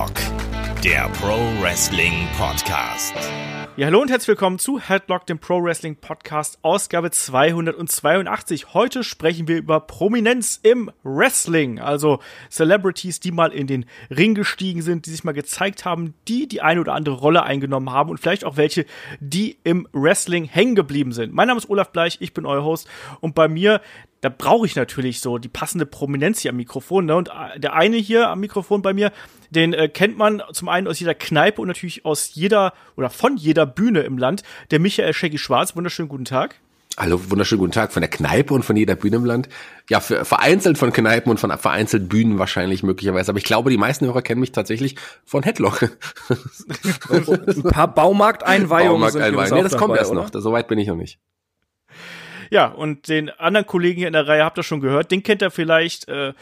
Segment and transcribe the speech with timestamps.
[0.00, 3.14] Headlock, der Pro Wrestling Podcast.
[3.76, 8.72] Ja, hallo und herzlich willkommen zu Headlock, dem Pro Wrestling Podcast, Ausgabe 282.
[8.72, 12.20] Heute sprechen wir über Prominenz im Wrestling, also
[12.50, 16.62] Celebrities, die mal in den Ring gestiegen sind, die sich mal gezeigt haben, die die
[16.62, 18.86] eine oder andere Rolle eingenommen haben und vielleicht auch welche,
[19.20, 21.34] die im Wrestling hängen geblieben sind.
[21.34, 22.88] Mein Name ist Olaf Bleich, ich bin euer Host
[23.20, 23.82] und bei mir
[24.20, 27.06] da brauche ich natürlich so die passende Prominenz hier am Mikrofon.
[27.06, 27.16] Ne?
[27.16, 29.12] Und äh, der eine hier am Mikrofon bei mir,
[29.50, 33.36] den äh, kennt man zum einen aus jeder Kneipe und natürlich aus jeder oder von
[33.36, 34.42] jeder Bühne im Land.
[34.70, 35.74] Der Michael Shaggy Schwarz.
[35.74, 36.56] Wunderschönen guten Tag.
[36.98, 39.48] Hallo, wunderschönen guten Tag von der Kneipe und von jeder Bühne im Land.
[39.88, 43.30] Ja, für, vereinzelt von Kneipen und von vereinzelt Bühnen wahrscheinlich möglicherweise.
[43.30, 45.82] Aber ich glaube, die meisten Hörer kennen mich tatsächlich von Headlock.
[47.08, 49.00] Ein paar Baumarkteinweihungen.
[49.00, 49.54] Baumarkteinweihungen.
[49.54, 50.24] Nee, das kommt erst oder?
[50.24, 50.30] noch.
[50.32, 51.18] So weit bin ich noch nicht.
[52.50, 55.10] Ja, und den anderen Kollegen hier in der Reihe habt ihr schon gehört.
[55.10, 56.34] Den kennt er vielleicht, äh,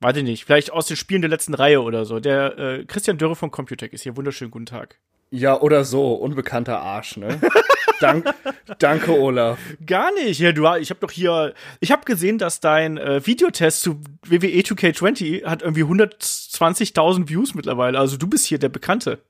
[0.00, 2.20] weiß ich nicht, vielleicht aus den Spielen der letzten Reihe oder so.
[2.20, 4.16] Der äh, Christian Dörre von Computec ist hier.
[4.16, 4.98] Wunderschönen guten Tag.
[5.30, 7.40] Ja, oder so, unbekannter Arsch, ne?
[8.00, 8.34] Dank,
[8.80, 9.58] danke, Olaf.
[9.86, 10.40] Gar nicht.
[10.40, 14.60] Ja, du, ich habe doch hier, ich habe gesehen, dass dein äh, Videotest zu WWE
[14.60, 17.98] 2K20 hat irgendwie 120.000 Views mittlerweile.
[17.98, 19.20] Also du bist hier der Bekannte.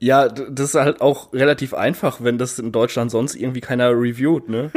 [0.00, 4.48] Ja, das ist halt auch relativ einfach, wenn das in Deutschland sonst irgendwie keiner reviewt,
[4.48, 4.72] ne?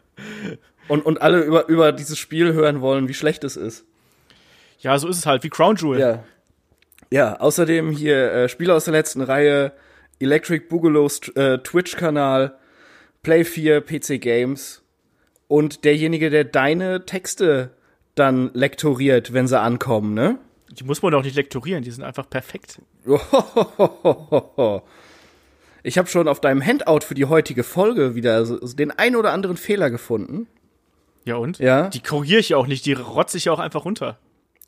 [0.88, 3.86] und, und alle über, über dieses Spiel hören wollen, wie schlecht es ist.
[4.78, 5.98] Ja, so ist es halt, wie Crown Jewel.
[5.98, 6.24] Ja.
[7.10, 9.72] Ja, außerdem hier äh, Spiele aus der letzten Reihe,
[10.20, 12.58] Electric Boogaloo's äh, Twitch-Kanal,
[13.22, 14.82] Play 4, PC Games
[15.48, 17.70] und derjenige, der deine Texte
[18.14, 20.38] dann lektoriert, wenn sie ankommen, ne?
[20.78, 22.80] Die muss man doch nicht lektorieren, die sind einfach perfekt.
[25.86, 28.42] Ich habe schon auf deinem Handout für die heutige Folge wieder
[28.74, 30.46] den ein oder anderen Fehler gefunden.
[31.26, 31.58] Ja und?
[31.58, 31.90] Ja.
[31.90, 34.18] Die korrigiere ich ja auch nicht, die rotze ich ja auch einfach runter.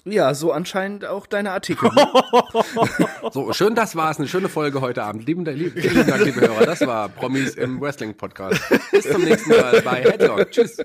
[0.05, 1.91] Ja, so anscheinend auch deine Artikel.
[3.33, 4.19] so, schön, das war's.
[4.19, 5.27] Eine schöne Folge heute Abend.
[5.27, 6.67] Lieben, lieben, lieben Dank, liebe Hörer.
[6.67, 8.61] Das war Promis im Wrestling Podcast.
[8.93, 10.51] Bis zum nächsten Mal bei Headlock.
[10.51, 10.79] Tschüss.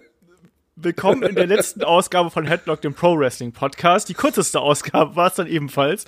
[0.77, 4.07] Willkommen in der letzten Ausgabe von Headlock, dem Pro Wrestling Podcast.
[4.07, 6.05] Die kürzeste Ausgabe war es dann ebenfalls.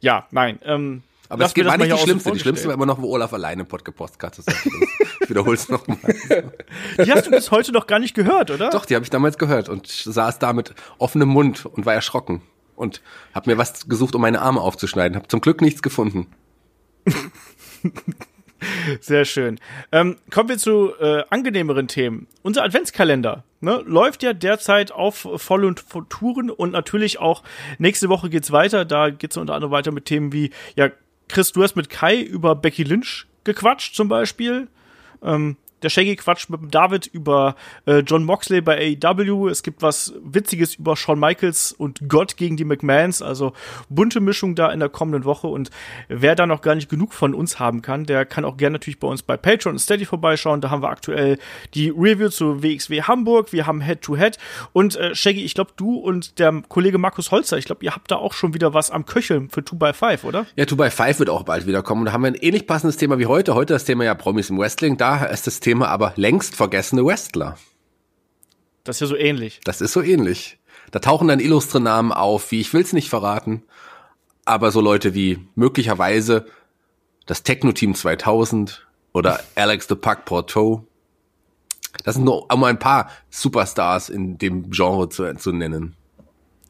[0.00, 0.60] Ja, nein.
[0.64, 2.30] Ähm, aber das war nicht die schlimmste.
[2.30, 4.54] Die schlimmste war immer noch, wo Olaf alleine Podcast hat.
[5.20, 5.98] Ich wiederhole es nochmal.
[7.04, 8.70] Die hast du bis heute noch gar nicht gehört, oder?
[8.70, 12.40] Doch, die habe ich damals gehört und saß da mit offenem Mund und war erschrocken
[12.76, 13.02] und
[13.34, 15.16] habe mir was gesucht, um meine Arme aufzuschneiden.
[15.16, 16.28] Habe zum Glück nichts gefunden.
[19.00, 19.58] Sehr schön.
[19.92, 22.26] Ähm, kommen wir zu äh, angenehmeren Themen.
[22.42, 25.76] Unser Adventskalender ne, läuft ja derzeit auf vollen
[26.08, 27.42] Touren und natürlich auch
[27.78, 28.84] nächste Woche geht's weiter.
[28.84, 30.90] Da geht's unter anderem weiter mit Themen wie, ja,
[31.28, 34.68] Chris, du hast mit Kai über Becky Lynch gequatscht zum Beispiel.
[35.22, 37.56] Ähm, der Shaggy quatscht mit David über
[37.86, 39.48] äh, John Moxley bei AEW.
[39.48, 43.22] Es gibt was Witziges über Shawn Michaels und Gott gegen die McMahons.
[43.22, 43.52] Also
[43.88, 45.46] bunte Mischung da in der kommenden Woche.
[45.46, 45.70] Und
[46.08, 48.98] wer da noch gar nicht genug von uns haben kann, der kann auch gerne natürlich
[48.98, 50.60] bei uns bei Patreon und Steady vorbeischauen.
[50.60, 51.38] Da haben wir aktuell
[51.74, 53.52] die Review zu WXW Hamburg.
[53.52, 54.36] Wir haben Head-to-Head.
[54.36, 54.38] -Head.
[54.72, 58.10] Und äh, Shaggy, ich glaube, du und der Kollege Markus Holzer, ich glaube, ihr habt
[58.10, 60.46] da auch schon wieder was am Köcheln für 2x5, oder?
[60.56, 62.04] Ja, 2x5 wird auch bald wieder kommen.
[62.04, 63.54] Da haben wir ein ähnlich passendes Thema wie heute.
[63.54, 64.96] Heute das Thema ja Promis im Wrestling.
[64.96, 67.56] Da ist das Thema Thema aber längst vergessene Wrestler.
[68.84, 69.60] Das ist ja so ähnlich.
[69.64, 70.60] Das ist so ähnlich.
[70.92, 73.64] Da tauchen dann illustre Namen auf, wie ich will's nicht verraten,
[74.44, 76.46] aber so Leute wie möglicherweise
[77.26, 80.86] das Techno-Team 2000 oder Alex the Puck Porto.
[82.04, 85.96] Das sind nur um ein paar Superstars in dem Genre zu, zu nennen.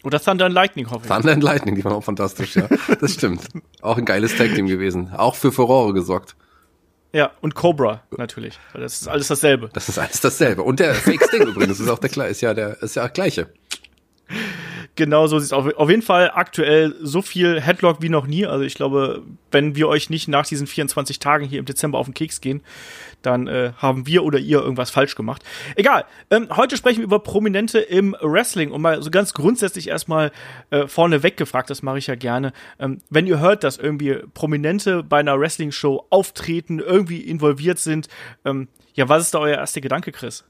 [0.03, 1.13] Oder Thunder and Lightning, hoffe ich.
[1.13, 2.69] Thunder and Lightning, die waren auch fantastisch, ja.
[3.01, 3.49] Das stimmt.
[3.83, 5.13] Auch ein geiles Tag-Team gewesen.
[5.15, 6.37] Auch für Furore gesorgt.
[7.15, 8.59] Ja, und Cobra natürlich.
[8.73, 9.71] Weil das ist alles dasselbe.
[9.73, 10.63] Das ist alles dasselbe.
[10.65, 13.47] Und der Fake Sting übrigens ist auch der ist ja der ist ja gleiche.
[14.97, 18.47] Genau so sieht es auf, auf jeden Fall aktuell so viel Headlock wie noch nie.
[18.47, 22.07] Also ich glaube, wenn wir euch nicht nach diesen 24 Tagen hier im Dezember auf
[22.07, 22.63] den Keks gehen,
[23.23, 25.43] dann äh, haben wir oder ihr irgendwas falsch gemacht.
[25.75, 26.05] Egal.
[26.31, 30.31] Ähm, heute sprechen wir über Prominente im Wrestling und mal so ganz grundsätzlich erstmal
[30.71, 32.53] äh, vorne weggefragt, das mache ich ja gerne.
[32.79, 38.09] Ähm, wenn ihr hört, dass irgendwie Prominente bei einer Wrestling-Show auftreten, irgendwie involviert sind,
[38.45, 40.45] ähm, ja, was ist da euer erster Gedanke, Chris?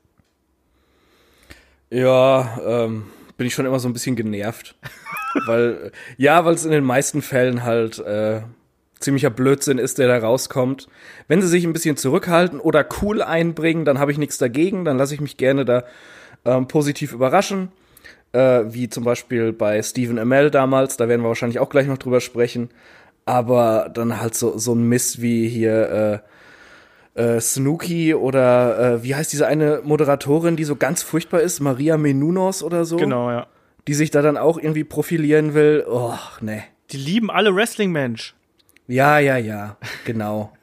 [1.88, 3.05] Ja, ähm
[3.36, 4.76] bin ich schon immer so ein bisschen genervt.
[5.46, 8.42] weil, ja, weil es in den meisten Fällen halt äh,
[9.00, 10.88] ziemlicher Blödsinn ist, der da rauskommt.
[11.28, 14.98] Wenn sie sich ein bisschen zurückhalten oder cool einbringen, dann habe ich nichts dagegen, dann
[14.98, 15.84] lasse ich mich gerne da
[16.44, 17.70] ähm, positiv überraschen.
[18.32, 21.98] Äh, wie zum Beispiel bei Stephen Amell damals, da werden wir wahrscheinlich auch gleich noch
[21.98, 22.70] drüber sprechen.
[23.26, 26.33] Aber dann halt so, so ein Mist wie hier äh,
[27.14, 31.96] äh, Snooki oder äh, wie heißt diese eine Moderatorin, die so ganz furchtbar ist, Maria
[31.96, 32.96] Menunos oder so.
[32.96, 33.46] Genau, ja.
[33.87, 35.84] Die sich da dann auch irgendwie profilieren will.
[35.88, 36.64] Och, ne.
[36.90, 38.34] Die lieben alle Wrestling, Mensch.
[38.87, 40.52] Ja, ja, ja, genau.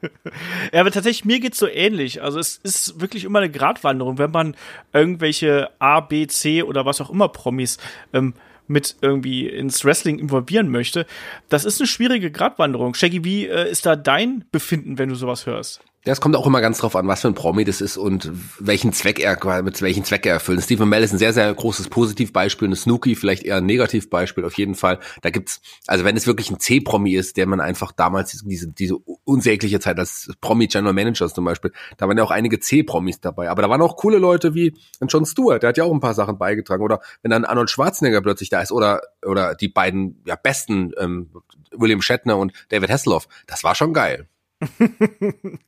[0.72, 2.22] Ja, aber tatsächlich, mir geht's so ähnlich.
[2.22, 4.56] Also es ist wirklich immer eine Gratwanderung, wenn man
[4.92, 7.78] irgendwelche A, B, C oder was auch immer Promis
[8.14, 8.34] ähm,
[8.68, 11.04] mit irgendwie ins Wrestling involvieren möchte.
[11.48, 12.94] Das ist eine schwierige Gratwanderung.
[12.94, 15.82] Shaggy, wie äh, ist da dein Befinden, wenn du sowas hörst?
[16.04, 18.28] Ja, es kommt auch immer ganz drauf an, was für ein Promi das ist und
[18.58, 20.60] welchen Zweck er, mit welchen Zweck er erfüllt.
[20.60, 24.54] Stephen Mell ist ein sehr, sehr großes Positivbeispiel, eine Snooki vielleicht eher ein Negativbeispiel auf
[24.58, 24.98] jeden Fall.
[25.20, 28.96] Da gibt's, also wenn es wirklich ein C-Promi ist, der man einfach damals diese, diese
[28.96, 33.48] unsägliche Zeit als Promi General Managers zum Beispiel, da waren ja auch einige C-Promis dabei.
[33.48, 36.00] Aber da waren auch coole Leute wie ein John Stewart, der hat ja auch ein
[36.00, 36.82] paar Sachen beigetragen.
[36.82, 41.30] Oder wenn dann Arnold Schwarzenegger plötzlich da ist oder, oder die beiden, ja, besten, ähm,
[41.70, 44.26] William Shatner und David Hasselhoff, das war schon geil.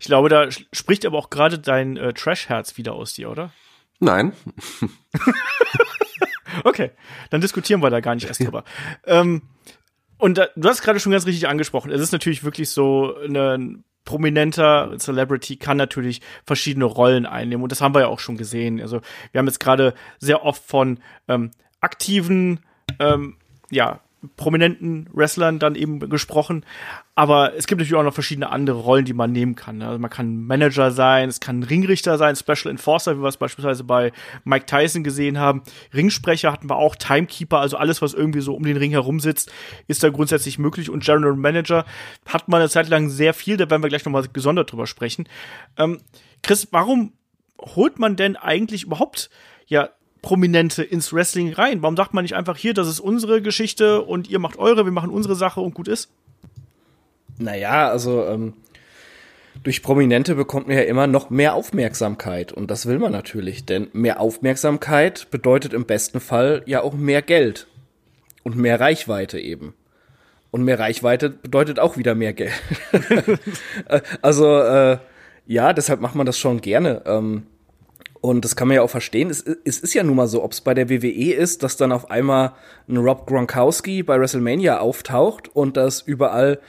[0.00, 3.52] ich glaube, da spricht aber auch gerade dein äh, Trash-Herz wieder aus dir, oder?
[4.00, 4.32] Nein.
[6.64, 6.90] okay,
[7.30, 8.64] dann diskutieren wir da gar nicht erst drüber.
[9.06, 9.42] ähm,
[10.18, 11.90] und da, du hast gerade schon ganz richtig angesprochen.
[11.90, 17.62] Es ist natürlich wirklich so, ein prominenter Celebrity kann natürlich verschiedene Rollen einnehmen.
[17.62, 18.80] Und das haben wir ja auch schon gesehen.
[18.80, 19.00] Also
[19.30, 20.98] wir haben jetzt gerade sehr oft von
[21.28, 21.50] ähm,
[21.80, 22.60] aktiven
[22.98, 23.36] ähm,
[23.70, 24.00] ja,
[24.36, 26.64] prominenten Wrestlern dann eben gesprochen.
[27.14, 29.82] Aber es gibt natürlich auch noch verschiedene andere Rollen, die man nehmen kann.
[29.82, 33.84] Also man kann Manager sein, es kann Ringrichter sein, Special Enforcer, wie wir es beispielsweise
[33.84, 34.12] bei
[34.44, 35.62] Mike Tyson gesehen haben.
[35.92, 39.52] Ringsprecher hatten wir auch, Timekeeper, also alles, was irgendwie so um den Ring herum sitzt,
[39.88, 40.88] ist da grundsätzlich möglich.
[40.88, 41.84] Und General Manager
[42.26, 45.28] hat man eine Zeit lang sehr viel, da werden wir gleich nochmal gesondert drüber sprechen.
[45.76, 46.00] Ähm,
[46.42, 47.12] Chris, warum
[47.60, 49.30] holt man denn eigentlich überhaupt
[49.66, 49.90] ja
[50.22, 51.82] Prominente ins Wrestling rein?
[51.82, 54.92] Warum sagt man nicht einfach hier, das ist unsere Geschichte und ihr macht eure, wir
[54.92, 56.10] machen unsere Sache und gut ist?
[57.38, 58.54] Naja, also ähm,
[59.62, 63.88] durch Prominente bekommt man ja immer noch mehr Aufmerksamkeit und das will man natürlich, denn
[63.92, 67.66] mehr Aufmerksamkeit bedeutet im besten Fall ja auch mehr Geld
[68.44, 69.74] und mehr Reichweite eben.
[70.50, 72.52] Und mehr Reichweite bedeutet auch wieder mehr Geld.
[74.22, 74.98] also äh,
[75.46, 77.02] ja, deshalb macht man das schon gerne.
[77.06, 77.46] Ähm,
[78.22, 79.30] und das kann man ja auch verstehen.
[79.30, 81.90] Es, es ist ja nun mal so, ob es bei der WWE ist, dass dann
[81.90, 82.52] auf einmal
[82.88, 86.60] ein Rob Gronkowski bei WrestleMania auftaucht und das überall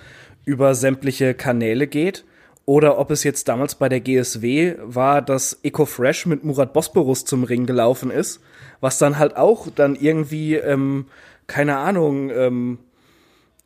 [0.45, 2.25] über sämtliche Kanäle geht.
[2.65, 7.43] Oder ob es jetzt damals bei der GSW war, dass EcoFresh mit Murat Bosporus zum
[7.43, 8.39] Ring gelaufen ist,
[8.79, 11.05] was dann halt auch dann irgendwie, ähm,
[11.45, 12.79] keine Ahnung, ähm,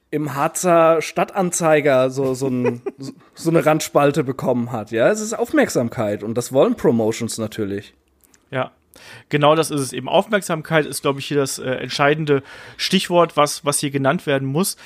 [0.09, 2.81] im Harzer Stadtanzeiger so, so, ein,
[3.33, 4.91] so eine Randspalte bekommen hat.
[4.91, 7.93] Ja, es ist Aufmerksamkeit und das wollen Promotions natürlich.
[8.51, 8.71] Ja,
[9.29, 10.07] genau das ist es eben.
[10.07, 12.43] Aufmerksamkeit ist, glaube ich, hier das äh, entscheidende
[12.77, 14.77] Stichwort, was, was hier genannt werden muss.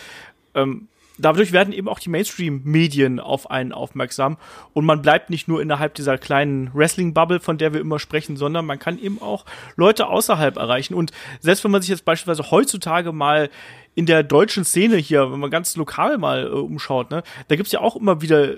[0.56, 0.88] Ähm,
[1.22, 4.38] dadurch werden eben auch die Mainstream-Medien auf einen aufmerksam
[4.74, 8.66] und man bleibt nicht nur innerhalb dieser kleinen Wrestling-Bubble, von der wir immer sprechen, sondern
[8.66, 9.46] man kann eben auch
[9.76, 10.94] Leute außerhalb erreichen.
[10.94, 13.50] Und selbst wenn man sich jetzt beispielsweise heutzutage mal
[13.96, 17.72] in der deutschen Szene hier, wenn man ganz lokal mal äh, umschaut, ne, da gibt's
[17.72, 18.58] ja auch immer wieder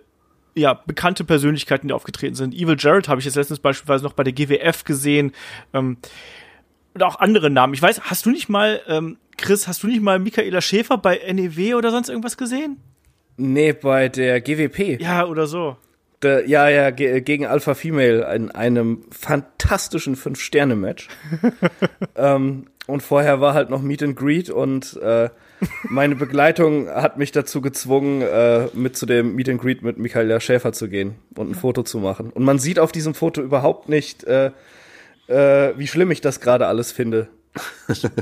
[0.55, 2.53] ja, bekannte Persönlichkeiten, die aufgetreten sind.
[2.53, 5.31] Evil Jared habe ich jetzt letztens beispielsweise noch bei der GWF gesehen.
[5.73, 5.97] Ähm,
[6.93, 7.73] und auch andere Namen.
[7.73, 11.19] Ich weiß, hast du nicht mal ähm, Chris, hast du nicht mal Michaela Schäfer bei
[11.33, 12.77] NEW oder sonst irgendwas gesehen?
[13.35, 15.01] Nee, bei der GWP.
[15.01, 15.75] Ja, oder so.
[16.21, 21.09] Der, ja, ja, ge gegen Alpha Female in einem fantastischen Fünf-Sterne-Match.
[22.15, 25.29] ähm, und vorher war halt noch Meet and Greet und äh,
[25.89, 30.39] meine Begleitung hat mich dazu gezwungen, äh, mit zu dem Meet and Greet mit Michaela
[30.39, 32.29] Schäfer zu gehen und ein Foto zu machen.
[32.29, 34.51] Und man sieht auf diesem Foto überhaupt nicht, äh,
[35.27, 37.27] äh, wie schlimm ich das gerade alles finde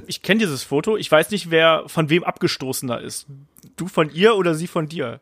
[0.08, 0.98] ich kenne dieses Foto.
[0.98, 3.28] Ich weiß nicht, wer von wem abgestoßener ist.
[3.76, 5.22] Du von ihr oder sie von dir?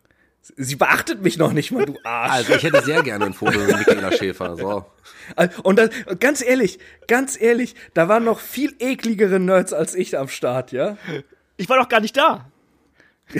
[0.55, 2.31] Sie beachtet mich noch nicht mal, du Arsch.
[2.31, 4.55] Also ich hätte sehr gerne ein Foto mit Michaela Schäfer.
[4.55, 4.85] So.
[5.63, 5.89] Und das,
[6.19, 10.97] ganz ehrlich, ganz ehrlich, da waren noch viel ekligere Nerds als ich am Start, ja?
[11.57, 12.49] Ich war doch gar nicht da.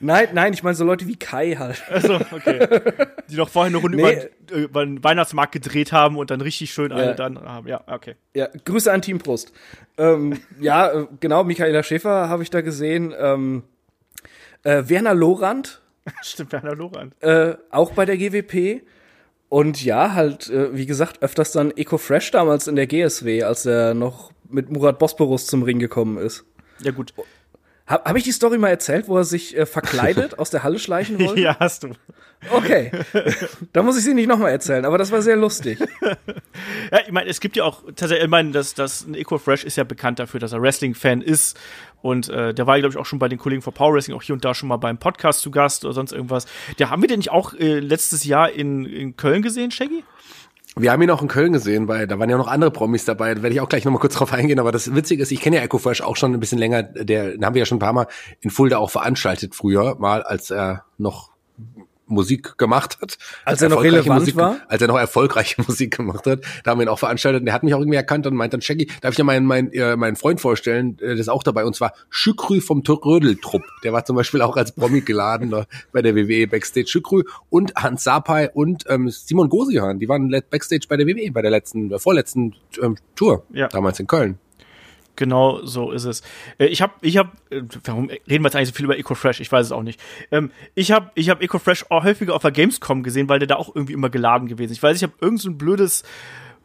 [0.00, 1.82] nein, nein, ich meine so Leute wie Kai halt.
[1.90, 2.80] Also, okay.
[3.28, 4.28] Die doch vorher eine Runde nee.
[4.48, 7.68] über, über den Weihnachtsmarkt gedreht haben und dann richtig schön alle dann haben.
[7.68, 8.16] Ja, okay.
[8.34, 9.52] Ja, Grüße an Team Prost.
[9.98, 13.14] Ähm, ja, äh, genau, Michaela Schäfer habe ich da gesehen.
[13.18, 13.62] Ähm,
[14.62, 15.80] äh, Werner Lorand.
[16.22, 17.14] Stimmt, Werner Lorand.
[17.22, 18.82] Äh, auch bei der GWP.
[19.48, 23.64] Und ja, halt, äh, wie gesagt, öfters dann Eco Fresh damals in der GSW, als
[23.64, 26.44] er noch mit Murat Bosporus zum Ring gekommen ist.
[26.80, 27.14] Ja, gut.
[27.86, 30.78] Habe hab ich die Story mal erzählt, wo er sich äh, verkleidet aus der Halle
[30.78, 31.40] schleichen wollte?
[31.40, 31.90] Ja, hast du.
[32.50, 32.90] Okay.
[33.72, 35.78] da muss ich sie nicht nochmal erzählen, aber das war sehr lustig.
[36.92, 39.76] ja, ich meine, es gibt ja auch tatsächlich, ich meine, dass das Eco Fresh ist
[39.76, 41.58] ja bekannt dafür, dass er Wrestling-Fan ist.
[42.02, 44.22] Und äh, der war, glaube ich, auch schon bei den Kollegen von Power Wrestling auch
[44.22, 46.46] hier und da schon mal beim Podcast zu Gast oder sonst irgendwas.
[46.78, 50.04] Der haben wir den nicht auch äh, letztes Jahr in, in Köln gesehen, Shaggy?
[50.78, 53.34] Wir haben ihn auch in Köln gesehen, weil da waren ja noch andere Promis dabei,
[53.34, 55.56] da werde ich auch gleich nochmal kurz drauf eingehen, aber das Witzige ist, ich kenne
[55.56, 57.80] ja Echo Fresh auch schon ein bisschen länger, der, den haben wir ja schon ein
[57.80, 58.08] paar Mal
[58.40, 61.35] in Fulda auch veranstaltet früher, mal als er noch
[62.06, 63.18] Musik gemacht hat.
[63.44, 64.56] Als er noch erfolgreiche relevant Musik, war?
[64.68, 66.40] Als er noch erfolgreiche Musik gemacht hat.
[66.64, 68.52] Da haben wir ihn auch veranstaltet und der hat mich auch irgendwie erkannt und meint
[68.52, 71.42] dann, Shaggy, darf ich ja meinen, meinen, äh, meinen Freund vorstellen, äh, der ist auch
[71.42, 73.62] dabei und zwar Schükrü vom Rödeltrupp.
[73.82, 77.74] Der war zum Beispiel auch als Promi geladen da bei der WWE Backstage Schükrü und
[77.74, 81.90] Hans Sapai und ähm, Simon Gosihan, die waren Backstage bei der WWE bei der letzten,
[81.92, 83.68] äh, vorletzten ähm, Tour, Ja.
[83.68, 84.38] damals in Köln.
[85.16, 86.22] Genau so ist es.
[86.58, 87.30] Äh, Ich habe, ich habe,
[87.84, 89.40] warum reden wir jetzt eigentlich so viel über EcoFresh?
[89.40, 90.00] Ich weiß es auch nicht.
[90.30, 93.56] Ähm, ich habe, ich habe EcoFresh auch häufiger auf der Gamescom gesehen, weil der da
[93.56, 94.72] auch irgendwie immer geladen gewesen.
[94.72, 94.78] ist.
[94.78, 96.04] Ich weiß, ich habe irgend so ein blödes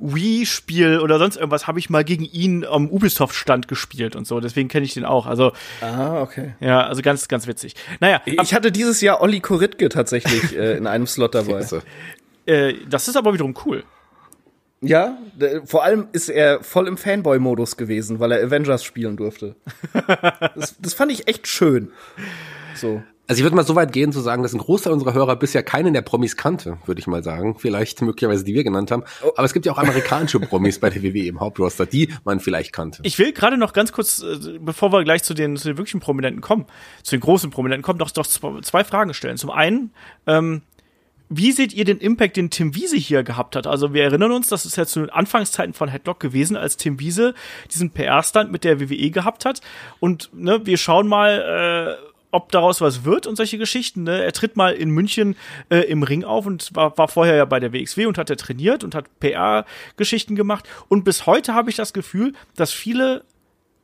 [0.04, 4.40] Wii-Spiel oder sonst irgendwas habe ich mal gegen ihn am Ubisoft-Stand gespielt und so.
[4.40, 5.28] Deswegen kenne ich den auch.
[5.28, 6.56] Also Ah, okay.
[6.60, 7.76] ja, also ganz, ganz witzig.
[8.00, 11.66] Naja, Ich hatte dieses Jahr Olli Koritke tatsächlich äh, in einem Slot dabei.
[12.48, 13.84] Äh, das ist aber wiederum cool.
[14.82, 15.18] Ja,
[15.66, 19.56] vor allem ist er voll im Fanboy-Modus gewesen, weil er Avengers spielen durfte.
[20.56, 21.92] das, das fand ich echt schön.
[22.74, 23.04] So.
[23.28, 25.64] Also ich würde mal so weit gehen zu sagen, dass ein Großteil unserer Hörer bisher
[25.64, 27.56] keinen der Promis kannte, würde ich mal sagen.
[27.58, 29.04] Vielleicht möglicherweise die wir genannt haben.
[29.22, 32.74] Aber es gibt ja auch amerikanische Promis bei der WWE im Hauptroster, die man vielleicht
[32.74, 33.02] kannte.
[33.06, 36.02] Ich will gerade noch ganz kurz, äh, bevor wir gleich zu den, zu den wirklichen
[36.02, 36.66] Prominenten kommen,
[37.04, 39.38] zu den großen Prominenten kommen, doch, doch zwei, zwei Fragen stellen.
[39.38, 39.94] Zum einen,
[40.28, 40.64] ähm,
[41.34, 43.66] wie seht ihr den Impact, den Tim Wiese hier gehabt hat?
[43.66, 47.00] Also wir erinnern uns, das ist ja zu den Anfangszeiten von Headlock gewesen, als Tim
[47.00, 47.34] Wiese
[47.74, 49.62] diesen PR-Stand mit der WWE gehabt hat.
[50.02, 54.04] Und ne, wir schauen mal, äh, ob daraus was wird und solche Geschichten.
[54.04, 54.22] Ne?
[54.22, 55.38] Er tritt mal in München
[55.70, 58.38] äh, im Ring auf und war, war vorher ja bei der WXW und hat er
[58.38, 60.68] trainiert und hat PR-Geschichten gemacht.
[60.90, 63.24] Und bis heute habe ich das Gefühl, dass viele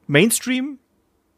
[0.08, 0.80] Mainstream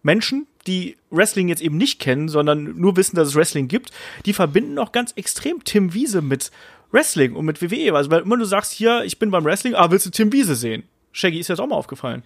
[0.02, 3.92] Menschen, die Wrestling jetzt eben nicht kennen, sondern nur wissen, dass es Wrestling gibt,
[4.26, 6.52] die verbinden auch ganz extrem Tim Wiese mit
[6.92, 7.96] Wrestling und mit WWE.
[7.96, 10.56] Also, weil immer du sagst, hier, ich bin beim Wrestling, ah, willst du Tim Wiese
[10.56, 10.84] sehen?
[11.12, 12.24] Shaggy ist jetzt auch mal aufgefallen.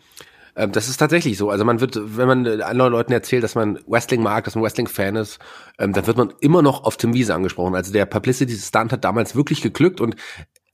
[0.55, 1.49] Ähm, das ist tatsächlich so.
[1.49, 4.63] Also man wird, wenn man äh, anderen Leuten erzählt, dass man Wrestling mag, dass man
[4.63, 5.39] Wrestling-Fan ist,
[5.79, 7.75] ähm, dann wird man immer noch auf Tim Wiese angesprochen.
[7.75, 10.15] Also der Publicity-Stunt hat damals wirklich geglückt und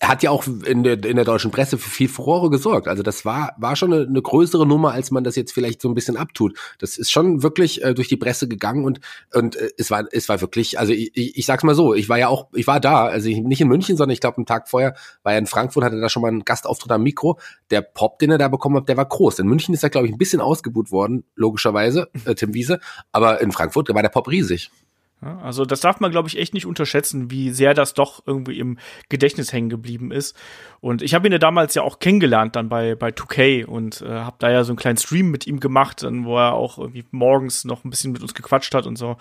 [0.02, 2.88] hat ja auch in der, in der deutschen Presse für viel Furore gesorgt.
[2.88, 5.90] Also das war, war schon eine, eine größere Nummer, als man das jetzt vielleicht so
[5.90, 6.58] ein bisschen abtut.
[6.80, 9.02] Das ist schon wirklich äh, durch die Presse gegangen und,
[9.34, 12.08] und äh, es war, es war wirklich, also ich, ich, ich sag's mal so, ich
[12.08, 14.46] war ja auch, ich war da, also ich, nicht in München, sondern ich glaube einen
[14.46, 17.38] Tag vorher war er in Frankfurt, hatte da schon mal einen Gastauftritt am Mikro.
[17.70, 19.40] Der Pop, den er da bekommen hat, der war groß.
[19.40, 22.80] In München ist er, glaube ich, ein bisschen ausgebuht worden, logischerweise, äh, Tim Wiese,
[23.12, 24.72] aber in Frankfurt war der Pop riesig.
[25.22, 28.78] Also das darf man, glaube ich, echt nicht unterschätzen, wie sehr das doch irgendwie im
[29.10, 30.38] Gedächtnis hängen geblieben ist.
[30.80, 34.08] Und ich habe ihn ja damals ja auch kennengelernt dann bei, bei 2K und äh,
[34.08, 37.04] habe da ja so einen kleinen Stream mit ihm gemacht, dann, wo er auch irgendwie
[37.12, 39.18] morgens noch ein bisschen mit uns gequatscht hat und so.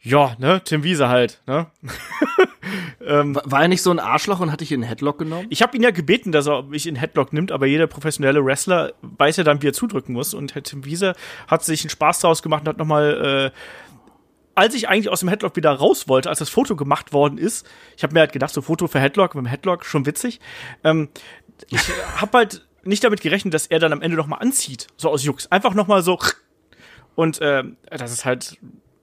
[0.00, 1.66] Ja, ne, Tim Wiese halt, ne?
[3.00, 5.46] War war er nicht so ein Arschloch und hatte ich in Headlock genommen?
[5.48, 8.92] Ich habe ihn ja gebeten, dass er mich in Headlock nimmt, aber jeder professionelle Wrestler
[9.00, 10.34] weiß ja dann, wie er zudrücken muss.
[10.34, 11.14] Und Herr Tim Wiese
[11.46, 13.58] hat sich einen Spaß daraus gemacht und hat nochmal, äh,
[14.58, 17.64] als ich eigentlich aus dem Headlock wieder raus wollte, als das Foto gemacht worden ist,
[17.96, 20.40] ich habe mir halt gedacht, so Foto für Headlock, mit dem Headlock, schon witzig.
[20.82, 21.08] Ähm,
[21.68, 21.80] ich
[22.16, 25.22] habe halt nicht damit gerechnet, dass er dann am Ende noch mal anzieht, so aus
[25.22, 25.46] Jux.
[25.52, 26.18] Einfach noch mal so.
[27.14, 28.58] Und äh, das ist halt,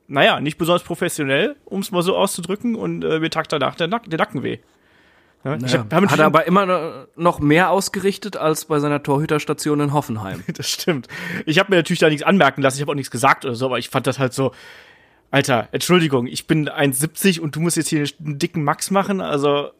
[0.07, 2.75] naja, nicht besonders professionell, um es mal so auszudrücken.
[2.75, 4.59] Und äh, mir tagt danach der, Nack der Nacken weh.
[5.45, 9.93] Ja, hab, hab Hat er aber immer noch mehr ausgerichtet als bei seiner Torhüterstation in
[9.93, 10.43] Hoffenheim.
[10.53, 11.07] Das stimmt.
[11.45, 13.67] Ich habe mir natürlich da nichts anmerken lassen, ich habe auch nichts gesagt oder so,
[13.67, 14.51] aber ich fand das halt so,
[15.35, 19.71] Alter, Entschuldigung, ich bin 1,70 und du musst jetzt hier einen dicken Max machen, also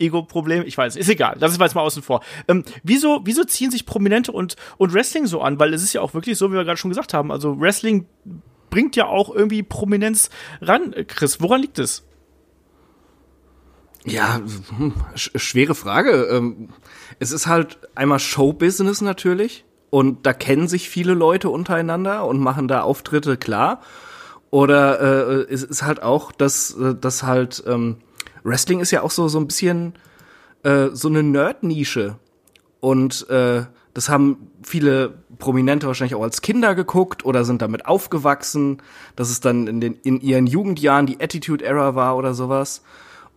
[0.00, 2.20] Ego-Problem, ich weiß, ist egal, das ist jetzt mal außen vor.
[2.48, 5.60] Ähm, wieso, wieso ziehen sich Prominente und, und Wrestling so an?
[5.60, 8.06] Weil es ist ja auch wirklich so, wie wir gerade schon gesagt haben, also Wrestling
[8.70, 11.40] bringt ja auch irgendwie Prominenz ran, Chris.
[11.40, 12.04] Woran liegt es?
[14.04, 14.40] Ja,
[14.78, 16.24] hm, sch schwere Frage.
[16.24, 16.70] Ähm,
[17.20, 22.66] es ist halt einmal Showbusiness natürlich und da kennen sich viele Leute untereinander und machen
[22.66, 23.80] da Auftritte klar.
[24.50, 27.96] Oder äh, es ist halt auch, dass, äh, dass halt ähm,
[28.44, 29.94] Wrestling ist ja auch so so ein bisschen
[30.62, 32.16] äh, so eine Nerd-Nische
[32.80, 33.64] und äh,
[33.94, 38.80] das haben viele Prominente wahrscheinlich auch als Kinder geguckt oder sind damit aufgewachsen,
[39.16, 42.82] dass es dann in den in ihren Jugendjahren die Attitude Era war oder sowas.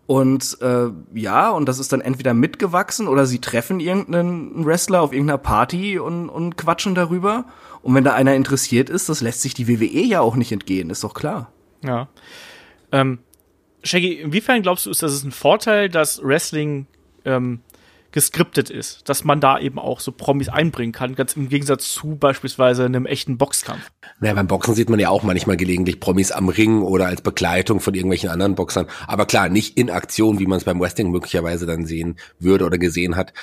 [0.08, 5.14] Und äh, ja, und das ist dann entweder mitgewachsen oder sie treffen irgendeinen Wrestler auf
[5.14, 7.46] irgendeiner Party und, und quatschen darüber.
[7.84, 10.90] Und wenn da einer interessiert ist, das lässt sich die WWE ja auch nicht entgehen,
[10.90, 11.52] ist doch klar.
[11.84, 12.10] Ja.
[12.92, 13.20] Ähm,
[13.84, 16.86] Shaggy, inwiefern glaubst du, ist das ein Vorteil, dass Wrestling
[17.26, 17.62] ähm,
[18.12, 22.16] geskriptet ist, dass man da eben auch so Promis einbringen kann, ganz im Gegensatz zu
[22.16, 23.90] beispielsweise einem echten Boxkampf.
[24.20, 27.80] Naja, beim Boxen sieht man ja auch manchmal gelegentlich Promis am Ring oder als Begleitung
[27.80, 28.88] von irgendwelchen anderen Boxern.
[29.08, 32.78] Aber klar, nicht in Aktion, wie man es beim Wrestling möglicherweise dann sehen würde oder
[32.78, 33.34] gesehen hat.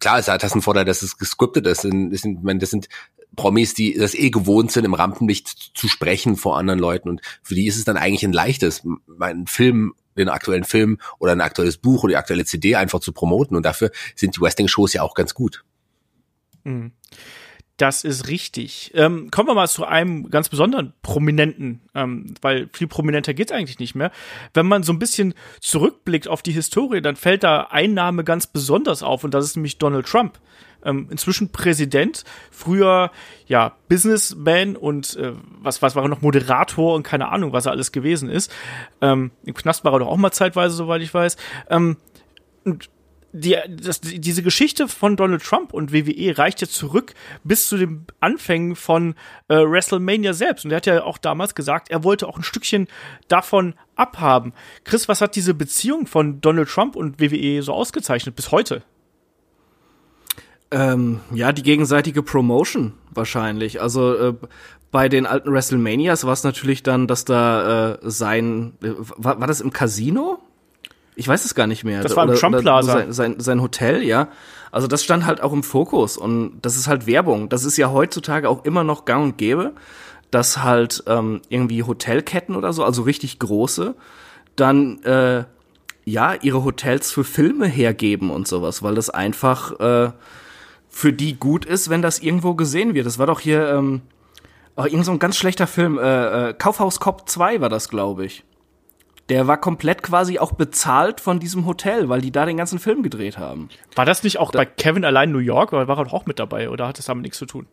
[0.00, 1.84] Klar ist halt das ein Vorteil, dass es gescriptet ist.
[1.84, 2.88] Das sind, das sind
[3.34, 7.08] Promis, die das eh gewohnt sind, im Rampenlicht zu sprechen vor anderen Leuten.
[7.08, 11.32] Und für die ist es dann eigentlich ein leichtes, meinen Film den aktuellen Film oder
[11.32, 13.56] ein aktuelles Buch oder die aktuelle CD einfach zu promoten.
[13.56, 15.64] Und dafür sind die Wrestling-Shows ja auch ganz gut.
[16.64, 16.92] Mhm.
[17.76, 18.92] Das ist richtig.
[18.94, 23.80] Ähm, kommen wir mal zu einem ganz besonderen Prominenten, ähm, weil viel prominenter geht's eigentlich
[23.80, 24.12] nicht mehr.
[24.52, 28.46] Wenn man so ein bisschen zurückblickt auf die Historie, dann fällt da ein Name ganz
[28.46, 30.38] besonders auf und das ist nämlich Donald Trump
[30.84, 33.10] ähm, inzwischen Präsident, früher
[33.46, 37.72] ja Businessman und äh, was was war er noch Moderator und keine Ahnung, was er
[37.72, 38.52] alles gewesen ist.
[39.00, 41.36] Ähm, Im Knast war er doch auch mal zeitweise, soweit ich weiß.
[41.70, 41.96] Ähm,
[42.64, 42.88] und
[43.36, 48.06] die, das, diese Geschichte von Donald Trump und WWE reicht ja zurück bis zu den
[48.20, 49.16] Anfängen von
[49.48, 50.64] äh, WrestleMania selbst.
[50.64, 52.86] Und er hat ja auch damals gesagt, er wollte auch ein Stückchen
[53.26, 54.52] davon abhaben.
[54.84, 58.82] Chris, was hat diese Beziehung von Donald Trump und WWE so ausgezeichnet bis heute?
[60.74, 63.80] Ähm, ja, die gegenseitige Promotion wahrscheinlich.
[63.80, 64.34] Also äh,
[64.90, 69.46] bei den alten WrestleManias war es natürlich dann, dass da äh, sein, äh, war, war
[69.46, 70.40] das im Casino?
[71.14, 72.02] Ich weiß es gar nicht mehr.
[72.02, 72.92] Das war im Trump Plaza.
[72.92, 74.28] Sein, sein, sein Hotel, ja.
[74.72, 77.48] Also das stand halt auch im Fokus und das ist halt Werbung.
[77.48, 79.74] Das ist ja heutzutage auch immer noch gang und gäbe,
[80.32, 83.94] dass halt ähm, irgendwie Hotelketten oder so, also richtig große,
[84.56, 85.44] dann äh,
[86.04, 90.10] ja ihre Hotels für Filme hergeben und sowas, weil das einfach äh,
[90.94, 93.04] für die gut ist, wenn das irgendwo gesehen wird.
[93.04, 94.02] Das war doch hier ähm,
[94.76, 95.98] oh, irgend so ein ganz schlechter Film.
[95.98, 98.44] Äh, äh, Kaufhaus Cop 2 war das, glaube ich.
[99.28, 103.02] Der war komplett quasi auch bezahlt von diesem Hotel, weil die da den ganzen Film
[103.02, 103.70] gedreht haben.
[103.96, 106.38] War das nicht auch da bei Kevin allein New York oder war er auch mit
[106.38, 107.66] dabei oder hat das damit nichts zu tun?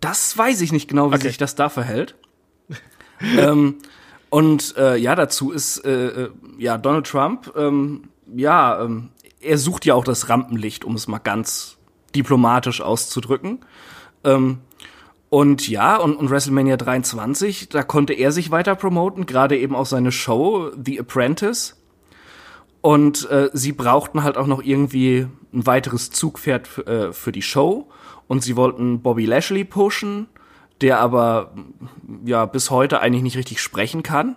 [0.00, 1.28] Das weiß ich nicht genau, wie okay.
[1.28, 2.14] sich das da verhält.
[3.20, 3.78] ähm,
[4.30, 9.10] und äh, ja, dazu ist äh, äh, ja Donald Trump, ähm, ja, ähm,
[9.40, 11.76] er sucht ja auch das Rampenlicht, um es mal ganz
[12.14, 13.60] diplomatisch auszudrücken.
[14.24, 14.58] Ähm,
[15.30, 19.86] und ja, und, und WrestleMania 23, da konnte er sich weiter promoten, gerade eben auch
[19.86, 21.76] seine Show The Apprentice.
[22.82, 27.88] Und äh, sie brauchten halt auch noch irgendwie ein weiteres Zugpferd äh, für die Show.
[28.26, 30.26] Und sie wollten Bobby Lashley pushen,
[30.80, 31.54] der aber
[32.24, 34.36] ja bis heute eigentlich nicht richtig sprechen kann.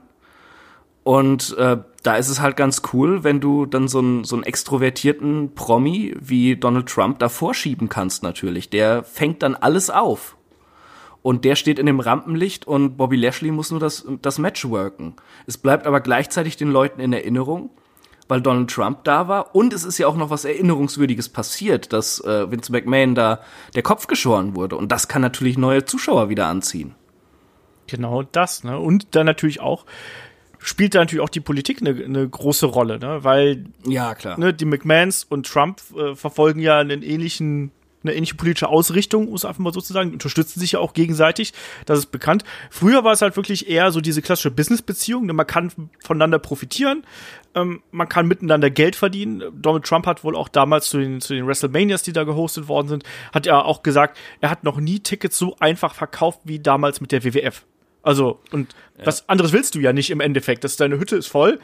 [1.03, 4.43] Und äh, da ist es halt ganz cool, wenn du dann so einen, so einen
[4.43, 8.69] extrovertierten Promi wie Donald Trump da vorschieben kannst natürlich.
[8.69, 10.37] Der fängt dann alles auf.
[11.23, 15.15] Und der steht in dem Rampenlicht und Bobby Lashley muss nur das, das Match worken.
[15.47, 17.71] Es bleibt aber gleichzeitig den Leuten in Erinnerung,
[18.27, 19.55] weil Donald Trump da war.
[19.55, 23.39] Und es ist ja auch noch was Erinnerungswürdiges passiert, dass äh, Vince McMahon da
[23.73, 24.77] der Kopf geschoren wurde.
[24.77, 26.93] Und das kann natürlich neue Zuschauer wieder anziehen.
[27.87, 28.79] Genau das, ne?
[28.79, 29.85] Und dann natürlich auch
[30.65, 33.23] spielt da natürlich auch die Politik eine, eine große Rolle, ne?
[33.23, 37.71] Weil ja klar, ne, die McMahons und Trump äh, verfolgen ja einen ähnlichen
[38.03, 41.53] eine ähnliche politische Ausrichtung, muss einfach mal so zu sagen, unterstützen sich ja auch gegenseitig,
[41.87, 42.43] das ist bekannt.
[42.69, 45.33] Früher war es halt wirklich eher so diese klassische Business-Beziehung, ne?
[45.33, 45.71] man kann
[46.03, 47.03] voneinander profitieren,
[47.55, 49.43] ähm, man kann miteinander Geld verdienen.
[49.59, 52.89] Donald Trump hat wohl auch damals zu den, zu den WrestleManias, die da gehostet worden
[52.89, 57.01] sind, hat er auch gesagt, er hat noch nie Tickets so einfach verkauft wie damals
[57.01, 57.65] mit der WWF.
[58.05, 59.07] Also, und ja.
[59.07, 60.63] was anderes willst du ja nicht im Endeffekt.
[60.63, 61.59] dass deine Hütte ist voll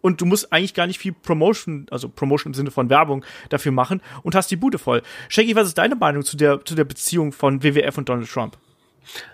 [0.00, 3.72] und du musst eigentlich gar nicht viel Promotion, also Promotion im Sinne von Werbung dafür
[3.72, 5.02] machen und hast die Bude voll.
[5.28, 8.58] Shaggy, was ist deine Meinung zu der, zu der Beziehung von WWF und Donald Trump?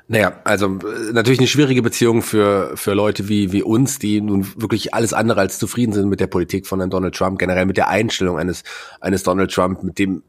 [0.07, 4.47] Naja, also äh, natürlich eine schwierige Beziehung für, für Leute wie, wie uns, die nun
[4.57, 7.77] wirklich alles andere als zufrieden sind mit der Politik von einem Donald Trump, generell mit
[7.77, 8.65] der Einstellung eines,
[9.01, 10.23] eines Donald Trump, mit dem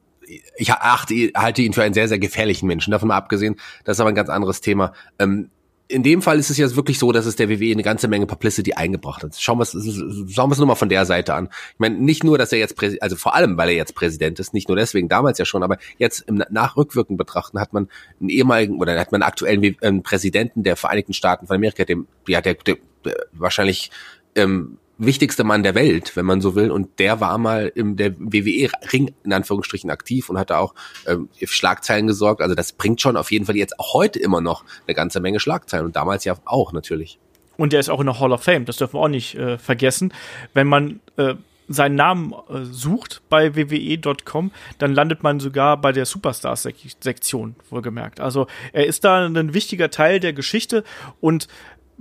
[0.55, 2.91] ich achte, halte ihn für einen sehr, sehr gefährlichen Menschen.
[2.91, 4.93] Davon mal abgesehen, das ist aber ein ganz anderes Thema.
[5.19, 5.49] Ähm,
[5.91, 8.25] in dem Fall ist es jetzt wirklich so, dass es der WWE eine ganze Menge
[8.25, 9.35] Publicity eingebracht hat.
[9.37, 11.49] Schauen wir es, schauen wir es nur mal von der Seite an.
[11.73, 14.39] Ich meine, nicht nur, dass er jetzt, Präsident, also vor allem, weil er jetzt Präsident
[14.39, 18.29] ist, nicht nur deswegen, damals ja schon, aber jetzt im Nachrückwirken betrachten hat man einen
[18.29, 22.41] ehemaligen oder hat man einen aktuellen ähm, Präsidenten der Vereinigten Staaten von Amerika, dem, ja,
[22.41, 23.91] der, der, der wahrscheinlich
[24.35, 26.71] ähm, wichtigste Mann der Welt, wenn man so will.
[26.71, 30.73] Und der war mal im der WWE-Ring in Anführungsstrichen aktiv und hatte auch
[31.07, 32.41] ähm, Schlagzeilen gesorgt.
[32.41, 35.39] Also das bringt schon auf jeden Fall jetzt auch heute immer noch eine ganze Menge
[35.39, 37.19] Schlagzeilen und damals ja auch natürlich.
[37.57, 39.57] Und der ist auch in der Hall of Fame, das dürfen wir auch nicht äh,
[39.57, 40.13] vergessen.
[40.53, 41.35] Wenn man äh,
[41.67, 48.19] seinen Namen äh, sucht bei wwe.com, dann landet man sogar bei der Superstars-Sektion, wohlgemerkt.
[48.19, 50.83] Also er ist da ein wichtiger Teil der Geschichte
[51.19, 51.47] und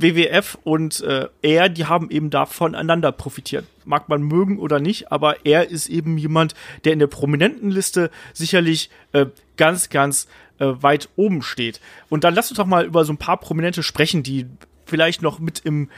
[0.01, 3.65] WWF und äh, er, die haben eben da voneinander profitiert.
[3.85, 8.11] Mag man mögen oder nicht, aber er ist eben jemand, der in der prominenten Liste
[8.33, 11.81] sicherlich äh, ganz, ganz äh, weit oben steht.
[12.09, 14.47] Und dann lass uns doch mal über so ein paar Prominente sprechen, die
[14.87, 15.89] vielleicht noch mit im,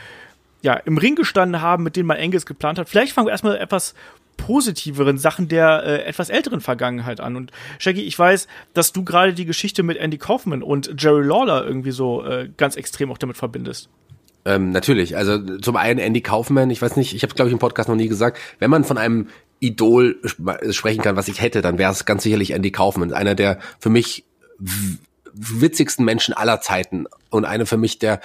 [0.62, 2.88] ja, im Ring gestanden haben, mit denen man Engels geplant hat.
[2.88, 3.94] Vielleicht fangen wir erstmal etwas
[4.42, 7.36] positiveren Sachen der äh, etwas älteren Vergangenheit an.
[7.36, 11.64] Und Shaggy, ich weiß, dass du gerade die Geschichte mit Andy Kaufman und Jerry Lawler
[11.64, 13.88] irgendwie so äh, ganz extrem auch damit verbindest.
[14.44, 15.16] Ähm, natürlich.
[15.16, 17.94] Also zum einen Andy Kaufman, ich weiß nicht, ich habe glaube ich im Podcast noch
[17.94, 19.28] nie gesagt, wenn man von einem
[19.60, 20.16] Idol
[20.70, 23.90] sprechen kann, was ich hätte, dann wäre es ganz sicherlich Andy Kaufman, einer der für
[23.90, 24.24] mich
[25.32, 28.20] witzigsten Menschen aller Zeiten und einer für mich der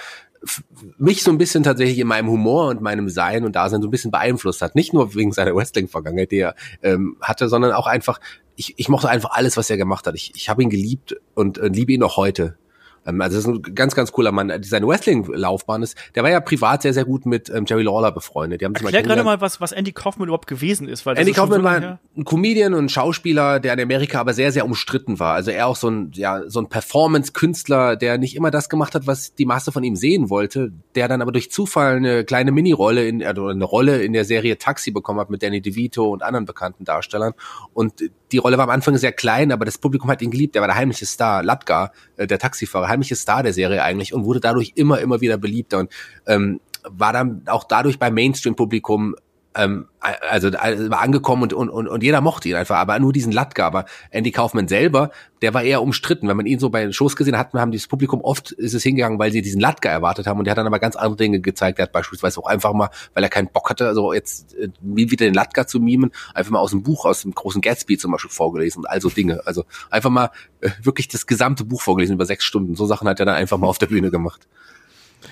[0.98, 3.90] mich so ein bisschen tatsächlich in meinem Humor und meinem Sein und Dasein so ein
[3.90, 4.74] bisschen beeinflusst hat.
[4.74, 8.20] Nicht nur wegen seiner Wrestling-Vergangenheit, die er ähm, hatte, sondern auch einfach,
[8.56, 10.14] ich, ich mochte einfach alles, was er gemacht hat.
[10.14, 12.56] Ich, ich habe ihn geliebt und äh, liebe ihn noch heute.
[13.06, 14.52] Ähm, also das ist ein ganz, ganz cooler Mann.
[14.62, 18.60] Seine Wrestling-Laufbahn ist, der war ja privat sehr, sehr gut mit ähm, Jerry Lawler befreundet.
[18.60, 21.06] Die haben Erklär gerade mal, was, was Andy Kaufman überhaupt gewesen ist.
[21.06, 24.52] Weil Andy Kaufman so war ein Comedian und ein Schauspieler, der in Amerika aber sehr,
[24.52, 25.34] sehr umstritten war.
[25.34, 29.06] Also er auch so ein, ja, so ein Performance-Künstler, der nicht immer das gemacht hat,
[29.06, 33.06] was die Masse von ihm sehen wollte, der dann aber durch Zufall eine kleine Mini-Rolle
[33.06, 36.46] in, also eine Rolle in der Serie Taxi bekommen hat mit Danny DeVito und anderen
[36.46, 37.34] bekannten Darstellern.
[37.72, 37.94] Und
[38.32, 40.56] die Rolle war am Anfang sehr klein, aber das Publikum hat ihn geliebt.
[40.56, 44.24] Er war der heimliche Star, Latka, äh, der Taxifahrer, heimliche Star der Serie eigentlich und
[44.24, 45.92] wurde dadurch immer, immer wieder beliebter und
[46.26, 49.14] ähm, war dann auch dadurch beim Mainstream-Publikum
[49.58, 53.32] ähm, also, war angekommen und, und, und, und jeder mochte ihn einfach, aber nur diesen
[53.32, 53.66] Latka.
[53.66, 55.10] Aber Andy Kaufman selber,
[55.42, 56.28] der war eher umstritten.
[56.28, 58.84] Wenn man ihn so bei den Shows gesehen hat, haben dieses Publikum oft ist es
[58.84, 61.40] hingegangen, weil sie diesen Latka erwartet haben und der hat dann aber ganz andere Dinge
[61.40, 61.80] gezeigt.
[61.80, 65.26] Er hat beispielsweise auch einfach mal, weil er keinen Bock hatte, also jetzt äh, wieder
[65.26, 68.30] den Latka zu mimen, einfach mal aus dem Buch, aus dem großen Gatsby zum Beispiel
[68.30, 69.40] vorgelesen und all so Dinge.
[69.44, 72.76] Also einfach mal äh, wirklich das gesamte Buch vorgelesen über sechs Stunden.
[72.76, 74.46] So Sachen hat er dann einfach mal auf der Bühne gemacht.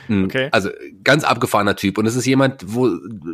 [0.09, 0.25] Mhm.
[0.25, 0.49] Okay.
[0.53, 0.71] Also
[1.05, 1.99] ganz abgefahrener Typ.
[1.99, 2.91] Und es ist jemand, wo,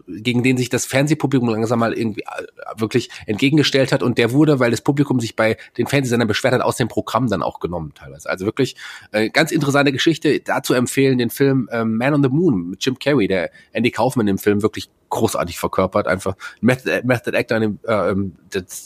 [0.09, 4.03] gegen den sich das Fernsehpublikum langsam mal irgendwie äh, wirklich entgegengestellt hat.
[4.03, 7.29] Und der wurde, weil das Publikum sich bei den Fernsehsendern beschwert hat, aus dem Programm
[7.29, 8.29] dann auch genommen teilweise.
[8.29, 8.77] Also wirklich
[9.13, 10.41] äh, ganz interessante Geschichte.
[10.41, 14.29] Dazu empfehlen den Film ähm, Man on the Moon mit Jim Carrey, der Andy Kaufman
[14.29, 16.07] im Film wirklich großartig verkörpert.
[16.09, 18.33] Einfach Method, Method Actor, äh, ähm,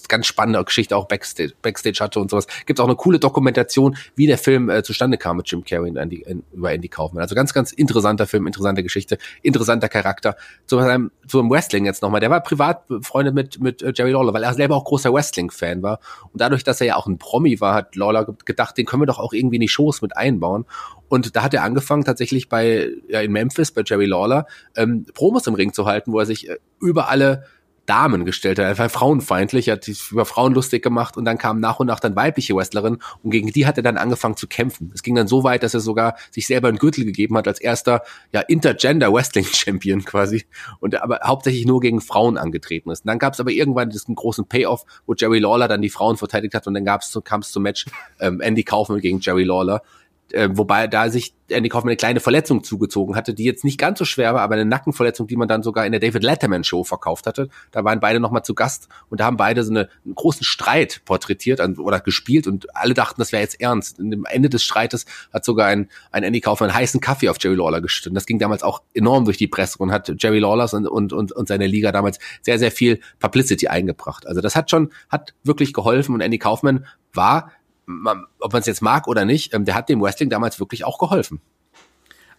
[0.08, 2.46] ganz spannende Geschichte auch Backstage, Backstage hatte und sowas.
[2.66, 5.96] Gibt auch eine coole Dokumentation, wie der Film äh, zustande kam mit Jim Carrey und
[5.96, 7.22] Andy, in, über Andy Kaufman.
[7.22, 10.36] Also ganz, ganz interessanter Film, interessante Geschichte, interessanter Charakter.
[10.66, 12.20] Zu seinem, zu dem Wrestling jetzt nochmal.
[12.20, 15.82] Der war privat befreundet mit, mit äh, Jerry Lawler, weil er selber auch großer Wrestling-Fan
[15.82, 16.00] war.
[16.32, 19.06] Und dadurch, dass er ja auch ein Promi war, hat Lawler gedacht, den können wir
[19.06, 20.64] doch auch irgendwie in die Shows mit einbauen.
[21.08, 25.46] Und da hat er angefangen, tatsächlich bei, ja, in Memphis, bei Jerry Lawler, ähm, Promos
[25.46, 27.44] im Ring zu halten, wo er sich äh, über alle
[27.86, 28.66] Damen gestellt hat.
[28.66, 32.00] Er war frauenfeindlich, hat sich über Frauen lustig gemacht und dann kamen nach und nach
[32.00, 34.90] dann weibliche Wrestlerinnen und gegen die hat er dann angefangen zu kämpfen.
[34.94, 37.60] Es ging dann so weit, dass er sogar sich selber einen Gürtel gegeben hat als
[37.60, 40.44] erster ja Intergender Wrestling Champion quasi
[40.80, 43.04] und aber hauptsächlich nur gegen Frauen angetreten ist.
[43.04, 46.16] Und dann gab es aber irgendwann diesen großen Payoff, wo Jerry Lawler dann die Frauen
[46.16, 47.86] verteidigt hat und dann gab es kam es zum Match
[48.20, 49.82] ähm, Andy Kaufman gegen Jerry Lawler
[50.32, 53.98] äh, wobei da sich Andy Kaufman eine kleine Verletzung zugezogen hatte, die jetzt nicht ganz
[53.98, 56.82] so schwer war, aber eine Nackenverletzung, die man dann sogar in der David Letterman Show
[56.82, 57.48] verkauft hatte.
[57.70, 61.02] Da waren beide nochmal zu Gast und da haben beide so eine, einen großen Streit
[61.04, 64.00] porträtiert oder gespielt und alle dachten, das wäre jetzt ernst.
[64.00, 67.36] Und am Ende des Streites hat sogar ein, ein Andy Kaufman einen heißen Kaffee auf
[67.40, 68.16] Jerry Lawler geschüttet.
[68.16, 71.30] Das ging damals auch enorm durch die Presse und hat Jerry Lawlers und, und, und,
[71.30, 74.26] und seine Liga damals sehr, sehr viel Publicity eingebracht.
[74.26, 77.52] Also das hat schon, hat wirklich geholfen und Andy Kaufman war
[77.86, 80.84] man, ob man es jetzt mag oder nicht, ähm, der hat dem Wrestling damals wirklich
[80.84, 81.40] auch geholfen.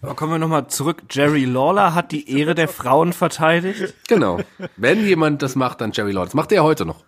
[0.02, 1.04] Aber kommen wir nochmal zurück.
[1.10, 3.96] Jerry Lawler hat die Ehre der Frauen verteidigt.
[4.08, 4.40] Genau.
[4.76, 6.26] Wenn jemand das macht, dann Jerry Lawler.
[6.26, 7.04] Das macht er ja heute noch.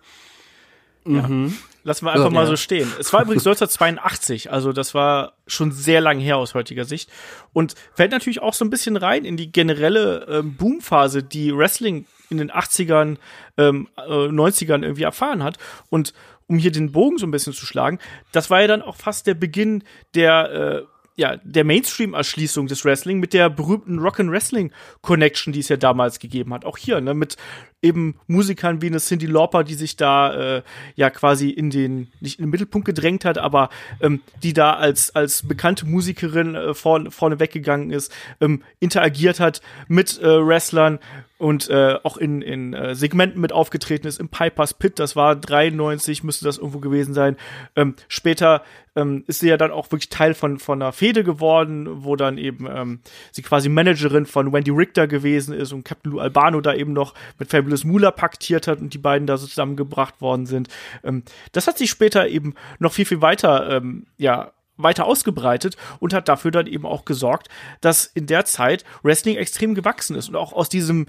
[1.06, 1.28] Ja.
[1.28, 1.56] Mhm.
[1.82, 2.92] Lassen wir einfach ja, mal so stehen.
[2.98, 7.10] Es war übrigens 1982, also das war schon sehr lang her aus heutiger Sicht.
[7.54, 12.04] Und fällt natürlich auch so ein bisschen rein in die generelle ähm, Boomphase, die Wrestling
[12.28, 13.16] in den 80ern,
[13.56, 15.56] ähm, äh, 90ern irgendwie erfahren hat.
[15.88, 16.12] Und
[16.50, 18.00] um hier den Bogen so ein bisschen zu schlagen,
[18.32, 19.84] das war ja dann auch fast der Beginn
[20.14, 20.82] der äh,
[21.16, 26.64] ja, der Mainstream-Erschließung des Wrestling mit der berühmten Rock'n'Wrestling-Connection, die es ja damals gegeben hat.
[26.64, 27.36] Auch hier, ne, mit
[27.82, 30.62] eben Musikern wie eine Cindy Lauper, die sich da äh,
[30.96, 35.14] ja quasi in den, nicht in den Mittelpunkt gedrängt hat, aber ähm, die da als,
[35.14, 40.98] als bekannte Musikerin äh, vorne, vorne weggegangen ist, ähm, interagiert hat mit äh, Wrestlern,
[41.40, 45.34] und äh, auch in, in äh, Segmenten mit aufgetreten ist, im Pipers Pit, das war
[45.34, 47.38] 93, müsste das irgendwo gewesen sein.
[47.76, 48.62] Ähm, später
[48.94, 52.36] ähm, ist sie ja dann auch wirklich Teil von, von einer Fehde geworden, wo dann
[52.36, 53.00] eben ähm,
[53.32, 57.14] sie quasi Managerin von Wendy Richter gewesen ist und Captain Lou Albano da eben noch
[57.38, 60.68] mit Fabulous Moolah paktiert hat und die beiden da so zusammengebracht worden sind.
[61.04, 66.14] Ähm, das hat sich später eben noch viel, viel weiter, ähm, ja, weiter ausgebreitet und
[66.14, 67.48] hat dafür dann eben auch gesorgt,
[67.80, 71.06] dass in der Zeit Wrestling extrem gewachsen ist und auch aus diesem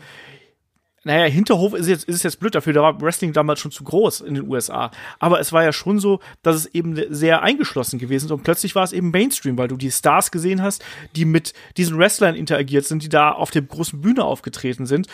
[1.03, 4.21] naja, Hinterhof ist jetzt, ist jetzt blöd dafür, da war Wrestling damals schon zu groß
[4.21, 4.91] in den USA.
[5.17, 8.75] Aber es war ja schon so, dass es eben sehr eingeschlossen gewesen ist und plötzlich
[8.75, 10.83] war es eben Mainstream, weil du die Stars gesehen hast,
[11.15, 15.07] die mit diesen Wrestlern interagiert sind, die da auf der großen Bühne aufgetreten sind.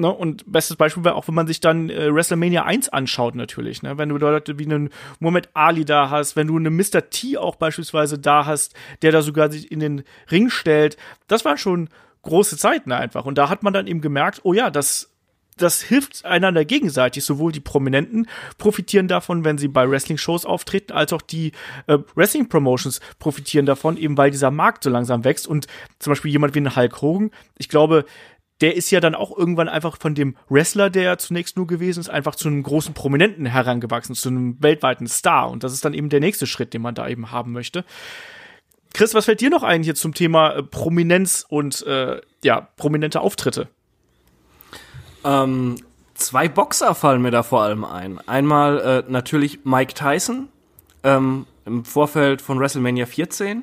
[0.00, 3.82] Ne, und bestes Beispiel wäre auch, wenn man sich dann äh, WrestleMania 1 anschaut, natürlich.
[3.82, 3.98] Ne?
[3.98, 7.10] Wenn du Leute wie einen Muhammad Ali da hast, wenn du einen Mr.
[7.10, 10.96] T auch beispielsweise da hast, der da sogar sich in den Ring stellt.
[11.26, 11.88] Das waren schon
[12.22, 13.24] große Zeiten einfach.
[13.24, 15.10] Und da hat man dann eben gemerkt, oh ja, das
[15.56, 17.24] das hilft einander gegenseitig.
[17.24, 21.50] Sowohl die Prominenten profitieren davon, wenn sie bei Wrestling-Shows auftreten, als auch die
[21.88, 25.48] äh, Wrestling-Promotions profitieren davon, eben weil dieser Markt so langsam wächst.
[25.48, 25.66] Und
[25.98, 28.04] zum Beispiel jemand wie ein Hulk Hogan, ich glaube,
[28.60, 32.00] der ist ja dann auch irgendwann einfach von dem Wrestler, der ja zunächst nur gewesen
[32.00, 35.50] ist, einfach zu einem großen Prominenten herangewachsen, zu einem weltweiten Star.
[35.50, 37.84] Und das ist dann eben der nächste Schritt, den man da eben haben möchte.
[38.94, 43.20] Chris, was fällt dir noch ein hier zum Thema äh, Prominenz und äh, ja, prominente
[43.20, 43.68] Auftritte?
[45.24, 45.76] Ähm,
[46.14, 48.18] zwei Boxer fallen mir da vor allem ein.
[48.26, 50.48] Einmal äh, natürlich Mike Tyson
[51.04, 53.62] ähm, im Vorfeld von WrestleMania 14,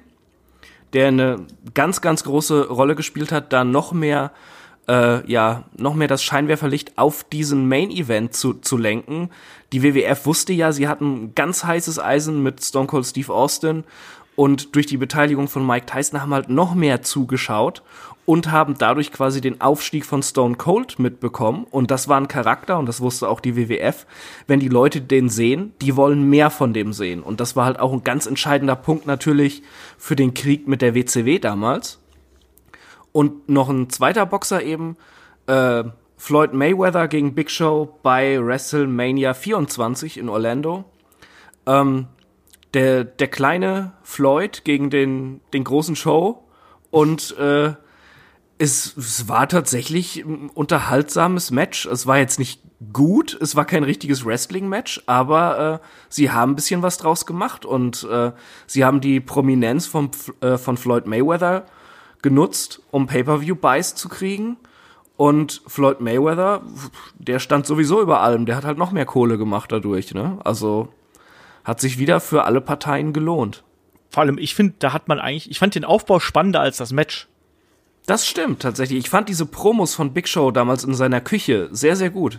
[0.93, 4.31] der eine ganz, ganz große Rolle gespielt hat, da noch mehr
[4.87, 9.29] äh, ja, noch mehr das Scheinwerferlicht auf diesen Main-Event zu, zu lenken.
[9.73, 13.83] Die WWF wusste ja, sie hatten ganz heißes Eisen mit Stone Cold Steve Austin
[14.35, 17.81] und durch die Beteiligung von Mike Tyson haben halt noch mehr zugeschaut
[18.25, 21.65] und haben dadurch quasi den Aufstieg von Stone Cold mitbekommen.
[21.69, 24.05] Und das war ein Charakter, und das wusste auch die WWF.
[24.47, 27.21] Wenn die Leute den sehen, die wollen mehr von dem sehen.
[27.21, 29.61] Und das war halt auch ein ganz entscheidender Punkt natürlich
[29.97, 31.99] für den Krieg mit der WCW damals.
[33.15, 34.97] Und noch ein zweiter Boxer eben,
[35.47, 35.85] äh,
[36.17, 40.83] Floyd Mayweather gegen Big Show bei WrestleMania 24 in Orlando.
[41.65, 42.07] Ähm,
[42.73, 46.43] der, der kleine Floyd gegen den, den großen Show.
[46.91, 47.75] Und äh,
[48.57, 51.85] es, es war tatsächlich ein unterhaltsames Match.
[51.85, 56.55] Es war jetzt nicht gut, es war kein richtiges Wrestling-Match, aber äh, sie haben ein
[56.55, 58.33] bisschen was draus gemacht und äh,
[58.67, 61.65] sie haben die Prominenz vom, äh, von Floyd Mayweather
[62.21, 64.57] genutzt, um Pay-per-view-Buys zu kriegen.
[65.17, 66.61] Und Floyd Mayweather,
[67.17, 68.45] der stand sowieso über allem.
[68.45, 70.13] Der hat halt noch mehr Kohle gemacht dadurch.
[70.13, 70.39] Ne?
[70.43, 70.89] Also
[71.63, 73.63] hat sich wieder für alle Parteien gelohnt.
[74.09, 76.91] Vor allem, ich finde, da hat man eigentlich, ich fand den Aufbau spannender als das
[76.91, 77.27] Match.
[78.05, 78.99] Das stimmt tatsächlich.
[78.99, 82.37] Ich fand diese Promos von Big Show damals in seiner Küche sehr, sehr gut.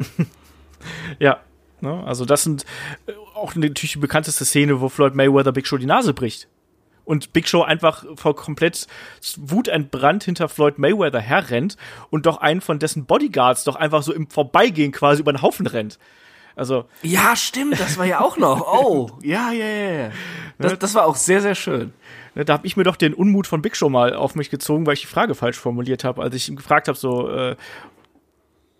[1.18, 1.40] ja,
[1.80, 2.04] ne?
[2.04, 2.64] also das sind
[3.06, 6.48] äh, auch natürlich die bekannteste Szene, wo Floyd Mayweather Big Show die Nase bricht
[7.06, 8.86] und Big Show einfach vor komplett
[9.38, 11.78] wutentbrannt hinter Floyd Mayweather herrennt
[12.10, 15.66] und doch einen von dessen Bodyguards doch einfach so im Vorbeigehen quasi über den Haufen
[15.66, 15.98] rennt.
[16.56, 16.86] Also.
[17.02, 18.66] Ja, stimmt, das war ja auch noch.
[18.66, 20.10] Oh, ja, ja, ja.
[20.58, 21.92] Das, das war auch sehr, sehr schön.
[22.34, 24.86] Ne, da habe ich mir doch den Unmut von Big Show mal auf mich gezogen,
[24.86, 27.56] weil ich die Frage falsch formuliert habe, als ich ihm gefragt habe, so, äh,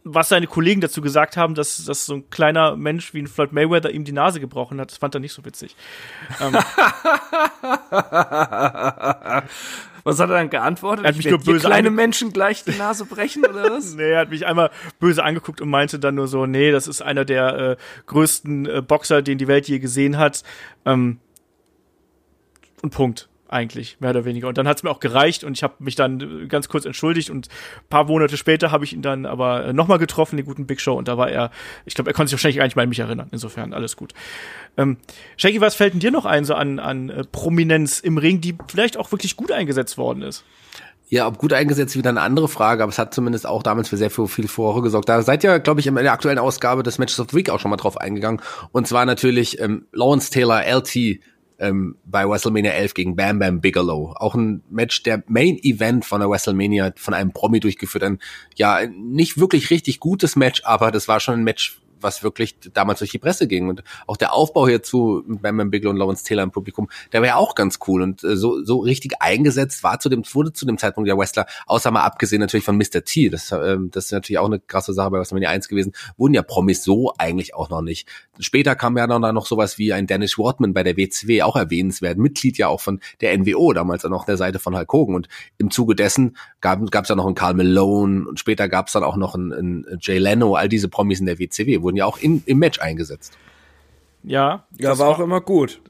[0.08, 3.52] was seine Kollegen dazu gesagt haben, dass, dass so ein kleiner Mensch wie ein Floyd
[3.52, 5.74] Mayweather ihm die Nase gebrochen hat, das fand er nicht so witzig.
[6.40, 6.52] Ähm,
[10.04, 11.04] was hat er dann geantwortet?
[11.04, 13.94] Er hat mich nur böse kleine Menschen gleich die Nase brechen oder was?
[13.94, 17.02] nee, er hat mich einmal böse angeguckt und meinte dann nur so, nee, das ist
[17.02, 20.44] einer der äh, größten äh, Boxer, den die Welt je gesehen hat.
[20.84, 21.18] Ähm,
[22.80, 24.48] und Punkt eigentlich, mehr oder weniger.
[24.48, 27.30] Und dann hat es mir auch gereicht und ich habe mich dann ganz kurz entschuldigt
[27.30, 27.48] und
[27.88, 31.08] paar Monate später habe ich ihn dann aber nochmal getroffen, den guten Big Show, und
[31.08, 31.50] da war er,
[31.84, 33.28] ich glaube, er konnte sich wahrscheinlich nicht mal an mich erinnern.
[33.32, 34.12] Insofern, alles gut.
[34.76, 34.98] Ähm,
[35.36, 38.56] Shaggy, was fällt denn dir noch ein, so an, an äh, Prominenz im Ring, die
[38.68, 40.44] vielleicht auch wirklich gut eingesetzt worden ist?
[41.08, 43.96] Ja, ob gut eingesetzt, wieder eine andere Frage, aber es hat zumindest auch damals für
[43.96, 45.08] sehr viel, viel Furore gesorgt.
[45.08, 47.60] Da seid ihr, glaube ich, in der aktuellen Ausgabe des Matches of the Week auch
[47.60, 48.42] schon mal drauf eingegangen.
[48.72, 51.20] Und zwar natürlich ähm, Lawrence Taylor, LT,
[51.58, 54.14] ähm, bei WrestleMania 11 gegen Bam Bam Bigelow.
[54.16, 58.04] Auch ein Match, der Main Event von der WrestleMania von einem Promi durchgeführt.
[58.04, 58.18] Ein
[58.56, 63.00] ja nicht wirklich richtig gutes Match, aber das war schon ein Match, was wirklich damals
[63.00, 63.68] durch die Presse ging.
[63.68, 67.28] Und auch der Aufbau hierzu mit Bam Bigelow und Lawrence Taylor im Publikum, der war
[67.28, 68.00] ja auch ganz cool.
[68.00, 71.46] Und äh, so, so richtig eingesetzt war zu dem, wurde zu dem Zeitpunkt der Wrestler,
[71.66, 73.04] außer mal abgesehen natürlich von Mr.
[73.04, 76.34] T, das, äh, das ist natürlich auch eine krasse Sache bei WrestleMania 1 gewesen, wurden
[76.34, 78.08] ja Promis so eigentlich auch noch nicht.
[78.38, 82.18] Später kam ja dann noch sowas wie ein Dennis Rodman bei der WCW, auch erwähnenswert,
[82.18, 85.16] Mitglied ja auch von der NWO, damals dann auch der Seite von Hulk Hogan.
[85.16, 88.92] Und im Zuge dessen gab es ja noch einen Karl Malone und später gab es
[88.92, 92.06] dann auch noch einen, einen Jay Leno, all diese Promis in der WCW wurden ja
[92.06, 93.36] auch in, im Match eingesetzt.
[94.22, 94.66] Ja.
[94.76, 95.80] Ja, war, war auch immer gut.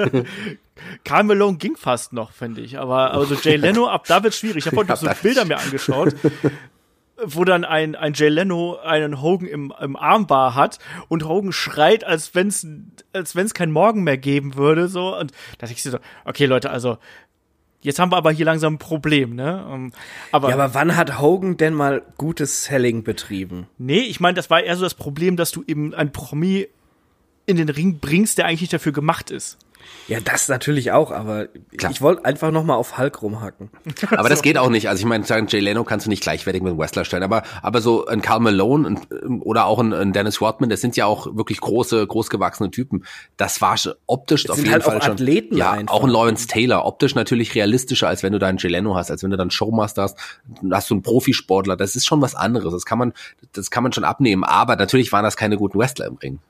[1.04, 2.78] Karl Malone ging fast noch, finde ich.
[2.78, 4.58] Aber also Jay Leno, ab da wird schwierig.
[4.58, 6.14] Ich habe heute noch so Bilder mir angeschaut.
[7.24, 12.02] wo dann ein, ein Jay Leno einen Hogan im, im Armbar hat und Hogan schreit,
[12.02, 12.66] als wenn's,
[13.12, 15.16] als wenn's kein Morgen mehr geben würde, so.
[15.16, 16.98] Und da dachte ich so, okay, Leute, also,
[17.82, 19.66] jetzt haben wir aber hier langsam ein Problem, ne?
[19.66, 19.92] Um,
[20.30, 23.66] Aber, Ja, aber wann hat Hogan denn mal gutes Selling betrieben?
[23.78, 26.68] nee, ich meine, das war eher so das Problem, dass du eben ein Promi
[27.46, 29.58] in den Ring bringst, der eigentlich nicht dafür gemacht ist.
[30.08, 31.92] Ja, das natürlich auch, aber Klar.
[31.92, 33.70] ich wollte einfach noch mal auf Hulk rumhacken.
[34.10, 34.88] Aber das geht auch nicht.
[34.88, 37.22] Also ich meine, sagen Jay Leno kannst du nicht gleichwertig mit einem Wrestler stellen.
[37.22, 40.80] Aber, aber so ein Karl Malone und, ähm, oder auch ein, ein Dennis Rodman, das
[40.80, 43.04] sind ja auch wirklich große, großgewachsene Typen.
[43.36, 45.12] Das war optisch auf sind jeden halt Fall auch schon.
[45.12, 45.94] Athleten ja, einfach.
[45.94, 46.84] auch ein Lawrence Taylor.
[46.84, 49.50] Optisch natürlich realistischer, als wenn du da einen Jay Leno hast, als wenn du dann
[49.50, 50.18] Showmaster hast.
[50.70, 51.76] Hast du einen Profisportler.
[51.76, 52.72] Das ist schon was anderes.
[52.72, 53.12] Das kann man,
[53.52, 54.44] das kann man schon abnehmen.
[54.44, 56.40] Aber natürlich waren das keine guten Wrestler im Ring.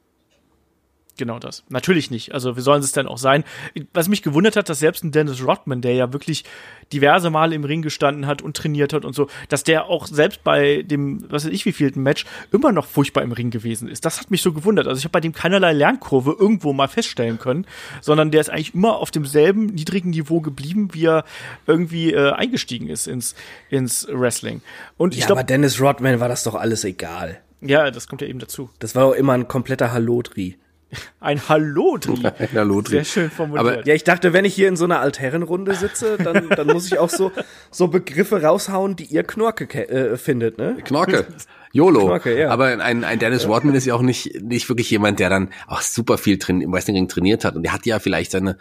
[1.18, 1.62] Genau das.
[1.68, 2.32] Natürlich nicht.
[2.32, 3.44] Also, wie sollen es denn auch sein?
[3.92, 6.44] Was mich gewundert hat, dass selbst ein Dennis Rodman, der ja wirklich
[6.90, 10.42] diverse Male im Ring gestanden hat und trainiert hat und so, dass der auch selbst
[10.42, 14.06] bei dem, was weiß ich, wievielten Match immer noch furchtbar im Ring gewesen ist.
[14.06, 14.88] Das hat mich so gewundert.
[14.88, 17.66] Also, ich habe bei dem keinerlei Lernkurve irgendwo mal feststellen können,
[18.00, 21.24] sondern der ist eigentlich immer auf demselben niedrigen Niveau geblieben, wie er
[21.66, 23.34] irgendwie äh, eingestiegen ist ins,
[23.68, 24.62] ins Wrestling.
[24.96, 27.40] Und ich Ja, aber Dennis Rodman war das doch alles egal.
[27.60, 28.70] ja, das kommt ja eben dazu.
[28.78, 30.56] Das war auch immer ein kompletter Hallodri.
[31.20, 32.14] Ein Hallo, Dri.
[32.38, 32.90] Ein Hallo, Dri.
[32.96, 33.66] Sehr schön formuliert.
[33.66, 36.86] Aber- Ja, ich dachte, wenn ich hier in so einer Altherrenrunde sitze, dann, dann muss
[36.86, 37.32] ich auch so,
[37.70, 40.76] so Begriffe raushauen, die ihr Knorke ke- äh, findet, ne?
[40.84, 41.26] Knorke.
[41.72, 42.00] YOLO.
[42.06, 42.50] Knorke, ja.
[42.50, 45.80] Aber ein, ein Dennis Rodman ist ja auch nicht, nicht wirklich jemand, der dann auch
[45.80, 47.56] super viel drin, im Wrestling trainiert hat.
[47.56, 48.58] Und der hat ja vielleicht seine,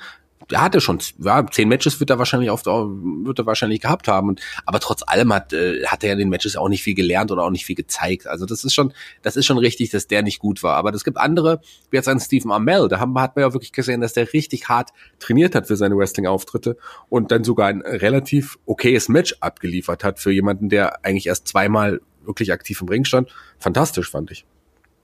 [0.50, 4.30] der hatte schon, ja, zehn Matches wird er wahrscheinlich oft, wird er wahrscheinlich gehabt haben.
[4.30, 6.96] Und, aber trotz allem hat, äh, hat er ja in den Matches auch nicht viel
[6.96, 8.28] gelernt oder auch nicht viel gezeigt.
[8.28, 10.76] Also das ist schon, das ist schon richtig, dass der nicht gut war.
[10.76, 13.72] Aber es gibt andere, wie jetzt ein Stephen Amell, da haben, hat man ja wirklich
[13.72, 16.78] gesehen, dass der richtig hart trainiert hat für seine Wrestling-Auftritte
[17.10, 22.02] und dann sogar ein relativ okayes Match abgeliefert hat für jemanden, der eigentlich erst zweimal
[22.24, 23.30] wirklich aktiv im Ring stand.
[23.58, 24.46] Fantastisch, fand ich.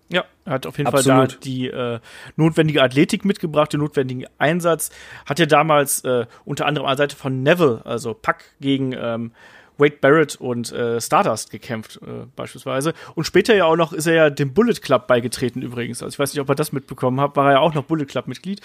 [0.09, 1.43] Ja, er hat auf jeden Fall da Absolut.
[1.43, 1.99] die äh,
[2.37, 4.89] notwendige Athletik mitgebracht, den notwendigen Einsatz.
[5.25, 9.31] Hat ja damals äh, unter anderem an der Seite von Neville, also Puck gegen ähm,
[9.77, 12.93] Wade Barrett und äh, Stardust gekämpft, äh, beispielsweise.
[13.15, 16.01] Und später ja auch noch ist er ja dem Bullet Club beigetreten übrigens.
[16.01, 18.05] Also ich weiß nicht, ob er das mitbekommen hat, war er ja auch noch Bullet
[18.05, 18.61] Club Mitglied.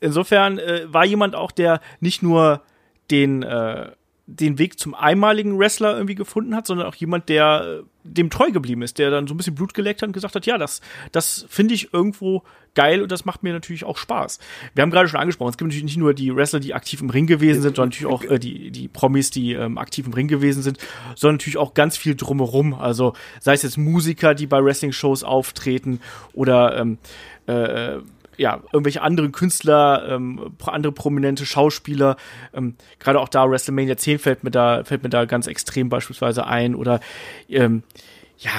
[0.00, 2.62] Insofern äh, war jemand auch, der nicht nur
[3.10, 3.90] den äh,
[4.26, 8.50] den Weg zum einmaligen Wrestler irgendwie gefunden hat, sondern auch jemand, der äh, dem treu
[8.50, 10.80] geblieben ist, der dann so ein bisschen Blut geleckt hat und gesagt hat, ja, das,
[11.12, 12.42] das finde ich irgendwo
[12.74, 14.38] geil und das macht mir natürlich auch Spaß.
[14.74, 17.10] Wir haben gerade schon angesprochen, es gibt natürlich nicht nur die Wrestler, die aktiv im
[17.10, 20.28] Ring gewesen sind, sondern natürlich auch äh, die, die Promis, die ähm, aktiv im Ring
[20.28, 20.78] gewesen sind,
[21.14, 22.72] sondern natürlich auch ganz viel drumherum.
[22.74, 26.00] Also sei es jetzt Musiker, die bei Wrestling-Shows auftreten
[26.32, 26.98] oder ähm,
[27.46, 27.98] äh,
[28.36, 32.16] ja, irgendwelche anderen Künstler, ähm, andere prominente Schauspieler,
[32.52, 36.46] ähm, gerade auch da WrestleMania 10 fällt mir da, fällt mir da ganz extrem beispielsweise
[36.46, 37.00] ein oder
[37.48, 37.82] ähm,
[38.38, 38.52] ja,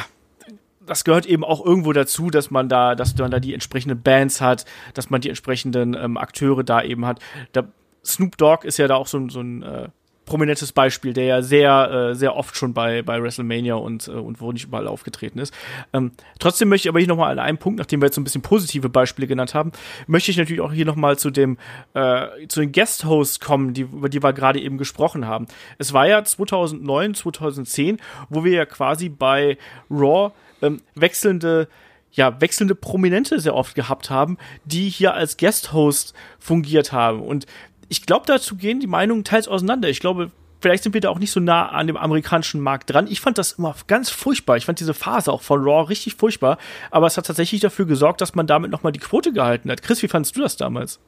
[0.85, 4.41] das gehört eben auch irgendwo dazu, dass man da, dass man da die entsprechenden Bands
[4.41, 7.19] hat, dass man die entsprechenden ähm, Akteure da eben hat.
[7.51, 7.63] Da,
[8.03, 9.89] Snoop Dogg ist ja da auch so, so ein äh,
[10.25, 14.41] prominentes Beispiel, der ja sehr, äh, sehr oft schon bei, bei WrestleMania und, äh, und
[14.41, 15.53] wo nicht überall aufgetreten ist.
[15.93, 18.23] Ähm, trotzdem möchte ich aber hier nochmal an einem Punkt, nachdem wir jetzt so ein
[18.23, 19.71] bisschen positive Beispiele genannt haben,
[20.07, 21.57] möchte ich natürlich auch hier nochmal zu dem,
[21.93, 25.47] äh, zu den Guest Hosts kommen, die, über die wir gerade eben gesprochen haben.
[25.77, 27.97] Es war ja 2009, 2010,
[28.29, 29.57] wo wir ja quasi bei
[29.89, 31.67] Raw ähm, wechselnde
[32.15, 37.21] ja, wechselnde Prominente sehr oft gehabt haben, die hier als Guest-Host fungiert haben.
[37.21, 37.45] Und
[37.87, 39.89] ich glaube, dazu gehen die Meinungen teils auseinander.
[39.89, 43.07] Ich glaube, vielleicht sind wir da auch nicht so nah an dem amerikanischen Markt dran.
[43.07, 44.57] Ich fand das immer ganz furchtbar.
[44.57, 46.57] Ich fand diese Phase auch von Raw richtig furchtbar.
[46.91, 49.81] Aber es hat tatsächlich dafür gesorgt, dass man damit nochmal die Quote gehalten hat.
[49.81, 50.99] Chris, wie fandest du das damals?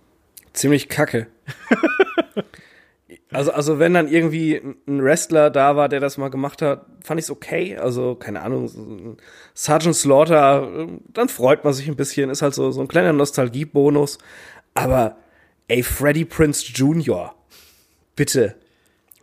[0.54, 1.28] Ziemlich kacke.
[3.32, 7.20] Also, also wenn dann irgendwie ein Wrestler da war, der das mal gemacht hat, fand
[7.20, 7.78] ich's okay.
[7.78, 9.18] Also, keine Ahnung,
[9.54, 14.18] Sergeant Slaughter, dann freut man sich ein bisschen, ist halt so, so ein kleiner Nostalgiebonus.
[14.74, 15.18] Aber,
[15.68, 17.34] ey, Freddie Prince Jr.,
[18.16, 18.56] bitte.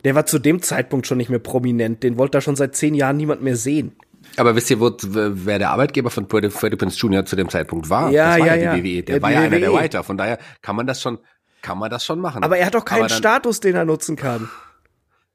[0.05, 2.03] Der war zu dem Zeitpunkt schon nicht mehr prominent.
[2.03, 3.97] Den wollte da schon seit zehn Jahren niemand mehr sehen.
[4.37, 7.25] Aber wisst ihr, wo, wer der Arbeitgeber von Freddie, Prinze Jr.
[7.25, 8.11] zu dem Zeitpunkt war?
[8.11, 9.03] Ja, das war ja, ja, die WWE.
[9.03, 9.79] Der Ja, war ja einer der WWE.
[9.79, 10.03] Writer.
[10.05, 11.19] Von daher kann man das schon,
[11.63, 12.43] kann man das schon machen.
[12.43, 14.51] Aber er hat doch keinen Status, den er nutzen kann.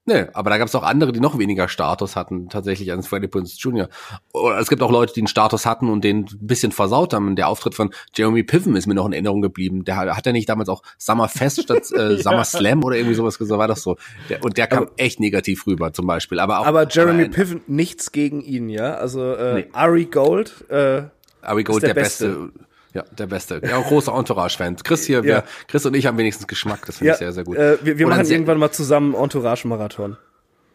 [0.06, 3.28] Nee, aber da gab es auch andere, die noch weniger Status hatten, tatsächlich als Freddie
[3.28, 3.90] Prinze Jr.
[4.34, 7.36] Oder Es gibt auch Leute, die einen Status hatten und den ein bisschen versaut haben.
[7.36, 9.86] Der Auftritt von Jeremy Piven ist mir noch in Erinnerung geblieben.
[9.86, 13.38] Der hat, er nicht damals auch Summer Fest statt äh, Summer Slam oder irgendwie sowas
[13.38, 13.98] gesagt, war das so.
[14.30, 16.40] Der, und der kam echt negativ rüber zum Beispiel.
[16.40, 18.96] Aber auch, Aber Jeremy aber, Piven, nichts gegen ihn, ja.
[18.96, 19.68] Also äh, Nee.
[19.74, 21.04] Ari Gold, äh,
[21.42, 22.52] Ari Gold, ist der der, beste.
[22.94, 23.62] Ja, der Beste.
[23.64, 24.78] Ja, auch großer Entourage-Fan.
[24.78, 25.44] Chris hier, wir, Ja.
[25.68, 26.86] Chris und ich haben wenigstens Geschmack.
[26.86, 27.56] Das finde ja, ich sehr, sehr gut.
[27.58, 30.18] Äh, wir wir machen irgendwann mal zusammen Entourage-Marathon.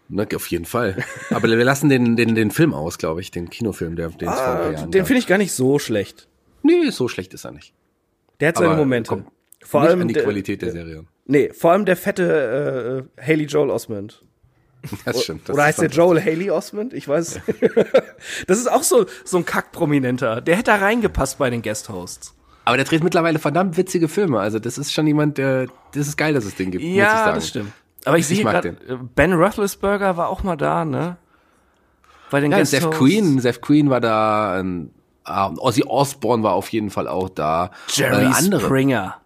[0.08, 1.02] Na, auf jeden Fall.
[1.30, 4.70] Aber wir lassen den, den, den Film aus, glaube ich, den Kinofilm, der, den Ah,
[4.86, 6.28] den finde ich gar nicht so schlecht.
[6.62, 7.72] Nee, so schlecht ist er nicht.
[8.40, 9.08] Der hat seine Aber Momente.
[9.08, 9.26] kommt
[9.64, 11.04] Vor nicht allem an die der, Qualität der Serie.
[11.26, 14.22] Nee, vor allem der fette äh, Haley Joel Osmond.
[15.04, 15.48] Das stimmt.
[15.48, 15.88] Das Oder ist heißt der.
[15.90, 16.92] Joel Haley Osmond?
[16.92, 17.40] Ich weiß.
[18.46, 20.40] das ist auch so, so ein Kack-Prominenter.
[20.40, 22.34] Der hätte da reingepasst bei den Guest-Hosts.
[22.66, 24.40] Aber der dreht mittlerweile verdammt witzige Filme.
[24.40, 26.96] Also das ist schon jemand, der, das ist geil, dass es den gibt, muss ich
[26.96, 27.34] Ja, sagen.
[27.36, 27.72] das stimmt.
[28.06, 28.72] Aber ich, Ich sehe gerade,
[29.14, 31.16] Ben Roethlisberger war auch mal da, ne?
[32.30, 32.98] Bei den Ja, Guest Seth Hosts.
[32.98, 34.90] Queen, Seth Queen war da, ähm,
[35.26, 37.70] Ozzy Osbourne war auf jeden Fall auch da.
[37.88, 38.60] Jerry äh, andere.
[38.62, 39.16] Springer.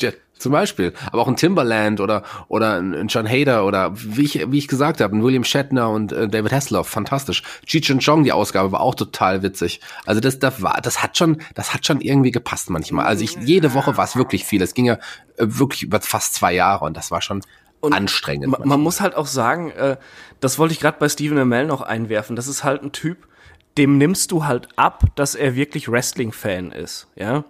[0.00, 0.10] Ja,
[0.44, 0.92] zum Beispiel.
[1.10, 5.00] Aber auch ein Timberland oder, oder ein John Hader oder wie ich, wie ich gesagt
[5.00, 7.42] habe, ein William Shatner und äh, David Hasselhoff, fantastisch.
[7.66, 9.80] Cheech and Chong, die Ausgabe war auch total witzig.
[10.04, 13.06] Also das, das war, das hat schon, das hat schon irgendwie gepasst manchmal.
[13.06, 14.60] Also ich, jede Woche war es wirklich viel.
[14.60, 14.98] Es ging ja äh,
[15.38, 17.40] wirklich über fast zwei Jahre und das war schon
[17.80, 18.48] anstrengend.
[18.48, 19.96] Man, man muss halt auch sagen, äh,
[20.40, 22.36] das wollte ich gerade bei Stephen Amell noch einwerfen.
[22.36, 23.26] Das ist halt ein Typ,
[23.78, 27.44] dem nimmst du halt ab, dass er wirklich Wrestling-Fan ist, ja.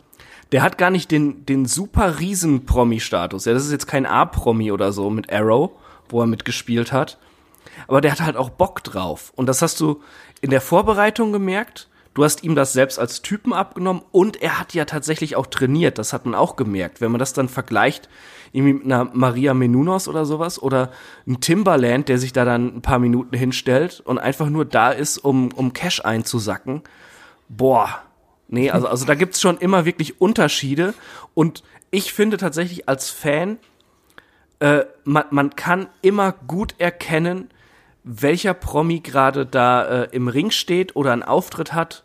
[0.53, 3.45] Der hat gar nicht den, den super riesen Promi-Status.
[3.45, 5.71] Ja, das ist jetzt kein A-Promi oder so mit Arrow,
[6.09, 7.19] wo er mitgespielt hat.
[7.89, 9.33] Aber der hat halt auch Bock drauf.
[9.35, 10.01] Und das hast du
[10.41, 11.89] in der Vorbereitung gemerkt.
[12.15, 15.99] Du hast ihm das selbst als Typen abgenommen und er hat ja tatsächlich auch trainiert.
[15.99, 17.01] Das hat man auch gemerkt.
[17.01, 18.09] Wenn man das dann vergleicht,
[18.53, 20.93] irgendwie mit einer Maria Menounos oder sowas oder
[21.27, 25.19] ein Timberland, der sich da dann ein paar Minuten hinstellt und einfach nur da ist,
[25.19, 26.83] um, um Cash einzusacken.
[27.49, 28.03] Boah.
[28.49, 30.95] Nee, also, also da gibt's schon immer wirklich Unterschiede.
[31.35, 33.59] Und ich finde tatsächlich als Fan,
[34.61, 37.51] äh, man, man kann immer gut erkennen,
[38.05, 42.05] welcher Promi gerade da äh, im Ring steht oder einen Auftritt hat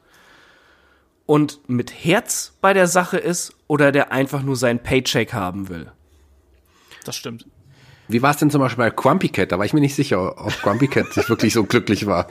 [1.26, 5.92] und mit Herz bei der Sache ist oder der einfach nur seinen Paycheck haben will.
[7.04, 7.46] Das stimmt.
[8.08, 9.52] Wie war es denn zum Beispiel bei Grumpy Cat?
[9.52, 12.28] Da war ich mir nicht sicher, ob Grumpy Cat sich wirklich so glücklich war.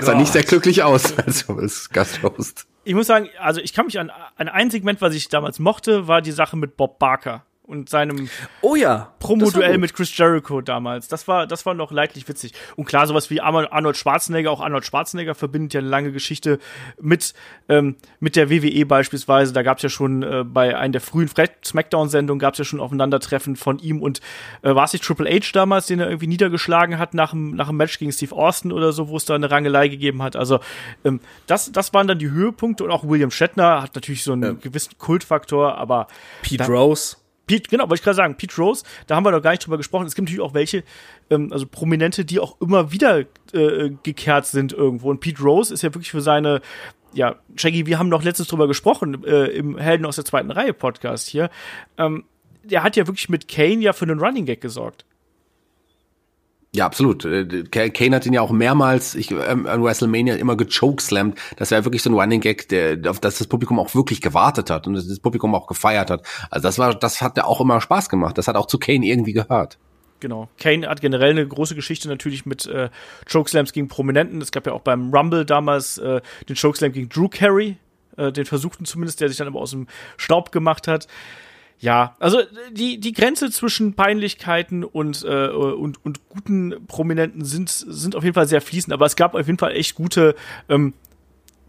[0.00, 2.66] Sah nicht sehr glücklich aus, als Gasthost.
[2.86, 6.06] Ich muss sagen, also ich kann mich an, an ein Segment, was ich damals mochte,
[6.06, 8.28] war die Sache mit Bob Barker und seinem
[8.62, 9.12] Oh ja.
[9.18, 11.08] Promo-Duell mit Chris Jericho damals.
[11.08, 12.52] Das war, das war noch leidlich witzig.
[12.76, 16.58] Und klar, sowas wie Arno- Arnold Schwarzenegger, auch Arnold Schwarzenegger verbindet ja eine lange Geschichte
[17.00, 17.34] mit,
[17.68, 19.52] ähm, mit der WWE beispielsweise.
[19.52, 21.28] Da gab es ja schon äh, bei einer der frühen
[21.64, 24.20] Smackdown-Sendungen gab es ja schon Aufeinandertreffen von ihm und
[24.62, 27.68] äh, war es nicht Triple H damals, den er irgendwie niedergeschlagen hat nach dem, nach
[27.68, 30.36] dem Match gegen Steve Austin oder so, wo es da eine Rangelei gegeben hat.
[30.36, 30.60] Also
[31.04, 34.60] ähm, das, das waren dann die Höhepunkte und auch William Shatner hat natürlich so einen
[34.60, 36.06] gewissen Kultfaktor, aber
[36.42, 37.16] Pete Rose.
[37.46, 39.76] Pete, genau, wollte ich gerade sagen, Pete Rose, da haben wir noch gar nicht drüber
[39.76, 40.06] gesprochen.
[40.06, 40.82] Es gibt natürlich auch welche,
[41.30, 43.20] ähm, also Prominente, die auch immer wieder
[43.52, 45.10] äh, gekehrt sind irgendwo.
[45.10, 46.60] Und Pete Rose ist ja wirklich für seine,
[47.12, 50.72] ja, Shaggy, wir haben noch letztens drüber gesprochen, äh, im Helden aus der zweiten Reihe
[50.72, 51.50] Podcast hier.
[51.98, 52.24] Ähm,
[52.64, 55.04] der hat ja wirklich mit Kane ja für einen Running Gag gesorgt.
[56.76, 57.24] Ja, absolut.
[57.24, 61.38] Äh, Kane hat ihn ja auch mehrmals ich, ähm, an WrestleMania immer gechokeslammt.
[61.56, 64.68] Das war wirklich so ein Running Gag, der, auf das das Publikum auch wirklich gewartet
[64.68, 66.26] hat und das, das Publikum auch gefeiert hat.
[66.50, 68.36] Also das war, das hat ja auch immer Spaß gemacht.
[68.36, 69.78] Das hat auch zu Kane irgendwie gehört.
[70.20, 70.50] Genau.
[70.60, 72.90] Kane hat generell eine große Geschichte natürlich mit äh,
[73.24, 74.42] Chokeslams gegen Prominenten.
[74.42, 77.78] Es gab ja auch beim Rumble damals äh, den Chokeslam gegen Drew Carey,
[78.18, 79.86] äh, den versuchten zumindest, der sich dann aber aus dem
[80.18, 81.06] Staub gemacht hat.
[81.78, 82.40] Ja, also
[82.72, 88.34] die, die Grenze zwischen Peinlichkeiten und, äh, und, und guten Prominenten sind, sind auf jeden
[88.34, 90.34] Fall sehr fließend, aber es gab auf jeden Fall echt gute
[90.68, 90.94] ähm,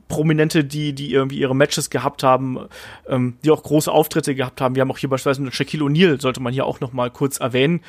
[0.08, 2.68] Prominente, die, die irgendwie ihre Matches gehabt haben,
[3.08, 4.76] ähm, die auch große Auftritte gehabt haben.
[4.76, 7.40] Wir haben auch hier beispielsweise einen Shaquille O'Neal, sollte man hier auch noch mal kurz
[7.40, 7.82] erwähnen.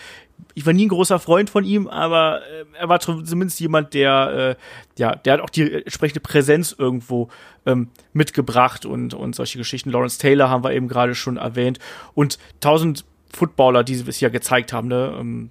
[0.55, 4.57] Ich war nie ein großer Freund von ihm, aber äh, er war zumindest jemand, der,
[4.59, 7.29] äh, ja, der hat auch die entsprechende Präsenz irgendwo
[7.67, 9.91] ähm, mitgebracht und, und solche Geschichten.
[9.91, 11.79] Lawrence Taylor haben wir eben gerade schon erwähnt
[12.15, 15.15] und tausend Footballer, die es ja gezeigt haben, ne?
[15.19, 15.51] Ähm,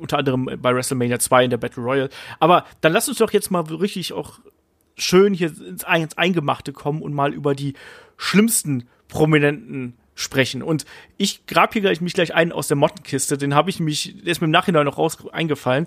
[0.00, 2.08] unter anderem bei WrestleMania 2 in der Battle Royale.
[2.40, 4.40] Aber dann lass uns doch jetzt mal richtig auch
[4.98, 7.74] schön hier ins, ins Eingemachte kommen und mal über die
[8.16, 10.62] schlimmsten Prominenten sprechen.
[10.62, 10.84] Und
[11.16, 14.32] ich grab hier gleich mich gleich einen aus der Mottenkiste, den habe ich mich, der
[14.32, 15.86] ist mir im Nachhinein noch raus eingefallen.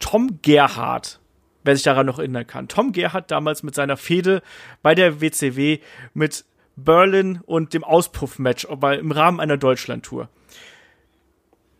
[0.00, 1.20] Tom Gerhardt,
[1.62, 2.68] wer sich daran noch erinnern kann.
[2.68, 4.42] Tom Gerhardt damals mit seiner Fehde
[4.82, 5.78] bei der WCW
[6.12, 6.44] mit
[6.76, 10.28] Berlin und dem Auspuff-Match aber im Rahmen einer Deutschland-Tour.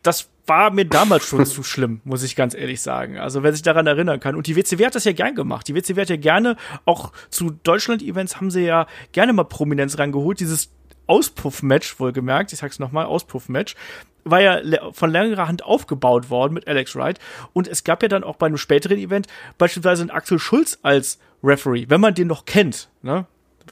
[0.03, 3.19] Das war mir damals schon zu schlimm, muss ich ganz ehrlich sagen.
[3.19, 4.35] Also wer sich daran erinnern kann.
[4.35, 5.67] Und die WCW hat das ja gern gemacht.
[5.69, 10.41] Die WCW hat ja gerne, auch zu Deutschland-Events haben sie ja gerne mal Prominenz rangeholt.
[10.41, 10.71] Dieses
[11.07, 13.75] Auspuff-Match, wohlgemerkt, ich sag's nochmal, Auspuff-Match,
[14.25, 14.61] war ja
[14.93, 17.19] von längerer Hand aufgebaut worden mit Alex Wright.
[17.53, 19.27] Und es gab ja dann auch bei einem späteren Event
[19.59, 22.89] beispielsweise einen Axel Schulz als Referee, wenn man den noch kennt.
[23.03, 23.27] Ne?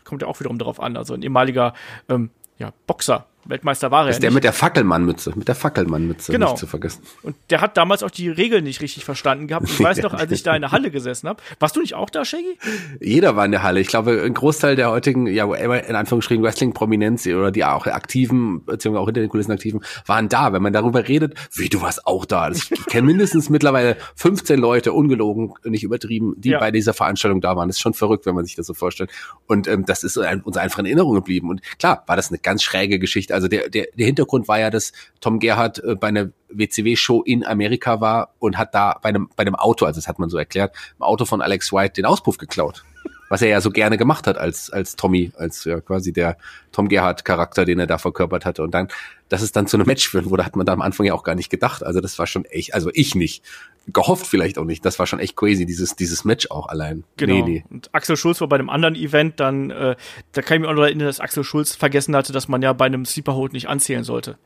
[0.05, 0.97] Kommt ja auch wiederum darauf an.
[0.97, 1.75] Also ein ehemaliger
[2.09, 4.34] ähm, ja, Boxer Weltmeister war er ist ja der nicht.
[4.36, 6.51] mit der Fackelmannmütze, mit der Fackelmannmütze, Genau.
[6.51, 7.03] nicht zu vergessen.
[7.22, 9.68] Und der hat damals auch die Regeln nicht richtig verstanden gehabt.
[9.68, 11.43] Ich weiß noch, als ich da in der Halle gesessen habe.
[11.59, 12.57] Warst du nicht auch da, Shaggy?
[13.01, 13.80] Jeder war in der Halle.
[13.80, 19.01] Ich glaube, ein Großteil der heutigen, ja, in Anführungsstrichen Wrestling-Prominenz oder die auch aktiven, beziehungsweise
[19.03, 20.53] auch hinter den Kulissen aktiven, waren da.
[20.53, 22.51] Wenn man darüber redet, wie du warst auch da.
[22.51, 26.59] Ich kenne mindestens mittlerweile 15 Leute, ungelogen, nicht übertrieben, die Ja.
[26.61, 27.68] bei dieser Veranstaltung da waren.
[27.68, 29.11] Das ist schon verrückt, wenn man sich das so vorstellt.
[29.47, 31.49] Und ähm, das ist ein, uns einfach in Erinnerung geblieben.
[31.51, 33.32] Und klar, war das eine ganz schräge Geschichte.
[33.33, 37.45] Also der, der, der Hintergrund war ja, dass Tom Gerhardt äh, bei einer WCW-Show in
[37.47, 40.39] Amerika war und hat da bei einem, bei einem Auto, also das hat man so
[40.39, 42.85] erklärt, im Auto von Alex White den Auspuff geklaut.
[43.28, 46.37] Was er ja so gerne gemacht hat als, als Tommy, als ja quasi der
[46.70, 48.62] Tom Gerhardt-Charakter, den er da verkörpert hatte.
[48.62, 48.89] Und dann,
[49.33, 51.22] dass es dann zu einem Match führen wurde, hat man da am Anfang ja auch
[51.24, 51.83] gar nicht gedacht.
[51.83, 53.43] Also das war schon echt, also ich nicht.
[53.89, 54.85] Gehofft vielleicht auch nicht.
[54.85, 57.05] Das war schon echt crazy, dieses, dieses Match auch allein.
[57.16, 57.35] Genau.
[57.37, 57.64] Nee, nee.
[57.70, 59.97] Und Axel Schulz war bei einem anderen Event, dann, äh,
[60.33, 62.72] da kann ich mich auch noch erinnern, dass Axel Schulz vergessen hatte, dass man ja
[62.74, 64.37] bei einem Sleeperhold nicht anzählen sollte.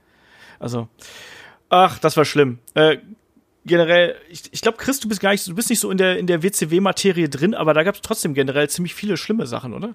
[0.60, 0.88] Also,
[1.68, 2.60] ach, das war schlimm.
[2.74, 2.98] Äh,
[3.64, 5.98] generell, ich, ich glaube, Chris, du bist gar nicht, so- du bist nicht so in
[5.98, 9.74] der, in der WCW-Materie drin, aber da gab es trotzdem generell ziemlich viele schlimme Sachen,
[9.74, 9.94] oder?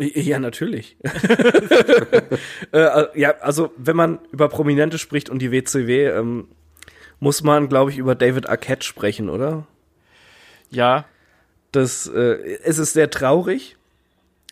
[0.00, 0.96] Ja, natürlich.
[2.72, 6.48] äh, ja, also wenn man über Prominente spricht und die WCW, ähm,
[7.18, 9.66] muss man, glaube ich, über David Arquette sprechen, oder?
[10.70, 11.04] Ja,
[11.72, 13.76] Das, äh, es ist sehr traurig,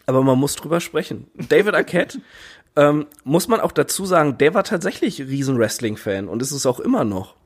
[0.07, 1.29] aber man muss drüber sprechen.
[1.49, 2.19] David Arquette,
[2.77, 6.79] ähm, muss man auch dazu sagen, der war tatsächlich riesen Wrestling-Fan und ist es auch
[6.81, 7.37] immer noch.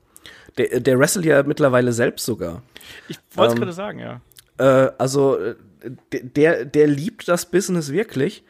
[0.58, 2.62] Der, der wrestelt ja mittlerweile selbst sogar.
[3.08, 4.20] ich wollte es Ähm, gerade sagen, ja.
[4.58, 5.54] Äh, also äh,
[6.12, 8.44] der, der liebt das Business wirklich.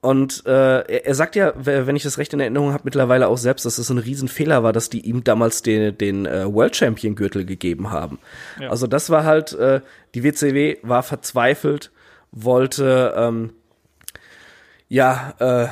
[0.00, 3.38] Und äh, er, er sagt ja, wenn ich das recht in Erinnerung habe, mittlerweile auch
[3.38, 7.14] selbst, dass es ein Riesenfehler war, dass die ihm damals den, den äh, World Champion
[7.14, 8.18] Gürtel gegeben haben.
[8.60, 8.70] Ja.
[8.70, 9.80] Also das war halt, äh,
[10.14, 11.92] die WCW war verzweifelt,
[12.32, 13.52] wollte ähm,
[14.88, 15.68] ja äh,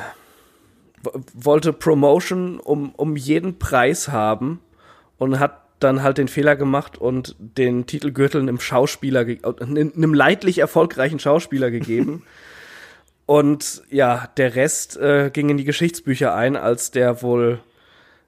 [1.33, 4.61] wollte Promotion um, um jeden Preis haben
[5.17, 10.59] und hat dann halt den Fehler gemacht und den Titelgürtel einem Schauspieler, äh, einem leidlich
[10.59, 12.23] erfolgreichen Schauspieler gegeben.
[13.25, 17.59] und ja, der Rest äh, ging in die Geschichtsbücher ein als der wohl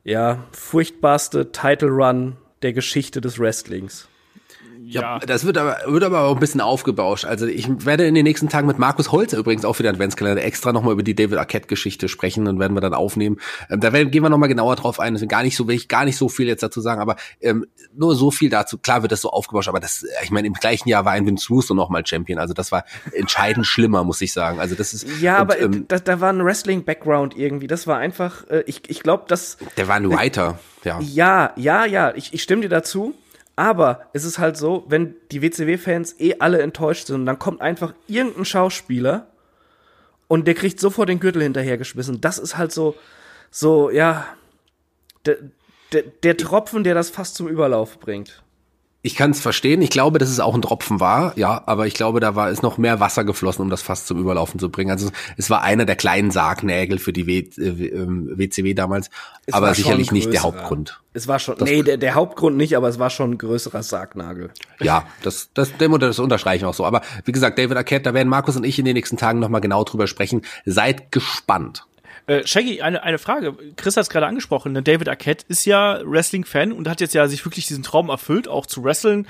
[0.04, 4.08] ja furchtbarste Title Run der Geschichte des Wrestlings.
[4.86, 7.26] Ja, Das wird aber, wird aber auch ein bisschen aufgebauscht.
[7.26, 10.44] Also ich werde in den nächsten Tagen mit Markus Holzer übrigens auch für den Adventskalender
[10.44, 13.38] extra nochmal über die David Arquette-Geschichte sprechen und werden wir dann aufnehmen.
[13.70, 15.14] Ähm, da werden, gehen wir nochmal genauer drauf ein.
[15.14, 17.66] Deswegen gar nicht so, will ich gar nicht so viel jetzt dazu sagen, aber ähm,
[17.94, 18.78] nur so viel dazu.
[18.78, 21.48] Klar wird das so aufgebauscht, aber das, ich meine, im gleichen Jahr war ein Vince
[21.50, 22.40] Russo nochmal Champion.
[22.40, 24.60] Also das war entscheidend schlimmer, muss ich sagen.
[24.60, 25.08] Also das ist.
[25.22, 27.68] Ja, und, aber äh, ähm, da, da war ein Wrestling-Background irgendwie.
[27.68, 31.00] Das war einfach, äh, ich, ich glaube, dass der war ein Writer, ja.
[31.00, 33.14] Ja, ja, ja, ich, ich stimme dir dazu.
[33.56, 37.93] Aber es ist halt so, wenn die WCW-Fans eh alle enttäuscht sind, dann kommt einfach
[38.08, 39.28] irgendein Schauspieler
[40.28, 42.22] und der kriegt sofort den Gürtel hinterhergeschmissen.
[42.22, 42.95] Das ist halt so,
[43.51, 44.26] so, ja,
[45.26, 45.38] der,
[45.91, 48.43] der, der Tropfen, der das fast zum Überlauf bringt.
[49.06, 49.82] Ich kann es verstehen.
[49.82, 52.64] Ich glaube, dass es auch ein Tropfen war, ja, aber ich glaube, da war ist
[52.64, 54.91] noch mehr Wasser geflossen, um das fast zum Überlaufen zu bringen.
[54.91, 59.10] Also es war einer der kleinen Sargnägel für die w, äh, ähm, WCW damals,
[59.45, 60.43] Es aber sicherlich nicht der.
[60.43, 61.01] Hauptgrund.
[61.12, 64.51] Es war schon, nee, der, der Hauptgrund nicht, aber es war schon ein größerer Sargnagel.
[64.80, 66.86] Ja, das, das, dem- das unterstreichen auch so.
[66.86, 69.60] Aber wie gesagt, David Arquette, da werden Markus und ich in den nächsten Tagen nochmal
[69.62, 70.43] genau drüber sprechen.
[70.66, 71.86] Seid gespannt.
[72.26, 73.54] Äh, Shaggy, eine, eine Frage.
[73.76, 74.72] Chris hat es gerade angesprochen.
[74.72, 74.82] Ne?
[74.82, 78.66] David Arquette ist ja Wrestling-Fan und hat jetzt ja sich wirklich diesen Traum erfüllt, auch
[78.66, 79.28] zu wresteln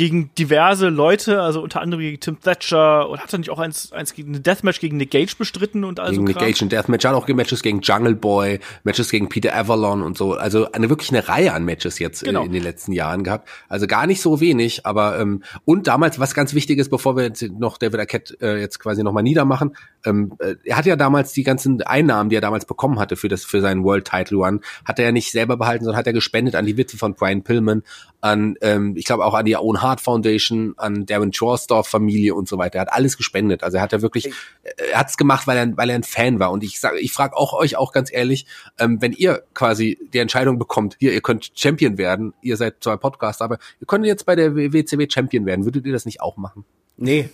[0.00, 3.92] gegen diverse Leute, also unter anderem gegen Tim Thatcher und hat er nicht auch eins,
[3.92, 7.04] eins gegen eine Deathmatch gegen Nick Gage bestritten und also gegen Nick Gage und Deathmatch,
[7.04, 10.32] hat auch Matches gegen Jungle Boy, Matches gegen Peter Avalon und so.
[10.32, 12.44] Also eine wirklich eine Reihe an Matches jetzt Genau.
[12.44, 13.46] äh, in den letzten Jahren gehabt.
[13.68, 17.24] Also gar nicht so wenig, aber ähm, und damals, was ganz wichtig ist, bevor wir
[17.24, 19.76] jetzt noch David Arquette äh, jetzt quasi nochmal niedermachen,
[20.06, 23.28] ähm, äh, er hat ja damals die ganzen Einnahmen, die er damals bekommen hatte für
[23.28, 26.14] das für seinen World Title Run, hat er ja nicht selber behalten, sondern hat er
[26.14, 27.82] gespendet an die Witwe von Brian Pillman,
[28.22, 32.48] an ähm, ich glaube auch an die Owen Hart Foundation, an Darren Shorestorff Familie und
[32.48, 32.78] so weiter.
[32.78, 33.62] Er hat alles gespendet.
[33.62, 34.32] Also er hat ja wirklich,
[34.62, 36.52] er hat es gemacht, weil er, weil er ein Fan war.
[36.52, 38.46] Und ich sage, ich frage auch euch auch ganz ehrlich,
[38.78, 42.98] ähm, wenn ihr quasi die Entscheidung bekommt, hier, ihr könnt Champion werden, ihr seid zwar
[42.98, 45.64] Podcaster, aber ihr könnt jetzt bei der WCW Champion werden.
[45.64, 46.64] Würdet ihr das nicht auch machen?
[46.96, 47.30] Nee.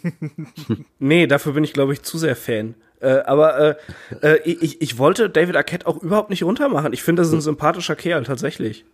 [0.98, 2.74] nee, dafür bin ich, glaube ich, zu sehr Fan.
[3.00, 3.76] Äh, aber äh,
[4.22, 6.92] äh, ich, ich wollte David Arquette auch überhaupt nicht runtermachen.
[6.92, 8.84] Ich finde, das ist ein sympathischer Kerl, tatsächlich.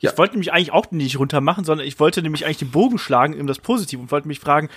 [0.00, 2.98] Ich wollte nämlich eigentlich auch nicht runter machen, sondern ich wollte nämlich eigentlich den Bogen
[2.98, 4.68] schlagen in das Positive und wollte mich fragen,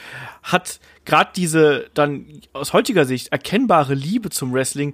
[0.43, 4.93] hat gerade diese dann aus heutiger Sicht erkennbare Liebe zum Wrestling,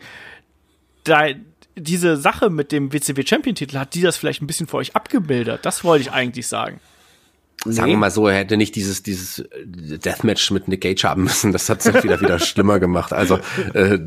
[1.04, 1.28] da
[1.76, 4.96] diese Sache mit dem WCW Champion Titel, hat die das vielleicht ein bisschen für euch
[4.96, 5.62] abgebildet?
[5.64, 6.80] Das wollte ich eigentlich sagen.
[7.66, 11.54] Sagen wir mal so, er hätte nicht dieses, dieses Deathmatch mit Nick Gage haben müssen.
[11.54, 13.14] Das hat es wieder, wieder schlimmer gemacht.
[13.14, 13.40] Also,
[13.74, 14.00] äh,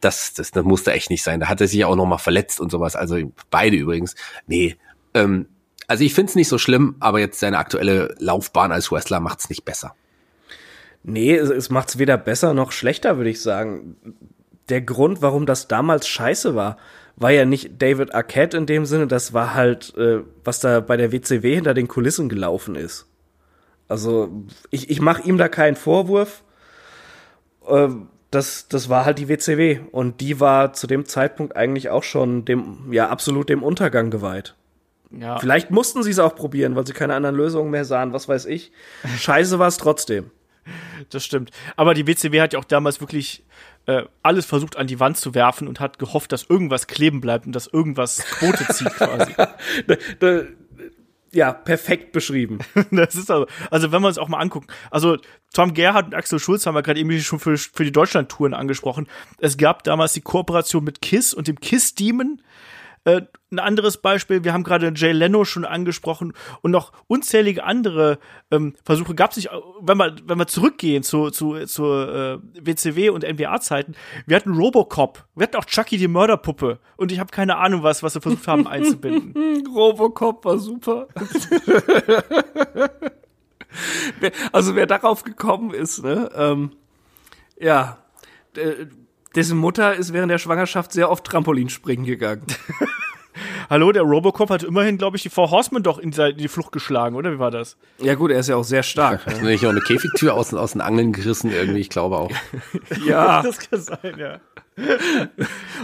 [0.00, 1.40] das, das, das musste echt nicht sein.
[1.40, 2.94] Da hat er sich ja auch noch mal verletzt und sowas.
[2.94, 3.16] Also
[3.50, 4.14] beide übrigens.
[4.46, 4.76] Nee,
[5.14, 5.46] ähm,
[5.88, 9.64] also ich find's nicht so schlimm, aber jetzt seine aktuelle Laufbahn als Wrestler macht's nicht
[9.64, 9.94] besser.
[11.02, 13.96] Nee, es, es macht's weder besser noch schlechter, würde ich sagen.
[14.68, 16.76] Der Grund, warum das damals scheiße war,
[17.16, 20.96] war ja nicht David Arquette in dem Sinne, das war halt, äh, was da bei
[20.96, 23.06] der WCW hinter den Kulissen gelaufen ist.
[23.88, 26.42] Also ich, ich mache ihm da keinen Vorwurf.
[27.68, 32.02] Ähm, das, das war halt die WCW und die war zu dem Zeitpunkt eigentlich auch
[32.02, 34.54] schon dem, ja, absolut dem Untergang geweiht.
[35.18, 35.38] Ja.
[35.38, 38.46] Vielleicht mussten sie es auch probieren, weil sie keine anderen Lösungen mehr sahen, was weiß
[38.46, 38.72] ich.
[39.18, 40.30] Scheiße war es trotzdem.
[41.10, 41.50] Das stimmt.
[41.76, 43.44] Aber die WCW hat ja auch damals wirklich
[43.86, 47.46] äh, alles versucht an die Wand zu werfen und hat gehofft, dass irgendwas kleben bleibt
[47.46, 49.32] und dass irgendwas Quote zieht quasi.
[49.36, 50.42] da, da,
[51.32, 52.58] ja, perfekt beschrieben.
[52.90, 55.16] das ist also, also wenn wir uns auch mal angucken, also
[55.52, 59.08] Tom Gerhardt und Axel Schulz haben wir gerade eben schon für, für die Deutschland-Touren angesprochen.
[59.38, 62.40] Es gab damals die Kooperation mit KISS und dem KISS-Demon.
[63.04, 63.22] Äh,
[63.52, 66.32] ein anderes Beispiel, wir haben gerade Jay Leno schon angesprochen
[66.62, 68.18] und noch unzählige andere
[68.50, 69.50] ähm, Versuche gab es nicht,
[69.80, 73.94] wenn wir, wenn wir zurückgehen zu, zu, zur äh, WCW und NBA-Zeiten,
[74.26, 78.02] wir hatten Robocop, wir hatten auch Chucky die Mörderpuppe und ich habe keine Ahnung was,
[78.02, 79.66] was sie versucht haben einzubinden.
[79.74, 81.08] Robocop war super.
[84.52, 86.72] also wer darauf gekommen ist, ne, ähm,
[87.58, 87.98] ja,
[89.34, 92.46] dessen Mutter ist während der Schwangerschaft sehr oft Trampolinspringen gegangen.
[93.70, 97.16] Hallo, der Robocop hat immerhin, glaube ich, die Four Horsemen doch in die Flucht geschlagen,
[97.16, 97.32] oder?
[97.32, 97.76] Wie war das?
[97.98, 99.24] Ja gut, er ist ja auch sehr stark.
[99.26, 102.30] Hat nicht auch eine Käfigtür aus, aus den Angeln gerissen irgendwie, ich glaube auch.
[103.06, 103.42] ja.
[103.42, 104.40] das kann sein, ja.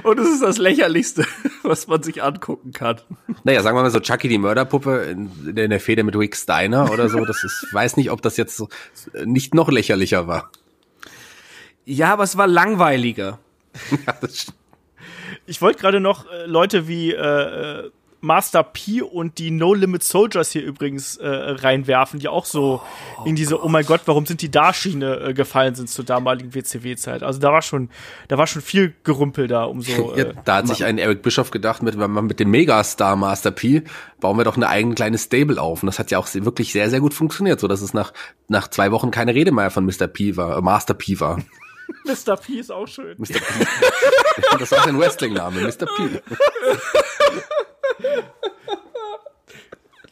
[0.03, 1.25] Und es ist das Lächerlichste,
[1.63, 3.01] was man sich angucken kann.
[3.45, 6.91] Naja, sagen wir mal so, Chucky die Mörderpuppe in, in der Feder mit Rick Steiner
[6.91, 8.69] oder so, das ist, weiß nicht, ob das jetzt so
[9.25, 10.51] nicht noch lächerlicher war.
[11.85, 13.39] Ja, aber es war langweiliger.
[14.07, 14.58] ja, das stimmt.
[15.49, 17.91] Ich wollte gerade noch äh, Leute wie äh,
[18.21, 22.83] Master P und die No Limit Soldiers hier übrigens äh, reinwerfen, die auch so
[23.19, 26.05] oh, in diese Oh mein Gott, warum sind die da Schiene äh, gefallen sind zur
[26.05, 27.23] damaligen WCW-Zeit.
[27.23, 27.91] Also da war schon,
[28.27, 30.15] da war schon viel Gerümpel da um so.
[30.15, 33.85] Äh, ja, da hat sich ein Eric Bischoff gedacht, mit, mit dem Megastar Master P
[34.21, 35.83] bauen wir doch eine eigene kleine Stable auf.
[35.83, 38.13] Und das hat ja auch wirklich sehr, sehr gut funktioniert, so dass es nach,
[38.49, 40.09] nach zwei Wochen keine Rede mehr von Mr.
[40.09, 41.39] P war, äh, Master P war.
[42.05, 42.37] Mr.
[42.37, 43.17] P ist auch schön.
[43.17, 43.35] Mr.
[43.35, 43.41] P.
[44.59, 45.87] das war sein Wrestling-Name, Mr.
[45.87, 46.21] P.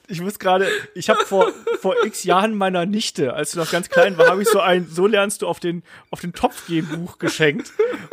[0.09, 3.89] Ich muss gerade, ich habe vor vor x Jahren meiner Nichte, als sie noch ganz
[3.89, 6.87] klein war, habe ich so ein so lernst du auf den auf den Topf gehen
[6.87, 7.73] Buch geschenkt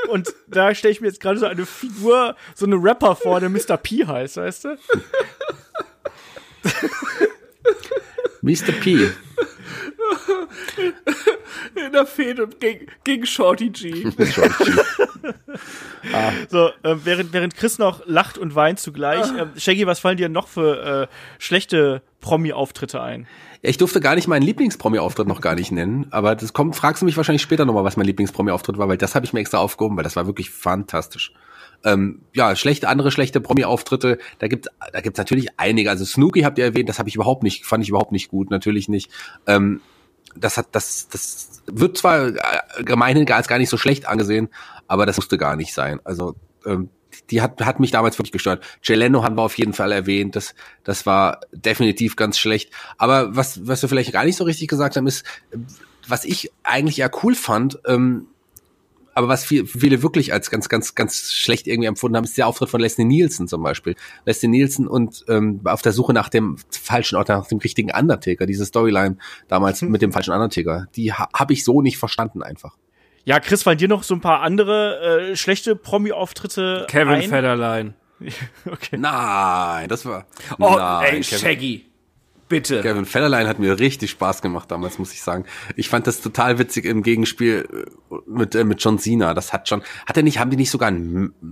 [0.09, 3.49] und da stelle ich mir jetzt gerade so eine Figur, so eine Rapper vor, der
[3.49, 3.77] Mr.
[3.77, 4.77] P heißt, weißt du?
[8.43, 8.73] Mr.
[8.73, 9.09] P.
[11.75, 14.05] In der Fehde gegen, gegen Shorty G.
[16.13, 16.31] ah.
[16.49, 19.25] So, äh, während, während Chris noch lacht und weint zugleich.
[19.31, 19.43] Ah.
[19.55, 23.27] Äh, Shaggy, was fallen dir noch für äh, schlechte Promi-Auftritte ein?
[23.61, 27.01] Ja, ich durfte gar nicht meinen Lieblings-Promi-Auftritt noch gar nicht nennen, aber das kommt, fragst
[27.01, 29.59] du mich wahrscheinlich später nochmal, was mein Lieblings-Promi-Auftritt war, weil das habe ich mir extra
[29.59, 31.31] aufgehoben, weil das war wirklich fantastisch.
[31.83, 35.89] Ähm, ja, schlechte, andere schlechte Promi-Auftritte, da gibt da gibt's natürlich einige.
[35.89, 38.49] Also Snooki habt ihr erwähnt, das habe ich überhaupt nicht, fand ich überhaupt nicht gut,
[38.49, 39.11] natürlich nicht.
[39.47, 39.81] Ähm,
[40.35, 44.49] das hat, das, das wird zwar äh, gemeinhin als gar nicht so schlecht angesehen,
[44.87, 45.99] aber das musste gar nicht sein.
[46.03, 46.89] Also ähm,
[47.29, 48.63] die hat, hat mich damals wirklich gestört.
[48.81, 52.71] Jeleno haben wir auf jeden Fall erwähnt, das, das war definitiv ganz schlecht.
[52.97, 55.23] Aber was, was wir vielleicht gar nicht so richtig gesagt haben, ist,
[56.07, 58.27] was ich eigentlich eher cool fand, ähm,
[59.13, 62.47] aber was viel, viele wirklich als ganz, ganz, ganz schlecht irgendwie empfunden haben, ist der
[62.47, 63.95] Auftritt von Leslie Nielsen zum Beispiel.
[64.25, 68.45] Leslie Nielsen und ähm, auf der Suche nach dem falschen Ort, nach dem richtigen Undertaker,
[68.45, 69.91] diese Storyline damals hm.
[69.91, 72.75] mit dem falschen Undertaker, die ha habe ich so nicht verstanden einfach.
[73.25, 77.29] Ja, Chris, fallen dir noch so ein paar andere äh, schlechte Promi-Auftritte Kevin ein?
[77.29, 77.93] Federline.
[78.65, 78.97] okay.
[78.97, 80.25] Nein, das war.
[80.59, 81.39] Oh, nein, ey, Kevin.
[81.39, 81.92] Shaggy.
[82.53, 82.81] Bitte.
[82.81, 85.45] Kevin Federline hat mir richtig Spaß gemacht damals, muss ich sagen.
[85.75, 87.67] Ich fand das total witzig im Gegenspiel
[88.11, 89.33] äh, mit, äh, mit John Cena.
[89.33, 90.93] Das hat schon, hat er nicht, haben die nicht sogar,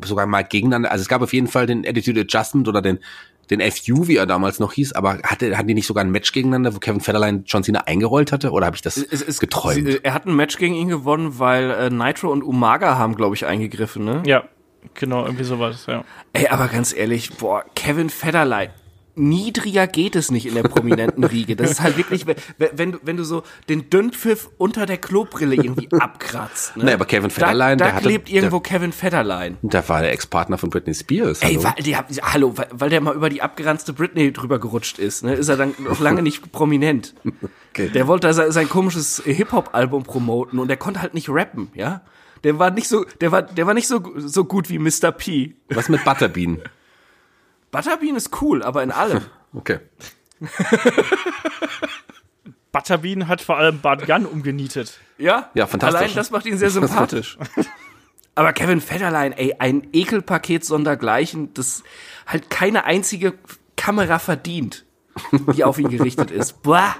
[0.05, 2.99] sogar mal gegeneinander, also es gab auf jeden Fall den Attitude Adjustment oder den,
[3.49, 6.31] den FU, wie er damals noch hieß, aber hatte, hatten die nicht sogar ein Match
[6.33, 8.51] gegeneinander, wo Kevin Federline John Cena eingerollt hatte?
[8.51, 10.03] Oder habe ich das Es ist geträumt?
[10.03, 13.47] Er hat ein Match gegen ihn gewonnen, weil äh, Nitro und Umaga haben, glaube ich,
[13.47, 14.21] eingegriffen, ne?
[14.27, 14.43] Ja,
[14.93, 16.03] genau, irgendwie sowas, ja.
[16.33, 18.71] Ey, aber ganz ehrlich, boah, Kevin Federline,
[19.21, 21.55] niedriger geht es nicht in der prominenten Riege.
[21.55, 22.25] Das ist halt wirklich,
[22.57, 26.75] wenn, du, wenn du so den Dünnpfiff unter der Klobrille irgendwie abkratzt.
[26.77, 26.85] Ne?
[26.85, 29.57] Nee, aber Kevin Federline, da, da der hatte- klebt irgendwo der- Kevin Federline.
[29.61, 31.41] Da war der Ex-Partner von Britney Spears.
[31.41, 31.63] Ey, hallo.
[31.63, 35.33] weil, die, hallo, weil, weil der mal über die abgeranzte Britney drüber gerutscht ist, ne,
[35.35, 37.13] ist er dann noch lange nicht prominent.
[37.73, 37.87] Okay.
[37.87, 42.01] Der wollte sein, sein komisches Hip-Hop-Album promoten und der konnte halt nicht rappen, ja.
[42.43, 45.13] Der war nicht so, der war, der war nicht so, so gut wie Mr.
[45.13, 45.55] P.
[45.69, 46.59] Was mit Butterbean?
[47.71, 49.21] Butterbean ist cool, aber in allem.
[49.53, 49.79] Okay.
[52.71, 54.97] Butterbean hat vor allem Bart Gunn umgenietet.
[55.17, 55.51] Ja?
[55.55, 55.99] Ja, fantastisch.
[55.99, 57.37] Allein das macht ihn sehr sympathisch.
[58.33, 61.83] Aber Kevin Federline, ey, ein Ekelpaket sondergleichen, das
[62.25, 63.33] halt keine einzige
[63.75, 64.85] Kamera verdient,
[65.53, 66.63] die auf ihn gerichtet ist.
[66.63, 66.95] Boah.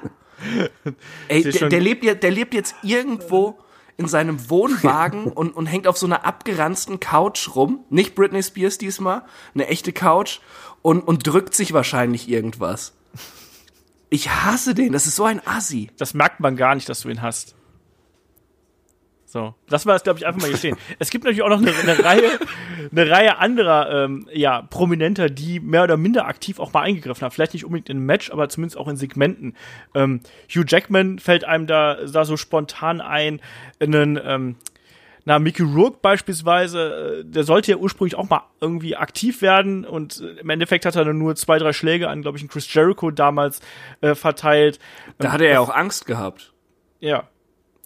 [1.30, 3.58] Ey, der, der, lebt, der lebt jetzt irgendwo
[4.02, 7.86] in seinem Wohnwagen und, und hängt auf so einer abgeranzten Couch rum.
[7.90, 9.24] Nicht Britney Spears diesmal,
[9.54, 10.40] eine echte Couch
[10.82, 12.94] und, und drückt sich wahrscheinlich irgendwas.
[14.10, 15.90] Ich hasse den, das ist so ein Assi.
[15.98, 17.56] Das merkt man gar nicht, dass du ihn hast.
[19.32, 20.78] So, lassen wir das, glaube ich, einfach mal hier stehen.
[21.00, 22.38] Es gibt natürlich auch noch eine, eine Reihe,
[22.92, 27.32] eine Reihe anderer, ähm, ja, Prominenter, die mehr oder minder aktiv auch mal eingegriffen haben.
[27.32, 29.56] Vielleicht nicht unbedingt in einem Match, aber zumindest auch in Segmenten.
[29.96, 30.20] Ähm,
[30.54, 33.40] Hugh Jackman fällt einem da, da so spontan ein.
[33.80, 34.58] Einen, ähm,
[35.24, 40.20] na, Mickey Rourke beispielsweise, äh, der sollte ja ursprünglich auch mal irgendwie aktiv werden und
[40.20, 42.74] äh, im Endeffekt hat er dann nur zwei, drei Schläge an, glaube ich, einen Chris
[42.74, 43.62] Jericho damals
[44.02, 44.80] äh, verteilt.
[45.20, 46.52] Da hatte er ja auch Angst gehabt.
[47.00, 47.30] Ja,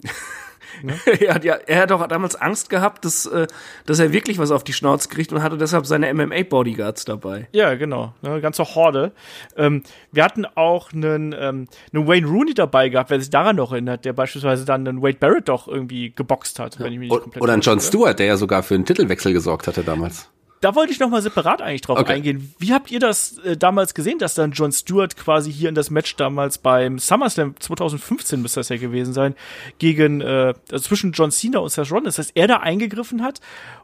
[1.20, 3.48] er, hat ja, er hat auch damals Angst gehabt, dass, äh,
[3.86, 7.48] dass er wirklich was auf die Schnauze kriegt und hatte deshalb seine MMA-Bodyguards dabei.
[7.52, 8.14] Ja, genau.
[8.22, 9.12] Eine ganze Horde.
[9.56, 13.72] Ähm, wir hatten auch einen, ähm, einen Wayne Rooney dabei gehabt, wer sich daran noch
[13.72, 17.22] erinnert, der beispielsweise dann einen Wade Barrett doch irgendwie geboxt hat, wenn ich mich nicht
[17.22, 17.88] komplett Oder ein Jon täusche.
[17.88, 20.30] Stewart, der ja sogar für einen Titelwechsel gesorgt hatte damals.
[20.66, 22.14] Da wollte ich noch mal separat eigentlich drauf Okay.
[22.14, 22.56] eingehen.
[22.58, 25.92] Wie habt ihr das äh, damals gesehen, dass dann Jon Stewart quasi hier in das
[25.92, 29.36] Match damals beim SummerSlam 2015 müsste das ja gewesen sein,
[29.78, 33.42] gegen äh, also zwischen John Cena und Seth Rollins, dass er da eingegriffen hat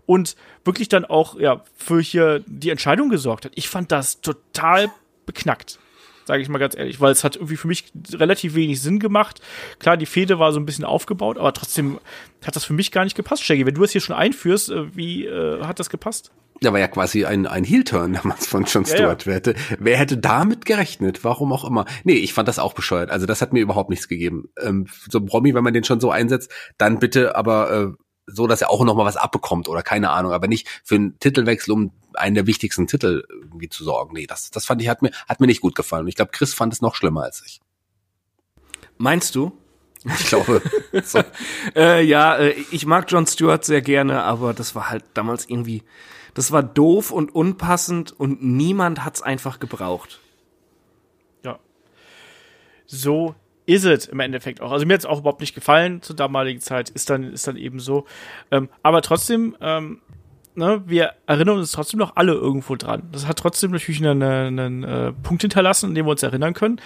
[0.07, 3.51] und wirklich dann auch ja für hier die Entscheidung gesorgt hat.
[3.53, 4.89] Ich fand das total
[5.27, 5.77] beknackt.
[6.25, 9.39] Sage ich mal ganz ehrlich, weil es hat irgendwie für mich relativ wenig Sinn gemacht.
[9.77, 11.99] Klar, die Fehde war so ein bisschen aufgebaut, aber trotzdem
[12.43, 13.67] hat das für mich gar nicht gepasst, Shaggy.
[13.67, 16.31] Wenn du es hier schon einführst, äh, wie äh, hat das gepasst?
[16.63, 19.25] Der war ja quasi ein, ein Heel-Turn damals von Jon Ja, Stewart.
[19.25, 21.23] Wer, hätte, wer hätte damit gerechnet?
[21.23, 21.85] Warum auch immer.
[22.03, 23.09] Nee, ich fand das auch bescheuert.
[23.09, 24.49] Also das hat mir überhaupt nichts gegeben.
[24.59, 27.87] Ähm, so ein Promi, wenn man den schon so einsetzt, dann bitte aber äh,
[28.27, 31.19] so, dass er auch noch mal was abbekommt oder keine Ahnung, aber nicht für einen
[31.19, 34.13] Titelwechsel, um einen der wichtigsten Titel irgendwie zu sorgen.
[34.13, 36.03] Nee, das, das fand ich, hat mir, hat mir nicht gut gefallen.
[36.03, 37.61] Und ich glaube, Chris fand es noch schlimmer als ich.
[38.97, 39.51] Meinst du?
[40.03, 40.61] Ich glaube,
[41.03, 41.23] so.
[41.75, 45.83] Äh, ja, äh, ich mag Jon Stewart sehr gerne, aber das war halt damals irgendwie,
[46.33, 50.19] das war doof und unpassend und niemand hat's einfach gebraucht.
[51.43, 51.59] Ja.
[52.85, 54.71] So ist es im Endeffekt auch.
[54.71, 57.57] Also mir hat es auch überhaupt nicht gefallen zur damaligen Zeit, ist dann, ist dann
[57.57, 58.05] eben so.
[58.49, 60.01] Ähm, aber trotzdem, ähm,
[60.55, 63.03] ne, wir erinnern uns trotzdem noch alle irgendwo dran.
[63.11, 66.53] Das hat trotzdem natürlich einen, einen, einen äh, Punkt hinterlassen, an dem wir uns erinnern
[66.53, 66.81] können.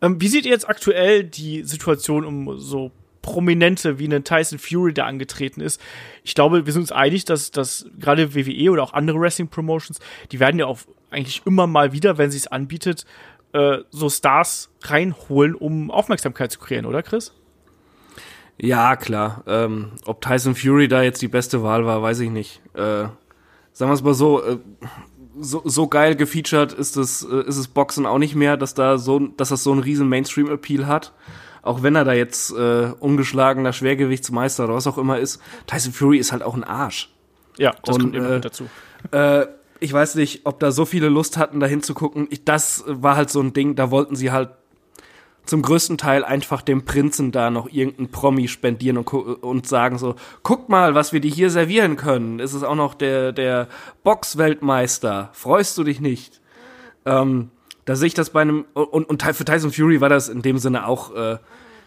[0.00, 2.92] Ähm, wie seht ihr jetzt aktuell die Situation um so
[3.28, 5.80] Prominente wie einen Tyson Fury, der angetreten ist?
[6.24, 10.00] Ich glaube, wir sind uns einig, dass, dass gerade WWE oder auch andere Wrestling-Promotions,
[10.32, 10.78] die werden ja auch
[11.10, 13.04] eigentlich immer mal wieder, wenn sie es anbietet,
[13.52, 17.34] äh, so Stars reinholen, um Aufmerksamkeit zu kreieren, oder Chris?
[18.56, 19.44] Ja, klar.
[19.46, 22.62] Ähm, ob Tyson Fury da jetzt die beste Wahl war, weiß ich nicht.
[22.72, 23.08] Äh,
[23.72, 24.58] sagen wir es mal so, äh,
[25.38, 28.96] so, so geil gefeatured ist es, äh, ist es Boxen auch nicht mehr, dass da
[28.96, 31.12] so, dass das so einen riesen Mainstream-Appeal hat.
[31.68, 36.16] Auch wenn er da jetzt äh, ungeschlagener Schwergewichtsmeister oder was auch immer ist, Tyson Fury
[36.16, 37.10] ist halt auch ein Arsch.
[37.58, 38.64] Ja, das Und, kommt immer äh, dazu.
[39.10, 39.44] Äh,
[39.78, 42.26] ich weiß nicht, ob da so viele Lust hatten, da hinzugucken.
[42.30, 44.48] Ich, das war halt so ein Ding, da wollten sie halt
[45.44, 50.14] zum größten Teil einfach dem Prinzen da noch irgendeinen Promi spendieren und, und sagen so,
[50.42, 52.40] guck mal, was wir dir hier servieren können.
[52.40, 53.68] Es ist auch noch der, der
[54.04, 55.28] Boxweltmeister.
[55.34, 56.40] Freust du dich nicht?
[57.04, 57.50] Ähm,
[57.88, 60.58] da sehe ich das bei einem, und, und für Tyson Fury war das in dem
[60.58, 61.38] Sinne auch äh,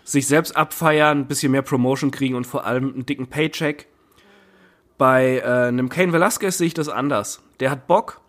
[0.04, 3.86] sich selbst abfeiern, ein bisschen mehr Promotion kriegen und vor allem einen dicken Paycheck.
[4.98, 7.44] Bei äh, einem Kane Velasquez sehe ich das anders.
[7.60, 8.20] Der hat Bock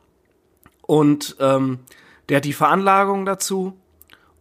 [0.83, 1.79] und ähm,
[2.29, 3.73] der hat die Veranlagung dazu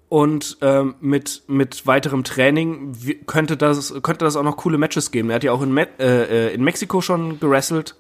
[0.10, 5.30] und ähm, mit mit weiterem Training könnte das könnte das auch noch coole Matches geben.
[5.30, 7.96] Er hat ja auch in, Me äh, äh, in Mexiko schon gewrestelt,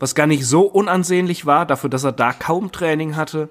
[0.00, 3.48] was gar nicht so unansehnlich war, dafür, dass er da kaum Training hatte.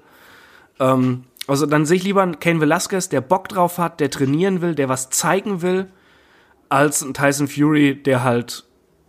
[0.80, 4.60] Ähm, also dann sehe ich lieber einen Kane Velasquez, der Bock drauf hat, der trainieren
[4.60, 5.88] will, der was zeigen will,
[6.68, 8.64] als ein Tyson Fury, der halt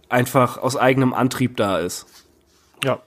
[0.09, 2.05] einfach aus eigenem Antrieb da ist.
[2.83, 3.01] Ja.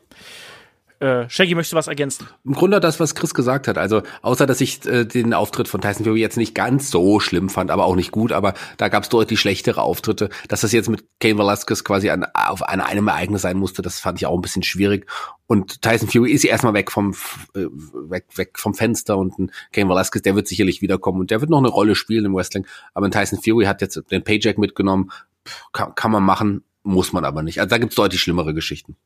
[0.98, 2.26] Äh, Shaggy, möchtest du was ergänzen?
[2.44, 3.76] Im Grunde das, was Chris gesagt hat.
[3.76, 7.50] Also außer, dass ich äh, den Auftritt von Tyson Fury jetzt nicht ganz so schlimm
[7.50, 10.30] fand, aber auch nicht gut, aber da gab es deutlich schlechtere Auftritte.
[10.48, 14.00] Dass das jetzt mit Kane Velasquez quasi an, auf an einem Ereignis sein musste, das
[14.00, 15.06] fand ich auch ein bisschen schwierig.
[15.46, 17.12] Und Tyson Fury ist ja erstmal weg vom
[17.54, 17.66] äh,
[18.10, 21.50] weg, weg vom Fenster und ein Kane Velasquez, der wird sicherlich wiederkommen und der wird
[21.50, 22.66] noch eine Rolle spielen im Wrestling.
[22.94, 25.10] Aber ein Tyson Fury hat jetzt den Paycheck mitgenommen,
[25.72, 27.60] kann, kann man machen, muss man aber nicht.
[27.60, 28.96] Also da gibt's deutlich schlimmere Geschichten.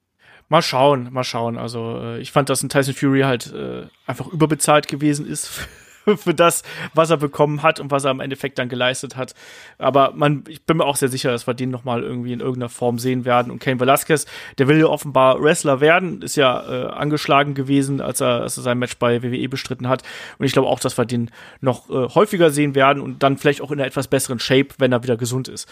[0.48, 1.58] Mal schauen, mal schauen.
[1.58, 5.68] Also äh, ich fand, dass ein Tyson Fury halt äh, einfach überbezahlt gewesen ist
[6.16, 6.62] für das,
[6.94, 9.34] was er bekommen hat und was er im Endeffekt dann geleistet hat.
[9.78, 12.68] Aber man, ich bin mir auch sehr sicher, dass wir den nochmal irgendwie in irgendeiner
[12.68, 13.50] Form sehen werden.
[13.50, 14.26] Und Kane Velasquez,
[14.58, 18.62] der will ja offenbar Wrestler werden, ist ja äh, angeschlagen gewesen, als er, als er
[18.62, 20.02] sein Match bei WWE bestritten hat.
[20.38, 21.30] Und ich glaube auch, dass wir den
[21.60, 24.92] noch äh, häufiger sehen werden und dann vielleicht auch in einer etwas besseren Shape, wenn
[24.92, 25.68] er wieder gesund ist.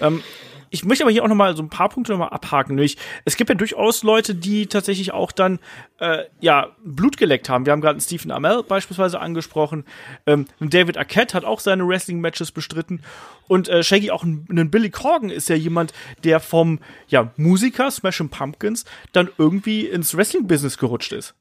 [0.00, 0.22] Ähm,
[0.70, 2.74] ich möchte aber hier auch noch mal so ein paar Punkte noch mal abhaken.
[2.74, 5.58] Nämlich, es gibt ja durchaus Leute, die tatsächlich auch dann
[5.98, 7.66] äh, ja Blut geleckt haben.
[7.66, 9.84] Wir haben gerade Stephen Amell beispielsweise angesprochen.
[10.26, 13.02] Ähm, David Arquette hat auch seine Wrestling-Matches bestritten.
[13.48, 15.92] Und äh, Shaggy auch ein, ein Billy Corgan ist ja jemand,
[16.24, 21.34] der vom ja, Musiker Smashing Pumpkins dann irgendwie ins Wrestling-Business gerutscht ist.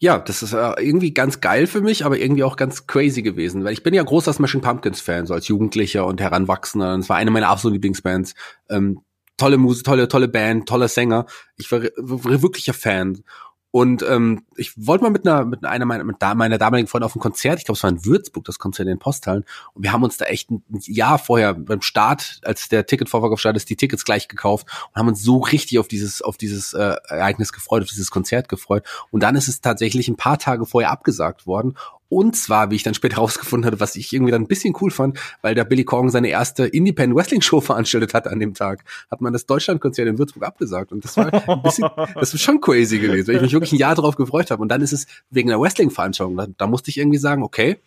[0.00, 3.64] Ja, das ist äh, irgendwie ganz geil für mich, aber irgendwie auch ganz crazy gewesen,
[3.64, 6.94] weil ich bin ja großer Smashing Pumpkins Fan, so als Jugendlicher und Heranwachsender.
[6.94, 8.34] Und es war eine meiner absoluten Lieblingsbands.
[8.70, 9.00] Ähm,
[9.36, 11.26] tolle Musik, tolle, tolle Band, toller Sänger.
[11.56, 13.24] Ich war, war wirklicher Fan.
[13.70, 17.14] Und ähm, ich wollte mal mit einer mit einer meiner, mit meiner damaligen Freundin auf
[17.14, 19.44] ein Konzert, ich glaube es war in Würzburg, das Konzert in den Posthallen.
[19.74, 23.68] Und wir haben uns da echt ein Jahr vorher beim Start, als der Ticketvorverkauf startet,
[23.68, 27.52] die Tickets gleich gekauft und haben uns so richtig auf dieses auf dieses äh, Ereignis
[27.52, 28.84] gefreut, auf dieses Konzert gefreut.
[29.10, 31.74] Und dann ist es tatsächlich ein paar Tage vorher abgesagt worden.
[32.08, 34.90] Und zwar, wie ich dann später herausgefunden hatte, was ich irgendwie dann ein bisschen cool
[34.90, 38.84] fand, weil da Billy Corgan seine erste Independent Wrestling Show veranstaltet hat an dem Tag,
[39.10, 40.92] hat man das Deutschlandkonzert in Würzburg abgesagt.
[40.92, 43.78] Und das war ein bisschen, das ist schon crazy gewesen, weil ich mich wirklich ein
[43.78, 44.62] Jahr darauf gefreut habe.
[44.62, 47.78] Und dann ist es wegen einer Wrestling-Veranstaltung, da, da musste ich irgendwie sagen, okay,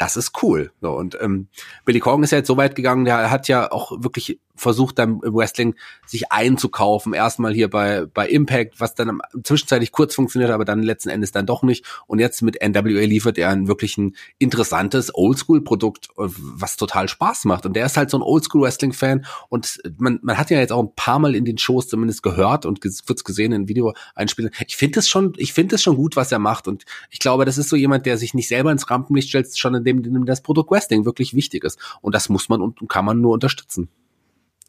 [0.00, 0.72] das ist cool.
[0.80, 1.48] So, und ähm,
[1.84, 5.20] Billy Corgan ist ja jetzt so weit gegangen, der hat ja auch wirklich versucht dann
[5.22, 5.74] im Wrestling
[6.06, 7.14] sich einzukaufen.
[7.14, 11.46] Erstmal hier bei, bei Impact, was dann zwischenzeitlich kurz funktioniert, aber dann letzten Endes dann
[11.46, 11.84] doch nicht.
[12.06, 17.64] Und jetzt mit NWA liefert er ein wirklich ein interessantes Oldschool-Produkt, was total Spaß macht.
[17.64, 19.24] Und der ist halt so ein Oldschool-Wrestling-Fan.
[19.48, 22.66] Und man, man hat ja jetzt auch ein paar Mal in den Shows zumindest gehört
[22.66, 24.50] und wird's gesehen in Video einspielen.
[24.66, 26.68] Ich finde es schon, ich finde es schon gut, was er macht.
[26.68, 29.74] Und ich glaube, das ist so jemand, der sich nicht selber ins Rampenlicht stellt, schon
[29.74, 31.78] in dem, in dem das Produkt Wrestling wirklich wichtig ist.
[32.02, 33.88] Und das muss man und kann man nur unterstützen.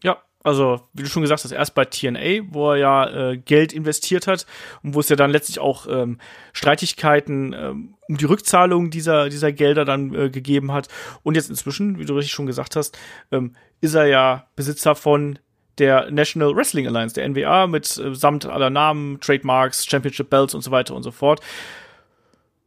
[0.03, 3.73] Ja, also wie du schon gesagt hast, erst bei TNA, wo er ja äh, Geld
[3.73, 4.45] investiert hat
[4.81, 6.19] und wo es ja dann letztlich auch ähm,
[6.53, 10.87] Streitigkeiten ähm, um die Rückzahlung dieser, dieser Gelder dann äh, gegeben hat.
[11.23, 12.97] Und jetzt inzwischen, wie du richtig schon gesagt hast,
[13.31, 15.37] ähm, ist er ja Besitzer von
[15.77, 20.61] der National Wrestling Alliance, der NWA, mit äh, samt aller Namen, Trademarks, Championship Belts und
[20.61, 21.41] so weiter und so fort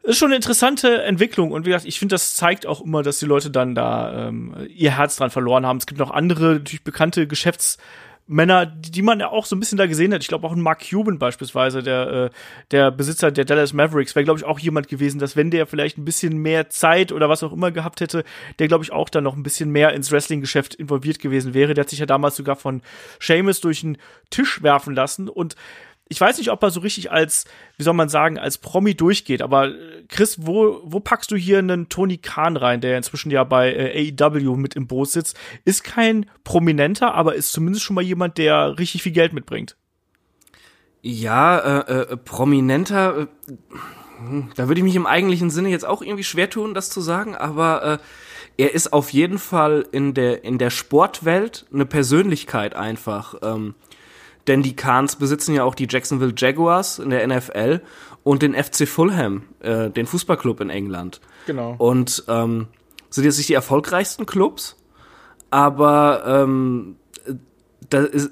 [0.04, 3.18] ist schon eine interessante Entwicklung und wie gesagt, ich finde, das zeigt auch immer, dass
[3.18, 5.78] die Leute dann da ähm, ihr Herz dran verloren haben.
[5.78, 9.78] Es gibt noch andere natürlich bekannte Geschäftsmänner, die, die man ja auch so ein bisschen
[9.78, 10.20] da gesehen hat.
[10.20, 12.30] Ich glaube auch ein Mark Cuban beispielsweise, der äh,
[12.70, 15.96] der Besitzer der Dallas Mavericks, wäre glaube ich auch jemand gewesen, dass wenn der vielleicht
[15.96, 18.24] ein bisschen mehr Zeit oder was auch immer gehabt hätte,
[18.58, 21.72] der glaube ich auch dann noch ein bisschen mehr ins Wrestling-Geschäft involviert gewesen wäre.
[21.72, 22.82] Der hat sich ja damals sogar von
[23.20, 23.96] Seamus durch den
[24.28, 25.56] Tisch werfen lassen und
[26.08, 27.46] ich weiß nicht, ob er so richtig als,
[27.76, 31.58] wie soll man sagen, als Promi durchgeht, aber äh, Chris, wo, wo packst du hier
[31.58, 35.38] einen Tony Khan rein, der inzwischen ja bei äh, AEW mit im Boot sitzt?
[35.64, 39.76] Ist kein Prominenter, aber ist zumindest schon mal jemand, der richtig viel Geld mitbringt.
[41.00, 43.26] Ja, äh, äh, prominenter, äh,
[44.56, 47.34] da würde ich mich im eigentlichen Sinne jetzt auch irgendwie schwer tun, das zu sagen,
[47.34, 47.98] aber äh,
[48.56, 53.34] er ist auf jeden Fall in der, in der Sportwelt eine Persönlichkeit einfach.
[53.42, 53.74] Ähm,
[54.46, 57.80] denn die Khans besitzen ja auch die Jacksonville Jaguars in der NFL
[58.22, 61.20] und den FC Fulham, äh, den Fußballclub in England.
[61.46, 61.74] Genau.
[61.78, 62.68] Und ähm,
[63.10, 64.76] sind jetzt nicht die erfolgreichsten Clubs,
[65.50, 66.96] aber ähm,
[67.90, 68.30] da ist,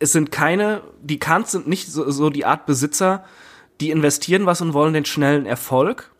[0.00, 3.24] es sind keine, die Khans sind nicht so, so die Art Besitzer,
[3.80, 6.10] die investieren was und wollen den schnellen Erfolg,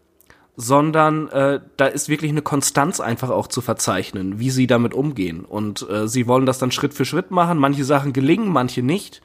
[0.56, 5.44] sondern äh, da ist wirklich eine Konstanz einfach auch zu verzeichnen, wie sie damit umgehen.
[5.44, 7.58] Und äh, sie wollen das dann Schritt für Schritt machen.
[7.58, 9.20] Manche Sachen gelingen, manche nicht.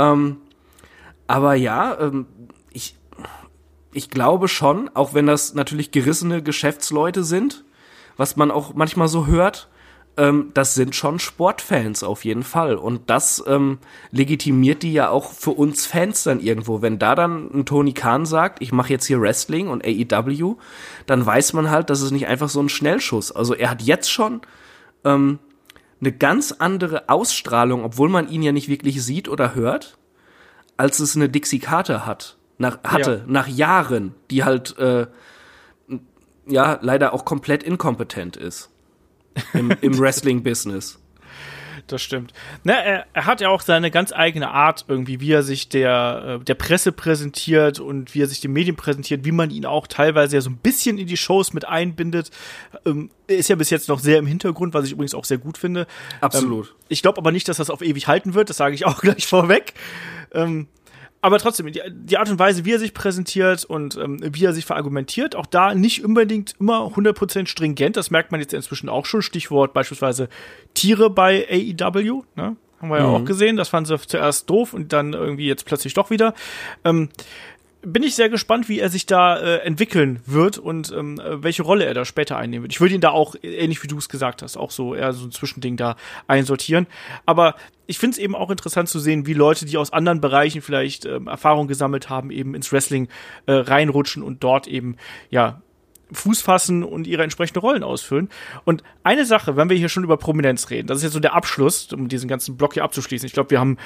[0.00, 0.38] Ähm,
[1.26, 2.26] aber ja, ähm,
[2.72, 2.96] ich,
[3.92, 7.64] ich glaube schon, auch wenn das natürlich gerissene Geschäftsleute sind,
[8.16, 9.68] was man auch manchmal so hört,
[10.16, 12.76] ähm, das sind schon Sportfans auf jeden Fall.
[12.76, 13.78] Und das ähm,
[14.10, 16.82] legitimiert die ja auch für uns Fans dann irgendwo.
[16.82, 20.56] Wenn da dann ein Tony Khan sagt, ich mache jetzt hier Wrestling und AEW,
[21.06, 23.32] dann weiß man halt, dass es nicht einfach so ein Schnellschuss.
[23.32, 24.40] Also er hat jetzt schon
[25.04, 25.38] ähm,
[26.00, 29.98] eine ganz andere Ausstrahlung, obwohl man ihn ja nicht wirklich sieht oder hört,
[30.76, 32.36] als es eine Dixie Carter hat.
[32.58, 33.32] nach, hatte, Ja.
[33.32, 35.06] nach Jahren, die halt äh,
[36.46, 38.70] ja leider auch komplett inkompetent ist
[39.54, 40.99] im, im Wrestling-Business.
[41.90, 42.32] Das stimmt.
[42.62, 46.38] Na, er, er hat ja auch seine ganz eigene Art irgendwie, wie er sich der,
[46.40, 49.88] äh, der Presse präsentiert und wie er sich den Medien präsentiert, wie man ihn auch
[49.88, 52.30] teilweise ja so ein bisschen in die Shows mit einbindet.
[52.86, 55.38] Ähm, er ist ja bis jetzt noch sehr im Hintergrund, was ich übrigens auch sehr
[55.38, 55.88] gut finde.
[56.20, 56.68] Absolut.
[56.68, 59.00] Ähm, ich glaube aber nicht, dass das auf ewig halten wird, das sage ich auch
[59.00, 59.74] gleich vorweg.
[60.32, 60.68] Ähm,
[61.22, 64.52] aber trotzdem, die, die Art und Weise, wie er sich präsentiert und ähm, wie er
[64.52, 67.96] sich verargumentiert, auch da nicht unbedingt immer 100% stringent.
[67.96, 69.20] Das merkt man jetzt inzwischen auch schon.
[69.20, 70.28] Stichwort beispielsweise
[70.72, 72.22] Tiere bei AEW.
[72.36, 72.56] Ne?
[72.80, 73.56] Haben wir ja auch gesehen.
[73.56, 76.34] Das fanden sie zuerst doof und dann irgendwie jetzt plötzlich doch wieder.
[76.84, 77.10] Ähm,
[77.82, 81.62] bin ich sehr gespannt, wie er sich da äh, entwickeln wird und ähm, äh, welche
[81.62, 82.72] Rolle er da später einnehmen wird.
[82.72, 85.12] Ich würde ihn da auch, äh, ähnlich wie du es gesagt hast, auch so eher
[85.12, 86.86] so ein Zwischending da einsortieren.
[87.24, 87.54] Aber
[87.86, 91.06] ich finde es eben auch interessant zu sehen, wie Leute, die aus anderen Bereichen vielleicht
[91.06, 93.08] ähm, Erfahrung gesammelt haben, eben ins Wrestling
[93.46, 94.96] äh, reinrutschen und dort eben,
[95.30, 95.62] ja,
[96.12, 98.30] Fuß fassen und ihre entsprechenden Rollen ausfüllen.
[98.64, 101.34] Und eine Sache, wenn wir hier schon über Prominenz reden, das ist jetzt so der
[101.34, 103.26] Abschluss, um diesen ganzen Block hier abzuschließen.
[103.26, 103.78] Ich glaube, wir haben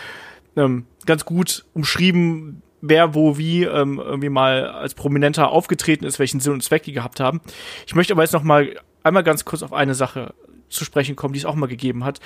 [0.56, 6.40] ähm, ganz gut umschrieben, wer wo wie ähm, irgendwie mal als Prominenter aufgetreten ist, welchen
[6.40, 7.40] Sinn und Zweck die gehabt haben.
[7.86, 10.34] Ich möchte aber jetzt noch mal einmal ganz kurz auf eine Sache
[10.68, 12.20] zu sprechen kommen, die es auch mal gegeben hat.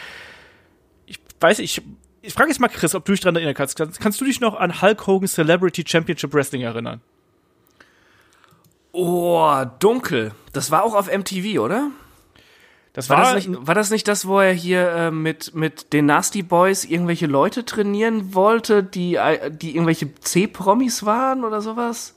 [1.06, 1.82] Ich weiß, ich
[2.20, 3.76] ich frage jetzt mal Chris, ob du dich daran erinnern kannst.
[3.76, 7.00] Kannst, kannst du dich noch an Hulk Hogan Celebrity Championship Wrestling erinnern?
[8.92, 10.32] Oh, dunkel.
[10.52, 11.90] Das war auch auf MTV, oder?
[12.92, 16.06] Das War, das, nicht, war das nicht das, wo er hier äh, mit, mit den
[16.06, 22.14] Nasty Boys irgendwelche Leute trainieren wollte, die, äh, die irgendwelche C-Promis waren oder sowas?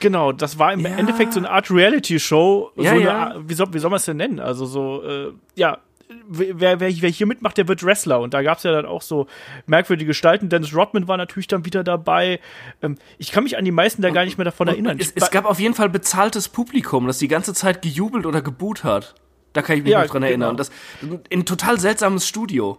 [0.00, 0.90] Genau, das war im Ja.
[0.96, 2.70] Endeffekt so eine Art Reality-Show.
[2.76, 3.26] Ja, so ja.
[3.26, 4.40] Eine, wie, soll, wie soll man es denn nennen?
[4.40, 5.78] Also so, äh, ja,
[6.26, 8.20] wer, wer, wer hier mitmacht, der wird Wrestler.
[8.20, 9.26] Und da gab es ja dann auch so
[9.66, 10.48] merkwürdige Gestalten.
[10.48, 12.40] Dennis Rodman war natürlich dann wieder dabei.
[12.82, 14.98] Ähm, ich kann mich an die meisten da gar nicht mehr davon erinnern.
[14.98, 18.84] Es, es gab auf jeden Fall bezahltes Publikum, das die ganze Zeit gejubelt oder geboot
[18.84, 19.14] hat.
[19.54, 20.26] Da kann ich mich Ja, noch dran genau.
[20.26, 20.56] erinnern.
[20.58, 20.70] Das,
[21.30, 22.78] in ein total seltsames Studio.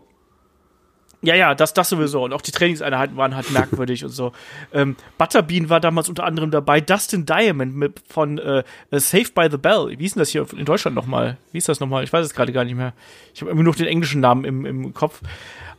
[1.22, 2.24] Ja, ja, das, das sowieso.
[2.24, 4.32] Und auch die Trainingseinheiten waren halt merkwürdig und so.
[4.72, 6.82] Ähm, Butterbean war damals unter anderem dabei.
[6.82, 9.88] Dustin Diamond mit, von äh, Saved by the Bell.
[9.90, 11.38] Wie hieß denn das hier in Deutschland nochmal?
[11.52, 12.04] Wie hieß das nochmal?
[12.04, 12.94] Ich weiß es gerade gar nicht mehr.
[13.34, 15.22] Ich habe irgendwie noch den englischen Namen im, im Kopf.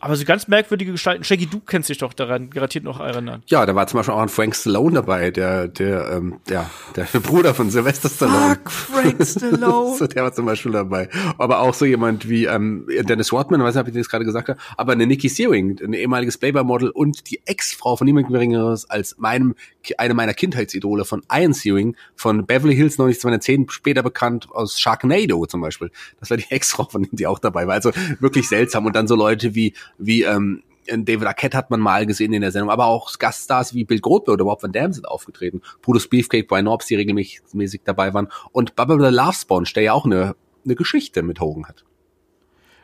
[0.00, 1.24] Aber so ganz merkwürdige Gestalten.
[1.24, 3.42] Shaggy, du kennst dich doch daran garantiert noch erinnern.
[3.46, 7.04] Ja, da war zum Beispiel auch ein Frank Stallone dabei, der, der, ähm, ja, der
[7.20, 8.58] Bruder von Sylvester Stallone.
[8.66, 9.96] Frank Stallone.
[9.96, 11.08] So, der war zum Beispiel dabei.
[11.38, 14.48] Aber auch so jemand wie ähm, Dennis Rodman, weiß nicht, ob ich das gerade gesagt
[14.48, 19.16] habe, aber eine Nikki Searing, ein ehemaliges Playboy-Model und die Ex-Frau von niemand Geringeres als
[19.18, 19.54] meinem,
[19.98, 25.60] eine meiner Kindheitsidole von Ian Searing, von Beverly Hills 90210, später bekannt aus Sharknado zum
[25.60, 25.90] Beispiel.
[26.20, 27.74] Das war die Ex-Frau von ihm, die auch dabei war.
[27.74, 28.86] Also wirklich seltsam.
[28.86, 32.52] Und dann so Leute wie, wie, ähm, David Arquette hat man mal gesehen in der
[32.52, 35.60] Sendung, aber auch Gaststars wie Bill Goldberg oder Bob Van Dam sind aufgetreten.
[35.82, 38.28] Brutus Beefcake, Brian Knobs, die regelmäßig dabei waren.
[38.52, 41.84] Und Bubba the Love Sponge, der ja auch eine, eine Geschichte mit Hogan hat.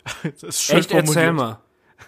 [0.24, 1.58] Das ist schön Echt, erzähl formuliert.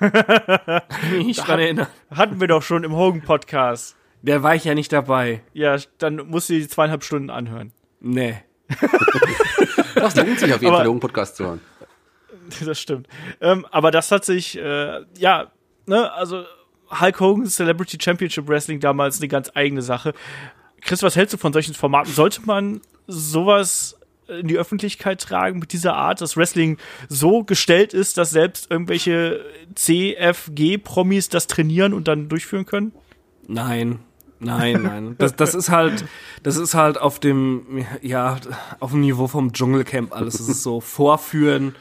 [0.00, 0.80] mal.
[0.88, 1.86] Kann mich nicht dran erinnern.
[2.10, 3.94] Hatten wir doch schon im Hogan-Podcast.
[4.22, 5.42] Der war ich ja nicht dabei.
[5.52, 7.72] Ja, dann musst du die zweieinhalb Stunden anhören.
[8.00, 8.34] Nee.
[9.94, 11.60] Das lohnt sich auf jeden Aber- Fall, den Podcast zu hören.
[12.64, 13.08] das stimmt.
[13.40, 15.50] Ähm, aber das hat sich, äh, ja,
[15.86, 16.44] ne, also
[16.90, 20.14] Hulk Hogan Celebrity Championship Wrestling damals eine ganz eigene Sache.
[20.80, 22.12] Chris, was hältst du von solchen Formaten?
[22.12, 26.78] Sollte man sowas in die Öffentlichkeit tragen mit dieser Art, dass Wrestling
[27.08, 32.92] so gestellt ist, dass selbst irgendwelche CFG-Promis das trainieren und dann durchführen können?
[33.46, 34.00] Nein.
[34.40, 35.14] Nein, nein.
[35.18, 36.04] Das, das ist halt,
[36.42, 38.38] das ist halt auf dem, ja,
[38.80, 40.40] auf dem Niveau vom Dschungelcamp alles.
[40.40, 41.74] Es ist so Vorführen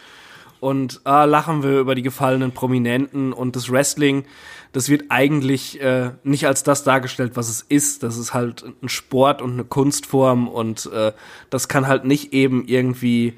[0.64, 4.24] und ah, lachen wir über die gefallenen Prominenten und das Wrestling,
[4.72, 8.01] das wird eigentlich äh, nicht als das dargestellt, was es ist.
[8.01, 11.11] Das ist halt ein Sport und eine Kunstform und äh,
[11.49, 13.38] das kann halt nicht eben irgendwie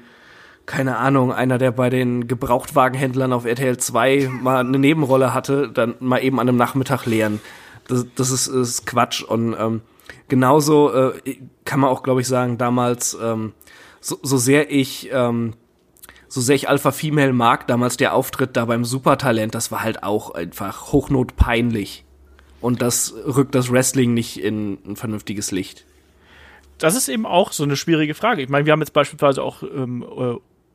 [0.66, 5.94] keine Ahnung, einer, der bei den Gebrauchtwagenhändlern auf RTL 2 mal eine Nebenrolle hatte, dann
[5.98, 7.40] mal eben an einem Nachmittag leeren.
[7.88, 9.22] Das, das ist, ist Quatsch.
[9.22, 9.80] Und ähm,
[10.28, 13.52] genauso äh, kann man auch, glaube ich, sagen, damals, ähm,
[14.00, 15.54] so, so sehr ich, ähm,
[16.28, 20.02] so sehr ich Alpha Female mag, damals der Auftritt da beim Supertalent, das war halt
[20.02, 22.04] auch einfach hochnotpeinlich.
[22.60, 25.84] Und das rückt das Wrestling nicht in ein vernünftiges Licht.
[26.78, 28.42] das ist eben auch so eine schwierige Frage.
[28.42, 30.34] Ich meine, wir haben jetzt beispielsweise auch ähm, äh,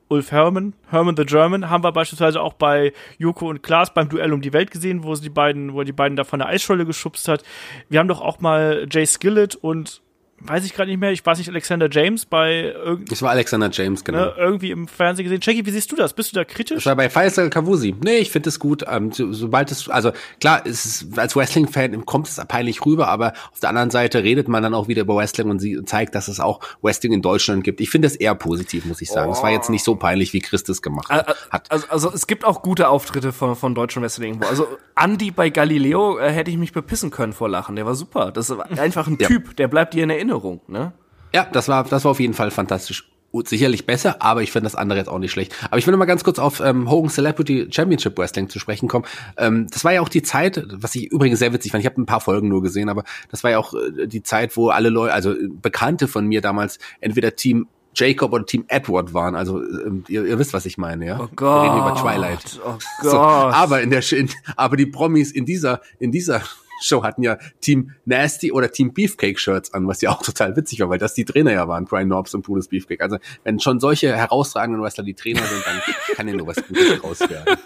[0.09, 4.33] Ulf Herman, Herman the German, haben wir beispielsweise auch bei Joko und Klaas beim Duell
[4.33, 6.49] um die Welt gesehen, wo sie die beiden, wo er die beiden da von der
[6.49, 7.43] Eisscholle geschubst hat.
[7.89, 10.01] Wir haben doch auch mal Jay Skillett und
[10.45, 13.69] weiß ich gerade nicht mehr, ich weiß nicht, Alexander James bei irgendwie, Das war Alexander
[13.71, 14.19] James, genau.
[14.25, 15.39] ne, irgendwie im Fernsehen gesehen.
[15.41, 16.13] Jackie, wie siehst du das?
[16.13, 16.77] Bist du da kritisch?
[16.77, 17.95] Das war bei Faisal Kavusi.
[18.03, 18.83] Nee, ich finde es gut.
[18.87, 23.33] Ähm, so, sobald es, also klar, es ist, als Wrestling-Fan kommt es peinlich rüber, aber
[23.51, 26.27] auf der anderen Seite redet man dann auch wieder über Wrestling und sie zeigt, dass
[26.27, 27.81] es auch Wrestling in Deutschland gibt.
[27.81, 29.31] Ich finde es eher positiv, muss ich sagen.
[29.31, 31.35] Es war jetzt nicht so peinlich, wie Christus gemacht hat.
[31.69, 34.47] Also, also es gibt auch gute Auftritte von, von deutschen Wrestling irgendwo.
[34.47, 37.75] Also Andy bei Galileo äh, hätte ich mich bepissen können vor Lachen.
[37.75, 38.31] Der war super.
[38.31, 39.27] Das war einfach ein Ja.
[39.27, 40.61] Typ, der bleibt dir in Erinnerung.
[40.67, 40.93] Ne?
[41.33, 43.07] Ja, das war, das war auf jeden Fall fantastisch.
[43.33, 45.55] Und sicherlich besser, aber ich finde das andere jetzt auch nicht schlecht.
[45.67, 48.89] Aber ich will noch mal ganz kurz auf ähm, Hogan Celebrity Championship Wrestling zu sprechen
[48.89, 49.05] kommen.
[49.37, 51.81] Ähm, das war ja auch die Zeit, was ich übrigens sehr witzig fand.
[51.81, 54.57] Ich habe ein paar Folgen nur gesehen, aber das war ja auch äh, die Zeit,
[54.57, 59.13] wo alle Leute, also äh, Bekannte von mir damals, entweder Team Jacob oder Team Edward
[59.13, 59.35] waren.
[59.35, 61.19] Also ähm, ihr, ihr wisst, was ich meine, ja?
[61.21, 61.63] Oh Gott.
[61.63, 62.59] Wir reden über Twilight.
[62.65, 63.11] Oh Gott.
[63.11, 66.41] So, aber in der in, aber die Promis in dieser in dieser
[66.81, 70.79] Show hatten ja Team Nasty oder Team Beefcake Shirts an, was ja auch total witzig
[70.79, 73.01] war, weil das die Trainer ja waren, Brian Norbs und Brutus Beefcake.
[73.01, 77.03] Also wenn schon solche herausragenden Wrestler die Trainer sind, dann kann ja nur was Gutes
[77.03, 77.57] raus werden.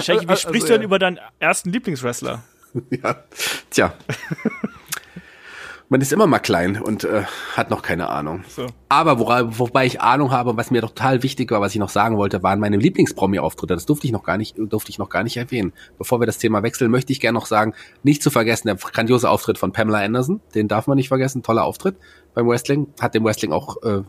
[0.00, 0.78] Jackie, wie also, sprichst du ja.
[0.78, 2.42] denn über deinen ersten Lieblingswrestler?
[2.90, 3.24] Ja,
[3.70, 3.94] tja.
[5.88, 7.22] Man ist immer mal klein und äh,
[7.54, 8.42] hat noch keine Ahnung.
[8.48, 8.66] So.
[8.88, 12.16] Aber wora, wobei ich Ahnung habe, was mir total wichtig war, was ich noch sagen
[12.16, 13.74] wollte, waren meine Lieblingspromi-Auftritte.
[13.74, 15.72] Das durfte ich noch gar nicht, durfte ich noch gar nicht erwähnen.
[15.96, 17.72] Bevor wir das Thema wechseln, möchte ich gerne noch sagen,
[18.02, 21.64] nicht zu vergessen, der grandiose Auftritt von Pamela Anderson, den darf man nicht vergessen, toller
[21.64, 21.96] Auftritt
[22.34, 24.02] beim Wrestling, hat dem Wrestling auch äh,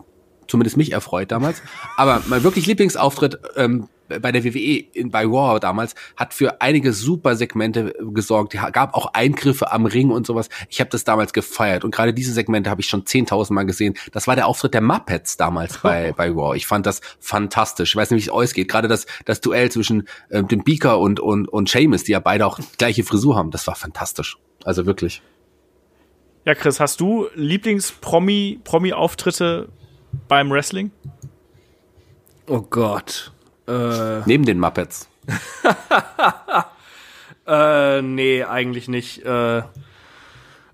[0.48, 1.62] zumindest mich erfreut damals.
[1.95, 6.93] Aber mein wirklich Lieblingsauftritt ähm, bei der WWE in, bei Raw damals hat für einige
[6.93, 8.54] super Segmente gesorgt.
[8.54, 10.50] Die gab auch Eingriffe am Ring und sowas.
[10.70, 13.95] Ich habe das damals gefeiert und gerade diese Segmente habe ich schon 10.000 Mal gesehen.
[14.12, 16.56] Das war der Auftritt der Muppets damals bei bei Raw.
[16.56, 17.91] Ich fand das fantastisch.
[17.91, 18.70] Ich weiß nicht, wie es ausgeht.
[18.70, 22.45] Gerade das das Duell zwischen äh, dem Beaker und und und Seamus, die ja beide
[22.45, 23.52] auch gleiche Frisur haben.
[23.52, 24.38] Das war fantastisch.
[24.64, 25.22] Also wirklich.
[26.45, 29.68] Ja, Chris, hast du Lieblings-Promi, Promi-Auftritte
[30.28, 30.91] beim Wrestling?
[32.47, 33.32] Oh Gott.
[33.68, 35.10] Äh, Neben den Muppets.
[37.47, 39.26] äh, nee, eigentlich nicht.
[39.26, 39.64] Äh,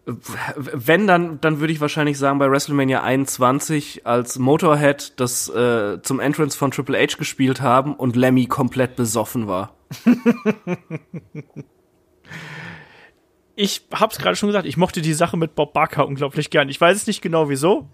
[0.06, 6.20] wenn, dann, dann würde ich wahrscheinlich sagen, bei WrestleMania 21, als Motorhead das äh, zum
[6.20, 9.76] Entrance von Triple H gespielt haben und Lemmy komplett besoffen war.
[13.56, 16.70] Ich hab's gerade schon gesagt, ich mochte die Sache mit Bob Barker unglaublich gern.
[16.70, 17.88] Ich weiß es nicht genau wieso,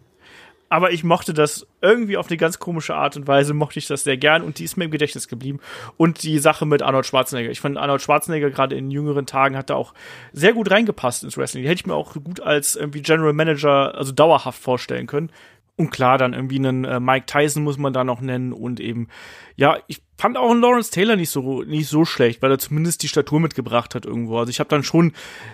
[0.70, 4.04] aber ich mochte das irgendwie auf eine ganz komische Art und Weise, mochte ich das
[4.04, 5.60] sehr gern und die ist mir im Gedächtnis geblieben.
[5.98, 7.50] Und die Sache mit Arnold Schwarzenegger.
[7.50, 9.94] Ich fand Arnold Schwarzenegger gerade in jüngeren Tagen hat da auch
[10.32, 11.64] sehr gut reingepasst ins Wrestling.
[11.64, 15.32] Die hätte ich mir auch gut als irgendwie General Manager, also dauerhaft vorstellen können.
[15.80, 19.08] Und klar, dann irgendwie einen äh, Mike Tyson muss man da noch nennen und eben,
[19.56, 23.02] ja, ich fand auch einen Lawrence Taylor nicht so, nicht so schlecht, weil er zumindest
[23.02, 24.38] die Statur mitgebracht hat irgendwo.
[24.40, 25.14] Also ich habe dann schon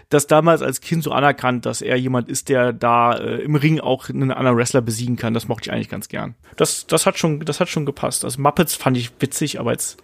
[0.10, 3.80] das damals als Kind so anerkannt, dass er jemand ist, der da äh, im Ring
[3.80, 5.36] auch einen anderen Wrestler besiegen kann.
[5.36, 6.34] Das mochte ich eigentlich ganz gern.
[6.56, 8.26] Das, das hat schon, das hat schon gepasst.
[8.26, 9.98] Also Muppets fand ich witzig, aber jetzt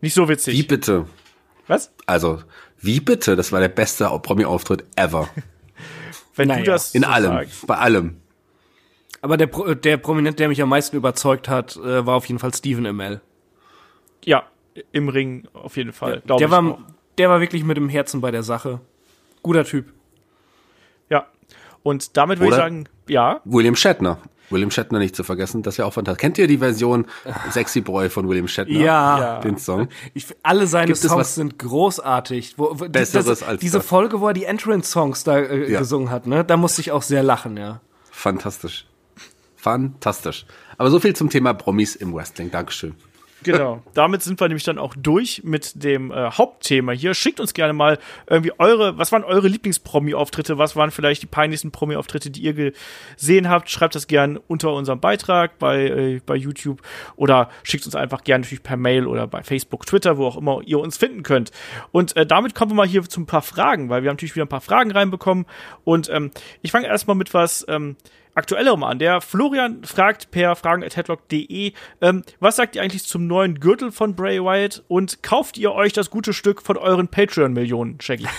[0.00, 0.56] nicht so witzig.
[0.56, 1.04] Wie bitte?
[1.66, 1.92] Was?
[2.06, 2.42] Also,
[2.80, 3.36] wie bitte?
[3.36, 5.28] Das war der beste Promi-Auftritt ever.
[6.36, 7.32] Wenn Naja, du das In so allem.
[7.32, 7.66] sagst.
[7.66, 8.16] Bei allem.
[9.22, 12.38] Aber der, Pro der Prominent, der mich am meisten überzeugt hat, äh, war auf jeden
[12.40, 13.20] Fall Stephen Amell.
[14.24, 14.42] Ja,
[14.90, 16.22] im Ring auf jeden Fall.
[16.26, 16.78] glaub Der ich war, auch.
[17.18, 18.80] der war wirklich mit dem Herzen bei der Sache.
[19.42, 19.86] Guter Typ.
[21.08, 21.26] Ja.
[21.82, 24.18] Und damit würde ich sagen, ja, William Shatner.
[24.50, 26.20] William Shatner nicht zu vergessen, das wäre auch fantastisch.
[26.20, 27.06] Kennt ihr die Version
[27.50, 28.74] Sexy Boy von William Shatner?
[28.78, 29.40] Ja.
[29.40, 29.88] Den Song?
[30.14, 32.54] Ich, alle seine Songs sind großartig.
[32.58, 33.86] Wo, wo, Besseres das, als diese das?
[33.86, 35.78] Folge, wo er die Entrance-Songs da äh, Ja.
[35.78, 36.44] gesungen hat, ne?
[36.44, 37.80] Da musste ich auch sehr lachen, ja.
[38.10, 38.86] Fantastisch.
[39.62, 40.44] Fantastisch.
[40.76, 42.50] Aber so viel zum Thema Promis im Wrestling.
[42.50, 42.96] Dankeschön.
[43.44, 43.80] Genau.
[43.94, 47.14] Damit sind wir nämlich dann auch durch mit dem äh, Hauptthema hier.
[47.14, 50.58] Schickt uns gerne mal irgendwie eure, was waren eure Lieblings-Promi-Auftritte?
[50.58, 52.72] Was waren vielleicht die peinlichsten Promi-Auftritte, die ihr
[53.16, 53.70] gesehen habt?
[53.70, 56.82] Schreibt das gerne unter unserem Beitrag bei, äh, bei YouTube
[57.14, 60.60] oder schickt uns einfach gerne natürlich per Mail oder bei Facebook, Twitter, wo auch immer
[60.64, 61.52] ihr uns finden könnt.
[61.92, 64.34] Und äh, damit kommen wir mal hier zu ein paar Fragen, weil wir haben natürlich
[64.34, 65.46] wieder ein paar Fragen reinbekommen.
[65.84, 66.32] Und ähm,
[66.62, 67.96] ich fange erstmal mit was ähm,
[68.34, 68.98] aktuellerem an.
[68.98, 74.42] Der Florian fragt per fragen.headlock.de, ähm, was sagt ihr eigentlich zum neuen Gürtel von Bray
[74.42, 78.26] Wyatt und kauft ihr euch das gute Stück von euren Patreon-Millionen, Shaggy?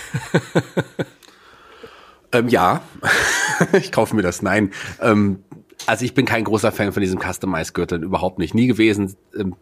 [2.34, 2.82] Ähm, ja,
[3.72, 4.42] ich kaufe mir das.
[4.42, 4.72] Nein.
[5.00, 5.44] Ähm,
[5.86, 8.54] also ich bin kein großer Fan von diesem Customized-Gürteln, überhaupt nicht.
[8.54, 9.16] Nie gewesen.
[9.38, 9.54] Ähm,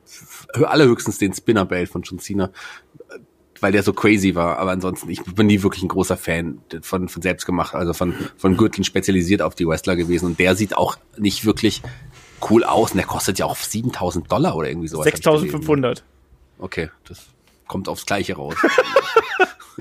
[0.55, 2.51] allerhöchstens den Spinner-Belt von John Cena,
[3.63, 4.59] weil der so crazy war.
[4.59, 8.13] Aber ansonsten, ich bin nie wirklich ein großer Fan von, von selbst gemacht, also von,
[8.37, 10.27] von Gürteln spezialisiert auf die Wrestler gewesen.
[10.27, 11.81] Und der sieht auch nicht wirklich
[12.51, 12.91] cool aus.
[12.91, 15.07] Und der kostet ja auch 7000 Dollar oder irgendwie sowas.
[15.07, 15.41] hab ich gelesen.
[15.43, 16.05] 6500.
[16.59, 17.29] Okay, das
[17.69, 18.55] kommt aufs Gleiche raus.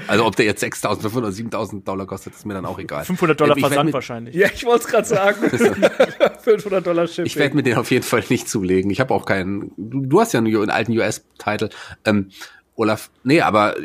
[0.08, 3.04] Also ob der jetzt 6.500 oder 7.000 Dollar kostet, ist mir dann auch egal.
[3.04, 4.36] 500 Dollar Ich werd Versand mit- wahrscheinlich.
[4.36, 5.50] Ja, ich wollte es gerade sagen.
[6.44, 7.26] 500 Dollar Shipping.
[7.26, 8.90] Ich werde mir den auf jeden Fall nicht zulegen.
[8.90, 9.72] Ich habe auch keinen.
[9.76, 11.70] Du, du hast ja einen, einen alten US-Titel.
[12.06, 12.30] Ähm,
[12.82, 13.76] Olaf, nee, aber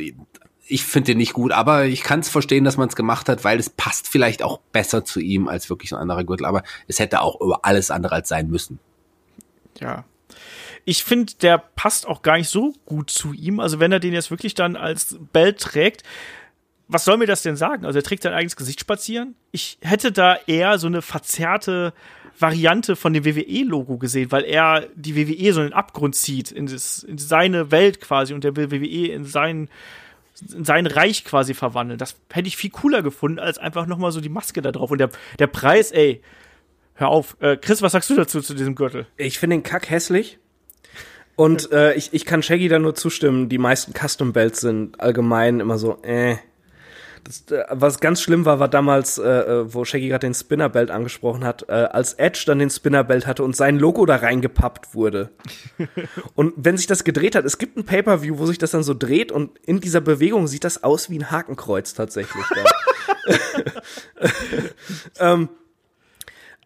[0.68, 1.52] ich finde den nicht gut.
[1.52, 4.58] Aber ich kann es verstehen, dass man es gemacht hat, weil es passt vielleicht auch
[4.72, 6.46] besser zu ihm als wirklich ein anderer Gürtel.
[6.46, 8.78] Aber es hätte auch über alles andere als sein müssen.
[9.80, 10.04] Ja.
[10.84, 13.60] Ich finde, der passt auch gar nicht so gut zu ihm.
[13.60, 16.02] Also wenn er den jetzt wirklich dann als Belt trägt,
[16.88, 17.84] was soll mir das denn sagen?
[17.84, 19.34] Also er trägt sein eigenes Gesicht spazieren.
[19.50, 21.92] Ich hätte da eher so eine verzerrte
[22.38, 26.66] Variante von dem WWE-Logo gesehen, weil er die WWE so in den Abgrund zieht, in,
[26.66, 29.68] das, in seine Welt quasi und der will WWE in sein,
[30.54, 31.98] in sein Reich quasi verwandeln.
[31.98, 34.90] Das hätte ich viel cooler gefunden, als einfach nochmal so die Maske da drauf.
[34.90, 36.20] Und der, der Preis, ey,
[36.94, 37.36] hör auf.
[37.40, 39.06] Äh, Chris, was sagst du dazu, zu diesem Gürtel?
[39.16, 40.38] Ich finde den Kack hässlich.
[41.36, 43.48] Und äh, ich, ich kann Shaggy da nur zustimmen.
[43.48, 46.36] Die meisten Custom Belts sind allgemein immer so, äh.
[47.26, 50.68] Das, äh, was ganz schlimm war, war damals, äh, äh, wo Shaggy gerade den Spinner
[50.68, 54.16] Belt angesprochen hat, äh, als Edge dann den Spinner Belt hatte und sein Logo da
[54.16, 55.30] reingepappt wurde.
[56.34, 58.94] und wenn sich das gedreht hat, es gibt ein Pay-per-View, wo sich das dann so
[58.94, 62.44] dreht und in dieser Bewegung sieht das aus wie ein Hakenkreuz tatsächlich.
[65.18, 65.48] Ähm,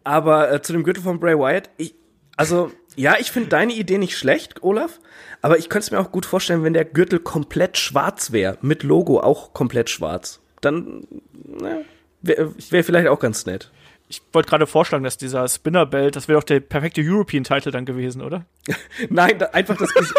[0.03, 1.95] aber äh, zu dem Gürtel von Bray Wyatt, ich,
[2.37, 4.99] also ja, ich finde deine Idee nicht schlecht, Olaf,
[5.41, 8.83] aber ich könnte es mir auch gut vorstellen, wenn der Gürtel komplett schwarz wäre, mit
[8.83, 10.41] Logo auch komplett schwarz.
[10.61, 11.07] Dann
[11.45, 11.85] ne,
[12.21, 13.71] wäre wär vielleicht auch ganz nett.
[14.07, 17.71] Ich wollte gerade vorschlagen, dass dieser Spinner Belt, das wäre doch der perfekte European Title
[17.71, 18.45] dann gewesen, oder?
[19.09, 20.13] Nein, da, einfach das, Ges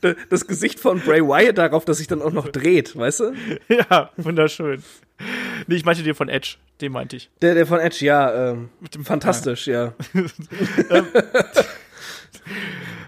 [0.28, 3.32] das Gesicht von Bray Wyatt darauf, dass sich dann auch noch dreht, weißt du?
[3.68, 4.82] ja, wunderschön.
[5.66, 7.30] Nee, ich meinte den von Edge, den meinte ich.
[7.40, 8.68] Der, der von Edge, ja, ähm,
[9.02, 9.94] fantastisch, ja.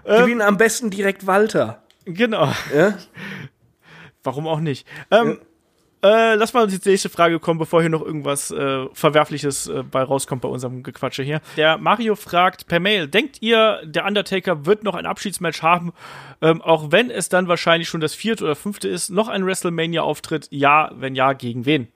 [0.03, 1.83] Gib ihn am besten direkt Walter.
[2.05, 2.51] Genau.
[2.75, 2.97] Ja?
[4.23, 4.87] Warum auch nicht?
[5.11, 5.39] Ähm,
[6.03, 10.03] äh, lass mal die nächste Frage kommen, bevor hier noch irgendwas äh, Verwerfliches äh, bei
[10.03, 11.41] rauskommt bei unserem Gequatsche hier.
[11.57, 15.93] Der Mario fragt per Mail, denkt ihr, der Undertaker wird noch ein Abschiedsmatch haben,
[16.41, 20.47] ähm, auch wenn es dann wahrscheinlich schon das vierte oder fünfte ist, noch ein WrestleMania-Auftritt?
[20.49, 21.87] Ja, wenn ja, gegen wen?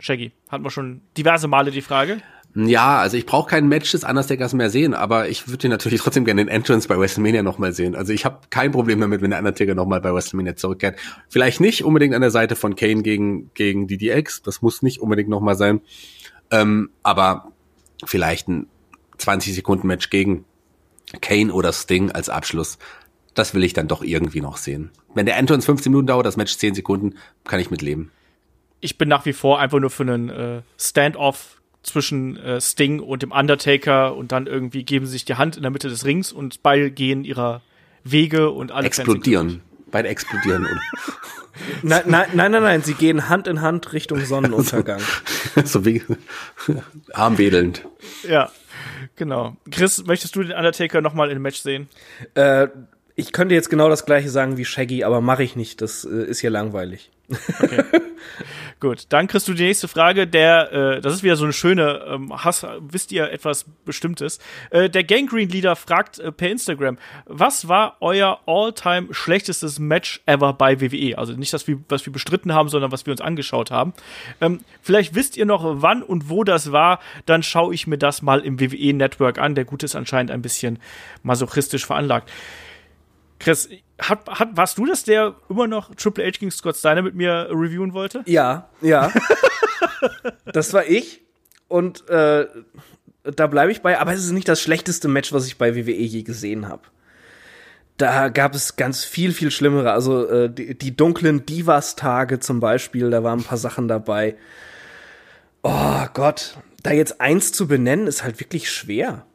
[0.00, 2.18] Shaggy, hatten wir schon diverse Male die Frage.
[2.66, 6.24] Ja, also ich brauche kein Match des Undertakers mehr sehen, aber ich würde natürlich trotzdem
[6.24, 7.94] gerne den Entrance bei WrestleMania nochmal sehen.
[7.94, 10.98] Also ich habe kein Problem damit, wenn der Undertaker nochmal bei WrestleMania zurückkehrt.
[11.28, 15.28] Vielleicht nicht unbedingt an der Seite von Kane gegen, gegen DDX, das muss nicht unbedingt
[15.28, 15.82] nochmal sein.
[16.50, 17.52] Ähm, aber
[18.04, 18.66] vielleicht ein
[19.18, 20.44] 20 Sekunden Match gegen
[21.20, 22.78] Kane oder Sting als Abschluss.
[23.34, 24.90] Das will ich dann doch irgendwie noch sehen.
[25.14, 27.14] Wenn der Entrance 15 Minuten dauert, das Match 10 Sekunden,
[27.44, 28.10] kann ich mitleben.
[28.80, 33.22] Ich bin nach wie vor einfach nur für einen äh, Stand-off zwischen äh, Sting und
[33.22, 36.32] dem Undertaker und dann irgendwie geben sie sich die Hand in der Mitte des Rings
[36.32, 37.62] und beide gehen ihrer
[38.04, 39.62] Wege und alle Explodieren.
[39.90, 40.66] Beide explodieren.
[40.66, 40.80] Und
[41.82, 45.00] Nein, nein, nein, nein, nein, sie gehen Hand in Hand Richtung Sonnenuntergang.
[45.64, 46.02] so wie
[47.12, 47.84] armwedelnd.
[48.28, 48.50] Ja,
[49.16, 49.56] genau.
[49.70, 51.88] Chris, möchtest du den Undertaker nochmal in einem Match sehen?
[52.34, 52.68] äh,
[53.18, 55.80] ich könnte jetzt genau das gleiche sagen wie Shaggy, aber mache ich nicht.
[55.80, 57.10] Das äh, ist hier langweilig.
[58.80, 60.28] Gut, dann kriegst du die nächste Frage.
[60.28, 64.38] Der, äh, das ist wieder so eine schöne, ähm, Hass, wisst ihr etwas Bestimmtes?
[64.70, 66.96] Äh, der Gangrene-Leader fragt äh, per Instagram,
[67.26, 71.18] was war euer all-time schlechtestes Match ever bei WWE?
[71.18, 73.94] Also nicht das, was wir bestritten haben, sondern was wir uns angeschaut haben.
[74.40, 78.22] Ähm, vielleicht wisst ihr noch, wann und wo das war, dann schaue ich mir das
[78.22, 79.56] mal im WWE-Network an.
[79.56, 80.78] Der Gute ist anscheinend ein bisschen
[81.24, 82.30] masochistisch veranlagt.
[83.38, 83.68] Chris,
[84.00, 87.48] hat, hat, warst du das, der immer noch Triple H gegen Scott Steiner mit mir
[87.50, 88.22] reviewen wollte?
[88.26, 89.12] Ja, ja.
[90.52, 91.22] das war ich.
[91.68, 92.46] Und äh,
[93.22, 93.98] da bleibe ich bei.
[93.98, 96.82] Aber es ist nicht das schlechteste Match, was ich bei WWE je gesehen habe.
[97.96, 99.92] Da gab es ganz viel, viel schlimmere.
[99.92, 104.36] Also äh, die, die dunklen Divas-Tage zum Beispiel, da waren ein paar Sachen dabei.
[105.62, 109.26] Oh Gott, da jetzt eins zu benennen, ist halt wirklich schwer.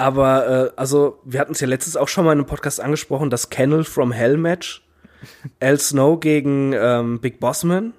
[0.00, 3.28] Aber äh, also, wir hatten es ja letztes auch schon mal in einem Podcast angesprochen,
[3.28, 4.82] das Kennel from Hell Match.
[5.60, 7.92] Al Snow gegen ähm, Big Bossman.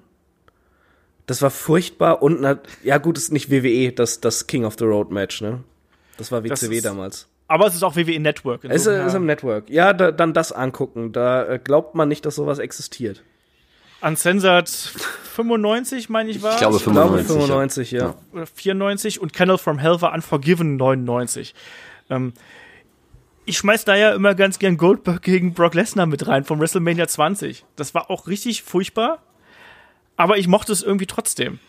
[1.28, 4.86] Das war furchtbar und na, ja gut, ist nicht WWE, das das King of the
[4.86, 5.64] Road Match, ne?
[6.18, 7.28] Das war Das WCW ist- damals.
[7.48, 8.64] Aber es ist auch WWE Network.
[8.64, 9.70] Es ist, ist im Network.
[9.70, 11.12] Ja, da, dann das angucken.
[11.12, 13.24] Da äh, glaubt man nicht, dass sowas existiert.
[14.02, 17.36] Uncensored 95, meine ich, war Ich glaube Ich glaube 95.
[17.36, 18.16] 95, ja.
[18.32, 21.54] oder 94 und Kennel from Hell war Unforgiven 99.
[22.12, 22.34] Ähm,
[23.46, 27.08] ich schmeiß da ja immer ganz gern Goldberg gegen Brock Lesnar mit rein vom WrestleMania
[27.08, 27.66] 20.
[27.76, 29.24] Das war auch richtig furchtbar,
[30.16, 31.60] aber ich mochte es irgendwie trotzdem.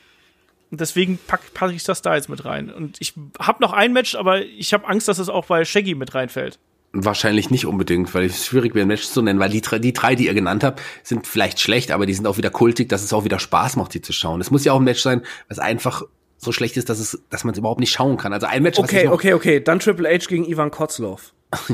[0.71, 2.71] Und deswegen packe pack ich das da jetzt mit rein.
[2.71, 5.95] Und ich habe noch ein Match, aber ich habe Angst, dass es auch bei Shaggy
[5.95, 6.59] mit reinfällt.
[6.95, 10.15] Wahrscheinlich nicht unbedingt, weil es schwierig wäre, ein Match zu nennen, weil die, die drei,
[10.15, 13.15] die ihr genannt habt, sind vielleicht schlecht, aber die sind auch wieder kultig, dass es
[13.15, 14.43] auch wieder Spaß macht, die zu schauen.
[14.43, 16.03] Es muss ja auch ein Match sein, was einfach
[16.43, 18.33] so schlecht ist, dass es, dass man es überhaupt nicht schauen kann.
[18.33, 19.61] Also ein Match, Okay, okay, okay.
[19.61, 21.33] Dann Triple H gegen Ivan Kozlov.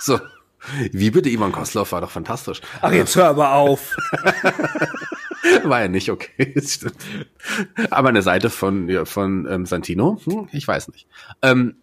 [0.00, 0.20] so.
[0.92, 2.62] Wie bitte, Ivan Koslov war doch fantastisch.
[2.80, 3.94] Ach, jetzt hör aber auf.
[5.62, 6.54] War ja nicht okay.
[7.90, 11.06] Aber eine Seite von, ja, von ähm, Santino, hm, ich weiß nicht.
[11.42, 11.76] Ähm,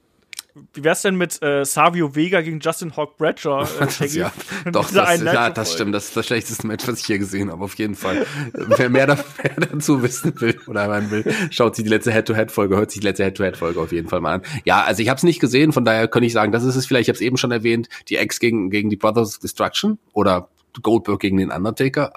[0.74, 3.68] Wie wär's denn mit äh, Savio Vega gegen Justin Hawk Bradshaw?
[3.82, 4.32] Äh, das, ja,
[4.72, 5.96] doch, das, ja, das stimmt.
[5.96, 8.26] Das ist das schlechteste Match, was ich hier gesehen habe, auf jeden Fall.
[8.54, 12.76] Wer mehr, da, mehr dazu wissen will oder hören will, schaut sich die letzte Head-to-Head-Folge,
[12.76, 14.42] hört sich die letzte Head-to-Head-Folge auf jeden Fall mal an.
[14.66, 16.86] Ja, also ich habe es nicht gesehen, von daher könnte ich sagen, das ist es
[16.86, 20.00] vielleicht, ich habe es eben schon erwähnt, die Ex gegen, gegen die Brothers of Destruction
[20.14, 20.50] oder
[20.82, 22.14] Goldberg gegen den Undertaker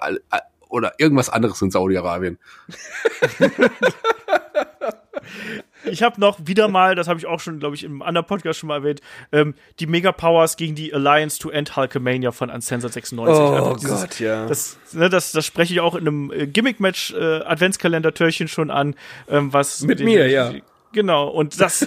[0.69, 2.37] oder irgendwas anderes in Saudi-Arabien.
[5.91, 8.59] Ich habe noch wieder mal, das habe ich auch schon, glaube ich, im anderen Podcast
[8.59, 9.01] schon mal erwähnt,
[9.31, 13.39] ähm, die Mega Powers gegen die Alliance to End Hulkamania von Uncensored 96.
[13.39, 14.45] Oh Einfach dieses- Gott, ja.
[14.47, 18.95] Das, ne, das, das spreche ich auch in einem äh, Gimmick-Match äh, Adventskalender-Türchen schon an,
[19.29, 20.53] ähm, was Mit den- mir, ja.
[20.93, 21.85] Genau, und das,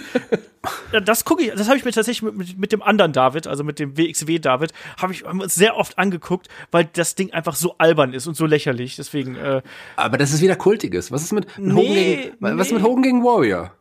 [1.03, 3.63] das gucke ich, das habe ich mir tatsächlich mit, mit, mit dem anderen David, also
[3.63, 4.71] mit dem WXW David,
[5.01, 8.35] habe ich haben uns sehr oft angeguckt, weil das Ding einfach so albern ist und
[8.35, 8.97] so lächerlich.
[8.97, 9.63] Deswegen, äh,
[9.95, 11.11] Aber das ist wieder Kultiges.
[11.11, 12.77] Was ist mit, mit Nee, Hogan gegen, was ist nee.
[12.77, 13.71] mit Hogan gegen Warrior?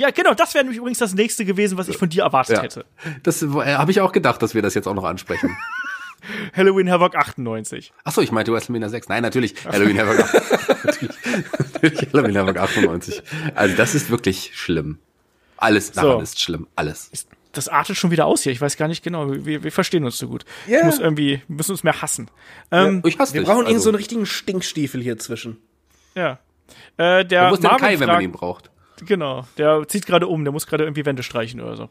[0.00, 2.62] Ja, genau, das wäre nämlich übrigens das nächste gewesen, was ich von dir erwartet Ja.
[2.62, 2.84] hätte.
[3.22, 5.56] Das äh, habe ich auch gedacht, dass wir das jetzt auch noch ansprechen.
[6.56, 7.92] Halloween Havoc 98.
[8.04, 9.08] Ach so, ich meinte WrestleMania 6.
[9.08, 9.54] Nein, natürlich.
[9.64, 10.18] Halloween Havoc.
[10.84, 11.16] natürlich,
[11.72, 13.22] natürlich Halloween Havoc 98.
[13.54, 14.98] Also das ist wirklich schlimm.
[15.56, 16.20] Alles daran So.
[16.22, 16.66] ist schlimm.
[16.76, 17.10] Alles.
[17.52, 18.52] Das artet schon wieder aus hier.
[18.52, 19.28] Ich weiß gar nicht genau.
[19.44, 20.44] Wir, wir verstehen uns so gut.
[20.66, 20.78] Ja.
[20.80, 22.30] Ich muss irgendwie, wir müssen uns mehr hassen.
[22.70, 23.48] Ähm, Ich hasse Wir dich.
[23.48, 25.58] brauchen irgend also, so einen richtigen Stinkstiefel hier zwischen.
[26.14, 26.38] ja.
[26.98, 28.70] Äh, der Wo ist denn Kai, wenn man fragt- ihn braucht?
[29.06, 31.88] Genau, der zieht gerade um, der muss gerade irgendwie Wände streichen oder so.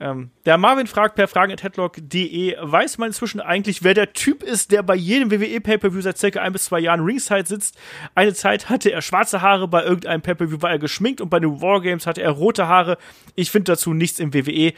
[0.00, 4.82] Ähm, der Marvin fragt per fragen.headlock.de, weiß man inzwischen eigentlich, wer der Typ ist, der
[4.82, 7.78] bei jedem WWE Pay-Per-View seit circa ein bis zwei Jahren ringside sitzt?
[8.16, 11.60] Eine Zeit hatte er schwarze Haare, bei irgendeinem Pay-Per-View war er geschminkt und bei den
[11.60, 12.98] Wargames hatte er rote Haare.
[13.36, 14.72] Ich finde dazu nichts im WWE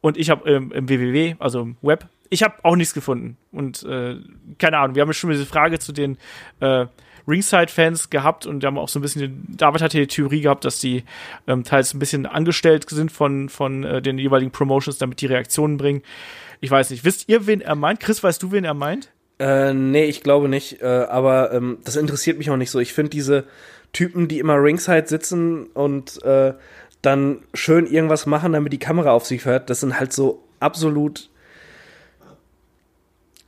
[0.00, 3.36] und ich habe ähm, im WWW, also im Web, ich habe auch nichts gefunden.
[3.50, 4.16] Und äh,
[4.58, 6.18] keine Ahnung, wir haben schon diese Frage zu den
[6.60, 6.86] äh,
[7.28, 11.04] Ringside-Fans gehabt und haben auch so ein bisschen, David hatte die Theorie gehabt, dass die
[11.46, 15.76] ähm, teils ein bisschen angestellt sind von, von äh, den jeweiligen Promotions, damit die Reaktionen
[15.76, 16.02] bringen.
[16.60, 17.04] Ich weiß nicht.
[17.04, 18.00] Wisst ihr, wen er meint?
[18.00, 19.10] Chris, weißt du, wen er meint?
[19.38, 20.82] Äh, nee, ich glaube nicht.
[20.82, 22.80] Äh, aber ähm, das interessiert mich auch nicht so.
[22.80, 23.44] Ich finde diese
[23.92, 26.54] Typen, die immer ringside sitzen und äh,
[27.02, 31.30] dann schön irgendwas machen, damit die Kamera auf sich hört, das sind halt so absolut.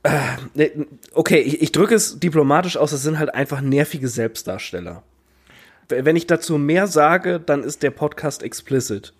[0.03, 0.69] Äh,
[1.13, 5.03] okay, ich, ich drücke es diplomatisch aus, das sind halt einfach nervige Selbstdarsteller.
[5.89, 9.13] Wenn ich dazu mehr sage, dann ist der Podcast explicit.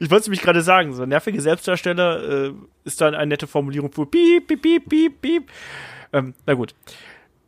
[0.00, 2.52] Ich wollte es nämlich gerade sagen, so nervige Selbstdarsteller äh,
[2.84, 5.50] ist dann eine nette Formulierung für piep, piep, piep, piep, piep.
[6.12, 6.74] Ähm, na gut.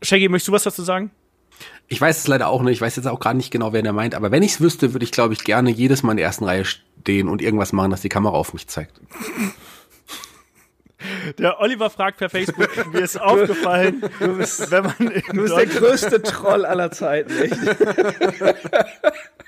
[0.00, 1.10] Shaggy, möchtest du was dazu sagen?
[1.86, 2.76] Ich weiß es leider auch nicht.
[2.76, 4.14] Ich weiß jetzt auch gerade nicht genau, wer der meint.
[4.14, 6.44] Aber wenn ich es wüsste, würde ich, glaube ich, gerne jedes Mal in der ersten
[6.44, 9.00] Reihe stehen und irgendwas machen, dass die Kamera auf mich zeigt.
[11.38, 14.94] Der Oliver fragt per Facebook, mir ist aufgefallen, wenn man
[15.32, 17.56] Du bist der größte Troll aller Zeiten, echt?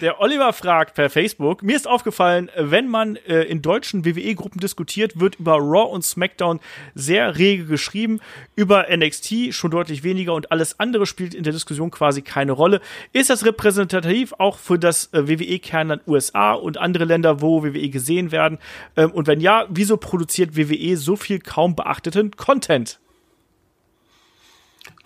[0.00, 5.18] Der Oliver fragt per Facebook, mir ist aufgefallen, wenn man äh, in deutschen WWE-Gruppen diskutiert,
[5.20, 6.60] wird über Raw und SmackDown
[6.94, 8.20] sehr rege geschrieben,
[8.56, 12.80] über NXT schon deutlich weniger und alles andere spielt in der Diskussion quasi keine Rolle.
[13.12, 18.32] Ist das repräsentativ auch für das äh, WWE-Kernland USA und andere Länder, wo WWE gesehen
[18.32, 18.58] werden?
[18.96, 23.00] Ähm, und wenn ja, wieso produziert WWE so viel kaum beachteten Content?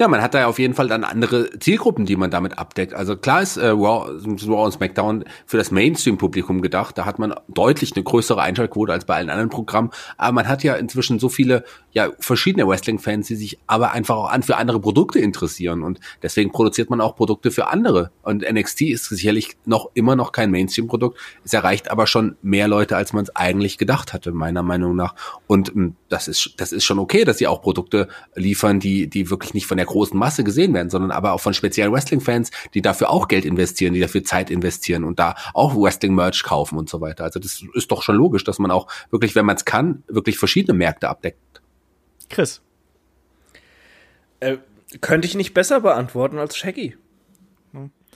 [0.00, 2.94] Ja, man hat da ja auf jeden Fall dann andere Zielgruppen, die man damit abdeckt.
[2.94, 6.98] Also klar ist äh, Raw, Raw und SmackDown für das Mainstream-Publikum gedacht.
[6.98, 9.90] Da hat man deutlich eine größere Einschaltquote als bei allen anderen Programmen.
[10.16, 11.62] Aber man hat ja inzwischen so viele,
[11.92, 15.84] ja, verschiedene Wrestling-Fans, die sich aber einfach auch an für andere Produkte interessieren.
[15.84, 18.10] Und deswegen produziert man auch Produkte für andere.
[18.22, 21.20] Und NXT ist sicherlich noch immer noch kein Mainstream-Produkt.
[21.44, 25.14] Es erreicht aber schon mehr Leute, als man es eigentlich gedacht hatte, meiner Meinung nach.
[25.46, 29.30] Und ähm, das ist, das ist schon okay, dass sie auch Produkte liefern, die, die
[29.30, 32.82] wirklich nicht von der großen Masse gesehen werden, sondern aber auch von speziellen Wrestling-Fans, die
[32.82, 37.00] dafür auch Geld investieren, die dafür Zeit investieren und da auch Wrestling-Merch kaufen und so
[37.00, 37.24] weiter.
[37.24, 40.38] Also das ist doch schon logisch, dass man auch wirklich, wenn man es kann, wirklich
[40.38, 41.38] verschiedene Märkte abdeckt.
[42.28, 42.60] Chris.
[44.40, 44.58] Äh,
[45.00, 46.96] könnte ich nicht besser beantworten als Shaggy.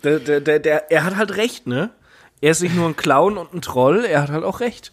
[0.04, 1.90] Der, der, der, der, er hat halt recht, ne?
[2.40, 4.92] Er ist nicht nur ein Clown und ein Troll, er hat halt auch recht.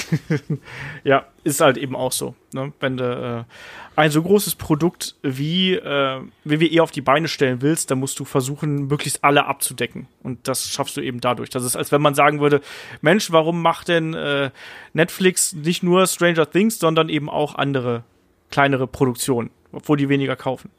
[1.04, 2.34] ja, ist halt eben auch so.
[2.52, 2.72] Ne?
[2.80, 7.90] Wenn du äh, ein so großes Produkt wie äh, WWE auf die Beine stellen willst,
[7.90, 10.06] dann musst du versuchen, möglichst alle abzudecken.
[10.22, 11.50] Und das schaffst du eben dadurch.
[11.50, 12.60] Das ist, als wenn man sagen würde,
[13.00, 14.50] Mensch, warum macht denn äh,
[14.92, 18.04] Netflix nicht nur Stranger Things, sondern eben auch andere
[18.50, 20.70] kleinere Produktionen, obwohl die weniger kaufen.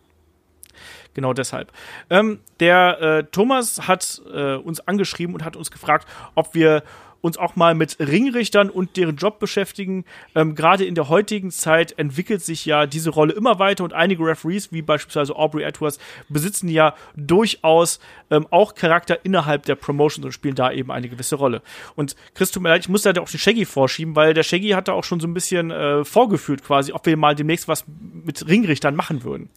[1.14, 1.72] Genau deshalb.
[2.10, 6.84] Ähm, der äh, Thomas hat äh, uns angeschrieben und hat uns gefragt, ob wir
[7.24, 10.04] uns auch mal mit Ringrichtern und deren Job beschäftigen.
[10.36, 14.26] Ähm, Gerade in der heutigen Zeit entwickelt sich ja diese Rolle immer weiter und einige
[14.26, 20.34] Referees, wie beispielsweise Aubrey Edwards, besitzen ja durchaus ähm, auch Charakter innerhalb der Promotions und
[20.34, 21.62] spielen da eben eine gewisse Rolle.
[21.96, 24.72] Und Chris, tut mir leid, ich muss da auch den Shaggy vorschieben, weil der Shaggy
[24.72, 27.86] hat da auch schon so ein bisschen äh, vorgeführt quasi, ob wir mal demnächst was
[27.88, 29.50] mit Ringrichtern machen würden.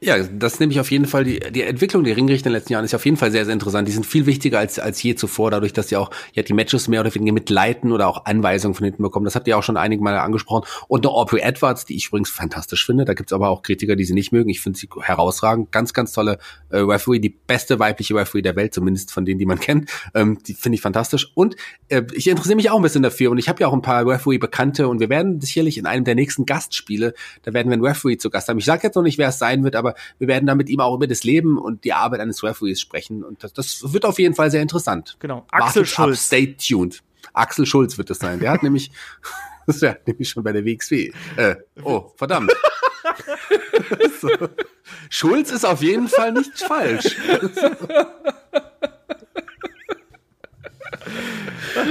[0.00, 1.24] Ja, das nehme ich auf jeden Fall.
[1.24, 3.52] Die, die Entwicklung der Ringrichter in den letzten Jahren ist auf jeden Fall sehr, sehr
[3.52, 3.88] interessant.
[3.88, 6.86] Die sind viel wichtiger als, als je zuvor, dadurch, dass sie auch ja, die Matches
[6.86, 9.24] mehr oder weniger mitleiten oder auch Anweisungen von hinten bekommen.
[9.24, 10.68] Das habt ihr auch schon einige Mal angesprochen.
[10.86, 13.06] Und eine Aubrey Edwards, die ich übrigens fantastisch finde.
[13.06, 14.48] Da gibt's aber auch Kritiker, die sie nicht mögen.
[14.50, 15.72] Ich finde sie herausragend.
[15.72, 16.38] Ganz, ganz tolle
[16.68, 19.90] äh, Referee, die beste weibliche Referee der Welt, zumindest von denen, die man kennt.
[20.14, 21.32] Ähm, die finde ich fantastisch.
[21.34, 21.56] Und
[21.88, 23.32] äh, ich interessiere mich auch ein bisschen dafür.
[23.32, 26.14] Und ich habe ja auch ein paar Referee-Bekannte und wir werden sicherlich in einem der
[26.14, 28.58] nächsten Gastspiele, da werden wir einen Referee zu Gast haben.
[28.58, 29.87] Ich sage jetzt noch nicht, wer es sein wird, aber
[30.18, 33.24] wir werden damit mit ihm auch über das Leben und die Arbeit eines Referees sprechen.
[33.24, 35.16] Und das, das wird auf jeden Fall sehr interessant.
[35.20, 35.46] Genau.
[35.50, 36.18] Axel Wartet Schulz.
[36.18, 37.02] Up, stay tuned.
[37.32, 38.40] Axel Schulz wird es sein.
[38.40, 38.90] Der hat nämlich,
[39.66, 41.12] der hat nämlich schon bei der WXW.
[41.36, 42.52] Äh, oh, verdammt.
[44.20, 44.28] so.
[45.08, 47.16] Schulz ist auf jeden Fall nicht falsch.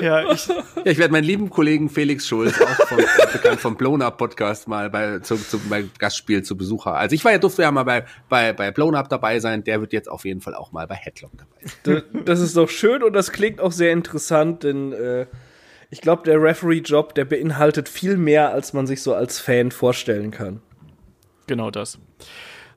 [0.02, 0.56] Ja, ich, ja,
[0.86, 2.98] ich werde meinen lieben Kollegen Felix Schulz, auch vom,
[3.34, 6.96] bekannt vom Blown Up Podcast, mal bei, zu, zu, bei Gastspiel zu Besucher.
[6.96, 9.64] Also ich war ja, durfte ja mal bei, bei, bei Blown Up dabei sein.
[9.64, 12.24] Der wird jetzt auf jeden Fall auch mal bei Headlock dabei sein.
[12.26, 15.28] Das ist doch schön und das klingt auch sehr interessant, denn äh,
[15.90, 20.32] ich glaube, der Referee-Job, der beinhaltet viel mehr, als man sich so als Fan vorstellen
[20.32, 20.62] kann.
[21.48, 21.98] Genau das.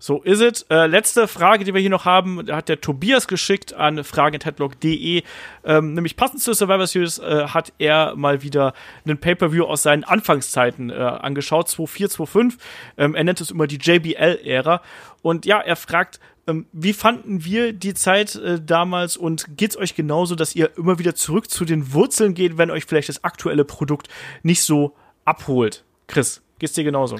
[0.03, 0.63] So ist es.
[0.71, 5.23] Äh, letzte Frage, die wir hier noch haben, hat der Tobias geschickt an fragen.headlock.de.
[5.63, 8.73] Ähm, nämlich passend zur Survivor Series äh, hat er mal wieder
[9.05, 12.59] einen Pay-Per-View aus seinen Anfangszeiten äh, angeschaut, 24, 25.
[12.97, 14.81] Ähm, er nennt es immer die JBL-Ära.
[15.21, 19.95] Und ja, er fragt, ähm, wie fanden wir die Zeit äh, damals und geht's euch
[19.95, 23.67] genauso, dass ihr immer wieder zurück zu den Wurzeln geht, wenn euch vielleicht das aktuelle
[23.67, 24.09] Produkt
[24.43, 24.97] nicht so
[25.27, 25.85] abholt?
[26.07, 27.19] Chris, geht's dir genauso?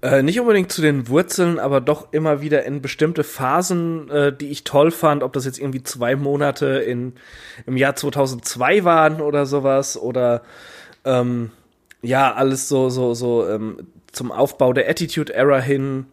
[0.00, 4.48] Äh, nicht unbedingt zu den Wurzeln, aber doch immer wieder in bestimmte Phasen, äh, die
[4.50, 7.14] ich toll fand, ob das jetzt irgendwie zwei Monate in,
[7.66, 10.42] im Jahr 2002 waren oder sowas oder
[11.04, 11.50] ähm,
[12.00, 16.06] ja, alles so, so, so ähm, zum Aufbau der Attitude Era hin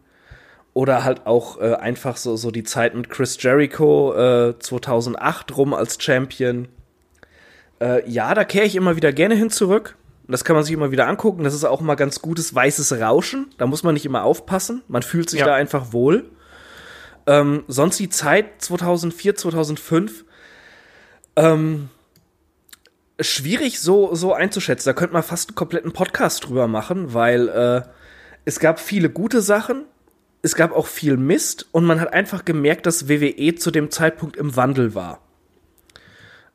[0.74, 5.74] oder halt auch äh, einfach so, so die Zeit mit Chris Jericho äh, 2008 rum
[5.74, 6.66] als Champion.
[7.80, 9.96] Äh, ja, da kehre ich immer wieder gerne hin zurück.
[10.26, 11.44] Und das kann man sich immer wieder angucken.
[11.44, 13.46] Das ist auch mal ganz gutes weißes Rauschen.
[13.58, 14.82] Da muss man nicht immer aufpassen.
[14.88, 15.46] Man fühlt sich ja.
[15.46, 16.30] da einfach wohl.
[17.26, 20.24] Ähm, sonst die Zeit 2004, 2005.
[21.36, 21.90] Ähm,
[23.20, 24.88] schwierig so, so einzuschätzen.
[24.88, 27.82] Da könnte man fast einen kompletten Podcast drüber machen, weil äh,
[28.44, 29.84] es gab viele gute Sachen.
[30.42, 34.36] Es gab auch viel Mist und man hat einfach gemerkt, dass WWE zu dem Zeitpunkt
[34.36, 35.20] im Wandel war.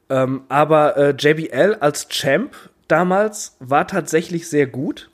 [0.10, 2.56] Ähm, aber äh, JBL als Champ
[2.92, 5.10] damals war tatsächlich sehr gut.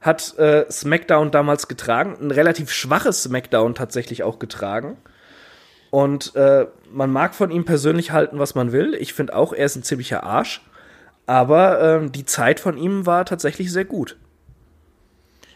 [0.00, 4.98] Hat äh, SmackDown damals getragen, ein relativ schwaches SmackDown tatsächlich auch getragen.
[5.90, 8.94] Und äh, man mag von ihm persönlich halten, was man will.
[8.94, 10.60] Ich finde auch, er ist ein ziemlicher Arsch.
[11.26, 14.16] Aber äh, die Zeit von ihm war tatsächlich sehr gut.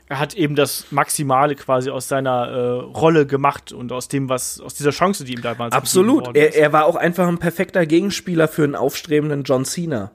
[0.09, 2.59] Er hat eben das Maximale quasi aus seiner äh,
[2.99, 6.35] Rolle gemacht und aus dem, was, aus dieser Chance, die ihm damals Absolut.
[6.35, 10.13] Er, er war auch einfach ein perfekter Gegenspieler für einen aufstrebenden John Cena.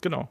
[0.00, 0.28] Genau.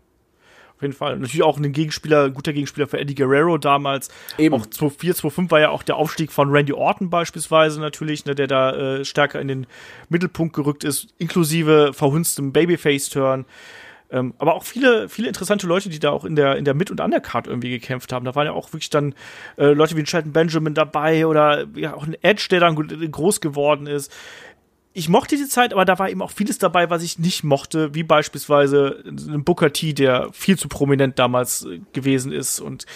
[0.78, 1.18] Auf jeden Fall.
[1.18, 4.10] Natürlich auch ein Gegenspieler, guter Gegenspieler für Eddie Guerrero damals.
[4.38, 4.54] Eben.
[4.54, 8.46] Auch 2004, 2005 war ja auch der Aufstieg von Randy Orton beispielsweise natürlich, ne, der
[8.46, 9.68] da äh, stärker in den
[10.10, 13.46] Mittelpunkt gerückt ist, inklusive verhunstem Babyface-Turn.
[14.10, 16.92] Ähm, aber auch viele, viele interessante Leute, die da auch in der, in der Mid-
[16.92, 18.24] und Undercard irgendwie gekämpft haben.
[18.24, 19.16] Da waren ja auch wirklich dann
[19.58, 22.76] äh, Leute wie ein Shelton Benjamin dabei oder ja auch ein Edge, der dann
[23.12, 24.14] groß geworden ist
[24.98, 27.94] ich mochte die Zeit, aber da war eben auch vieles dabei, was ich nicht mochte,
[27.94, 32.88] wie beispielsweise ein Booker T, der viel zu prominent damals äh, gewesen ist und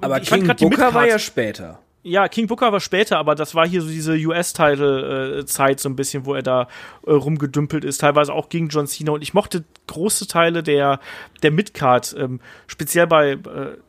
[0.00, 1.80] aber King Booker war ja später.
[2.04, 6.24] Ja, King Booker war später, aber das war hier so diese US-Title-Zeit so ein bisschen,
[6.24, 6.68] wo er da
[7.06, 9.12] äh, rumgedümpelt ist, teilweise auch gegen John Cena.
[9.12, 11.00] Und ich mochte große Teile der,
[11.42, 13.38] der Midcard, ähm, speziell bei, äh,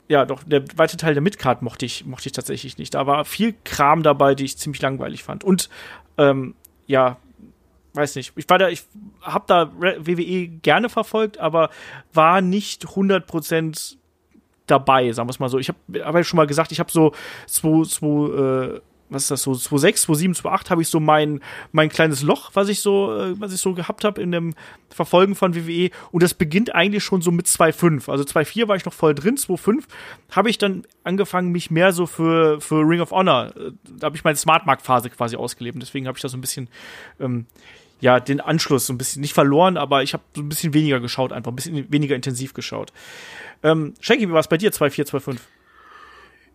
[0.07, 2.93] ja, doch, der weite Teil der Midcard mochte ich, mochte ich tatsächlich nicht.
[2.93, 5.43] Da war viel Kram dabei, die ich ziemlich langweilig fand.
[5.43, 5.69] Und
[6.17, 6.55] ähm,
[6.87, 7.17] ja,
[7.93, 8.33] weiß nicht.
[8.35, 8.83] Ich war da, ich
[9.21, 11.69] habe da WWE gerne verfolgt, aber
[12.13, 13.97] war nicht 100%
[14.67, 15.59] dabei, sagen wir es mal so.
[15.59, 17.13] Ich habe hab ja schon mal gesagt, ich habe so
[17.47, 21.41] zwei, zwei, äh, was ist das so 2006, 2007, 2008 habe ich so mein
[21.71, 24.53] mein kleines Loch, was ich so äh, was ich so gehabt habe in dem
[24.89, 28.09] Verfolgen von WWE und das beginnt eigentlich schon so mit 2.5.
[28.09, 29.83] Also 2.4 war ich noch voll drin, 2.5
[30.31, 34.15] habe ich dann angefangen mich mehr so für für Ring of Honor, äh, da habe
[34.15, 36.69] ich meine Smart Mark Phase quasi ausgelebt, deswegen habe ich da so ein bisschen
[37.19, 37.45] ähm,
[38.01, 40.99] ja, den Anschluss so ein bisschen nicht verloren, aber ich habe so ein bisschen weniger
[40.99, 42.91] geschaut, einfach ein bisschen weniger intensiv geschaut.
[43.63, 45.39] Ähm, Shaggy, wie war es bei dir, 2.4, 2.5?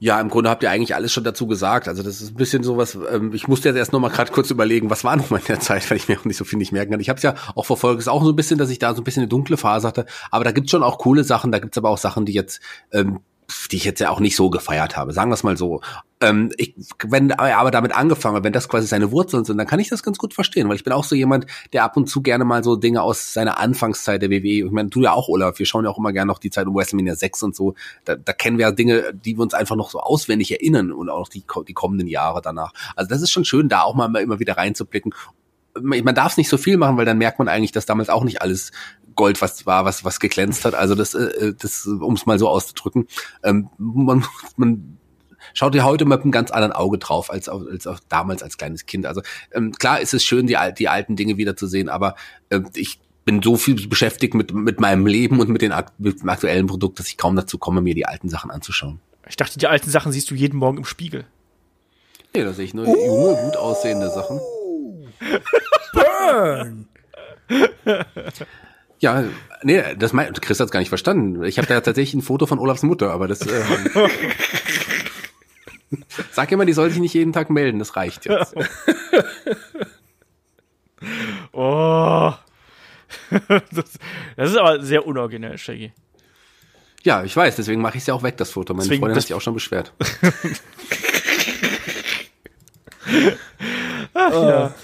[0.03, 1.87] Ja, im Grunde habt ihr eigentlich alles schon dazu gesagt.
[1.87, 4.51] Also das ist ein bisschen sowas, ähm, ich musste jetzt erst noch mal gerade kurz
[4.51, 6.59] überlegen, was war noch mal in der Zeit, weil ich mir auch nicht so viel
[6.59, 7.01] nicht merken kann.
[7.01, 8.95] Ich habe es ja auch verfolgt, es ist auch so ein bisschen, dass ich da
[8.95, 10.07] so ein bisschen eine dunkle Phase hatte.
[10.31, 12.63] Aber da gibt's schon auch coole Sachen, da gibt's aber auch Sachen, die jetzt
[12.93, 13.21] ähm,
[13.71, 15.81] die ich jetzt ja auch nicht so gefeiert habe, sagen wir es mal so.
[16.21, 16.75] Ähm, ich,
[17.05, 20.19] wenn aber damit angefangen, wenn das quasi seine Wurzeln sind, dann kann ich das ganz
[20.19, 22.77] gut verstehen, weil ich bin auch so jemand, der ab und zu gerne mal so
[22.77, 25.91] Dinge aus seiner Anfangszeit der WWE, ich meine, du ja auch, Olaf, wir schauen ja
[25.91, 27.75] auch immer gerne noch die Zeit um WrestleMania 6 und so,
[28.05, 31.09] da, da kennen wir ja Dinge, die wir uns einfach noch so auswendig erinnern und
[31.09, 32.73] auch die, die kommenden Jahre danach.
[32.97, 35.15] Also das ist schon schön, da auch mal immer wieder reinzublicken
[35.83, 38.25] man darf es nicht so viel machen, weil dann merkt man eigentlich, dass damals auch
[38.25, 38.73] nicht alles
[39.21, 40.75] Gold was war, was was geglänzt hat.
[40.75, 43.07] Also das, äh, das um es mal so auszudrücken,
[43.43, 44.25] ähm, man,
[44.57, 44.99] man
[45.53, 48.87] schaut ja heute mit einem ganz anderen Auge drauf als, als auch damals als kleines
[48.87, 49.05] Kind.
[49.05, 49.21] Also
[49.53, 52.17] ähm, klar ist es schön, die, die alten Dinge wiederzusehen, aber
[52.49, 56.29] äh, ich bin so viel beschäftigt mit, mit meinem Leben und mit, den, mit dem
[56.31, 59.01] aktuellen Produkt, dass ich kaum dazu komme, mir die alten Sachen anzuschauen.
[59.29, 61.27] Ich dachte, die alten Sachen siehst du jeden Morgen im Spiegel.
[62.35, 62.97] Nee, da sehe ich nur uh.
[63.07, 64.41] junge, gut aussehende Sachen.
[65.93, 66.89] Burn!
[69.01, 69.25] Ja,
[69.63, 71.43] nee, das mein, Chris hat's gar nicht verstanden.
[71.45, 73.41] Ich habe da tatsächlich ein Foto von Olafs Mutter, aber das.
[73.41, 73.63] Äh,
[76.33, 78.55] sag immer, die soll sich nicht jeden Tag melden, das reicht jetzt.
[81.53, 82.33] oh.
[83.49, 83.99] das,
[84.37, 85.93] das, ist aber sehr unoriginell, Shaggy.
[87.03, 88.75] Ja, ich weiß, deswegen mache ich es ja auch weg, das Foto.
[88.75, 89.95] Meine deswegen, Freundin hat sich auch schon beschwert.
[94.13, 94.49] Ach, oh.
[94.49, 94.75] ja.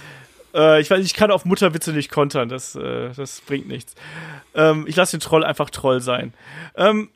[0.56, 3.94] Äh, ich weiß, ich kann auf Mutterwitze nicht kontern, das, äh, das bringt nichts.
[4.54, 6.32] Ähm, ich lasse den Troll einfach Troll sein.
[6.76, 7.10] Ähm,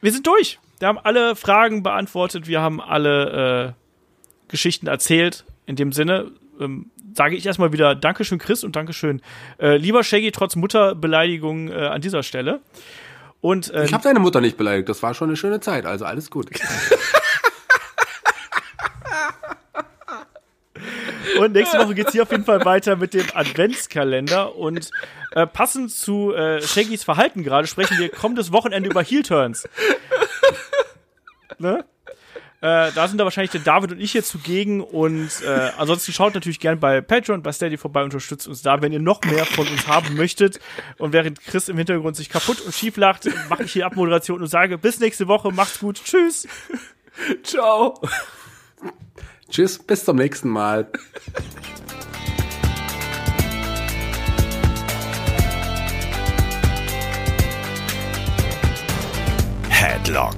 [0.00, 0.58] wir sind durch.
[0.78, 5.44] Wir haben alle Fragen beantwortet, wir haben alle äh, Geschichten erzählt.
[5.66, 9.20] In dem Sinne ähm, sage ich erstmal wieder Dankeschön, Chris, und Dankeschön,
[9.58, 12.60] äh, lieber Shaggy, trotz Mutterbeleidigung äh, an dieser Stelle.
[13.40, 16.04] Und, ähm, ich habe deine Mutter nicht beleidigt, das war schon eine schöne Zeit, also
[16.04, 16.50] alles gut.
[21.38, 24.56] Und nächste Woche geht's hier auf jeden Fall weiter mit dem Adventskalender.
[24.56, 24.90] Und
[25.32, 29.68] äh, passend zu äh, Shaggys Verhalten gerade sprechen wir kommendes Wochenende über Heel-Turns.
[31.58, 31.84] Ne?
[32.60, 36.34] Äh, da sind da wahrscheinlich der David und ich hier zugegen und äh, ansonsten schaut
[36.34, 39.66] natürlich gerne bei Patreon, bei Steady vorbei, unterstützt uns da, wenn ihr noch mehr von
[39.68, 40.58] uns haben möchtet.
[40.98, 44.48] Und während Chris im Hintergrund sich kaputt und schief lacht, mache ich hier Abmoderation und
[44.48, 46.48] sage bis nächste Woche, macht's gut, tschüss.
[47.44, 48.00] Ciao.
[49.50, 50.86] Tschüss, bis zum nächsten Mal.
[59.70, 60.36] Headlock,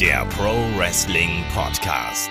[0.00, 2.30] der Pro Wrestling Podcast.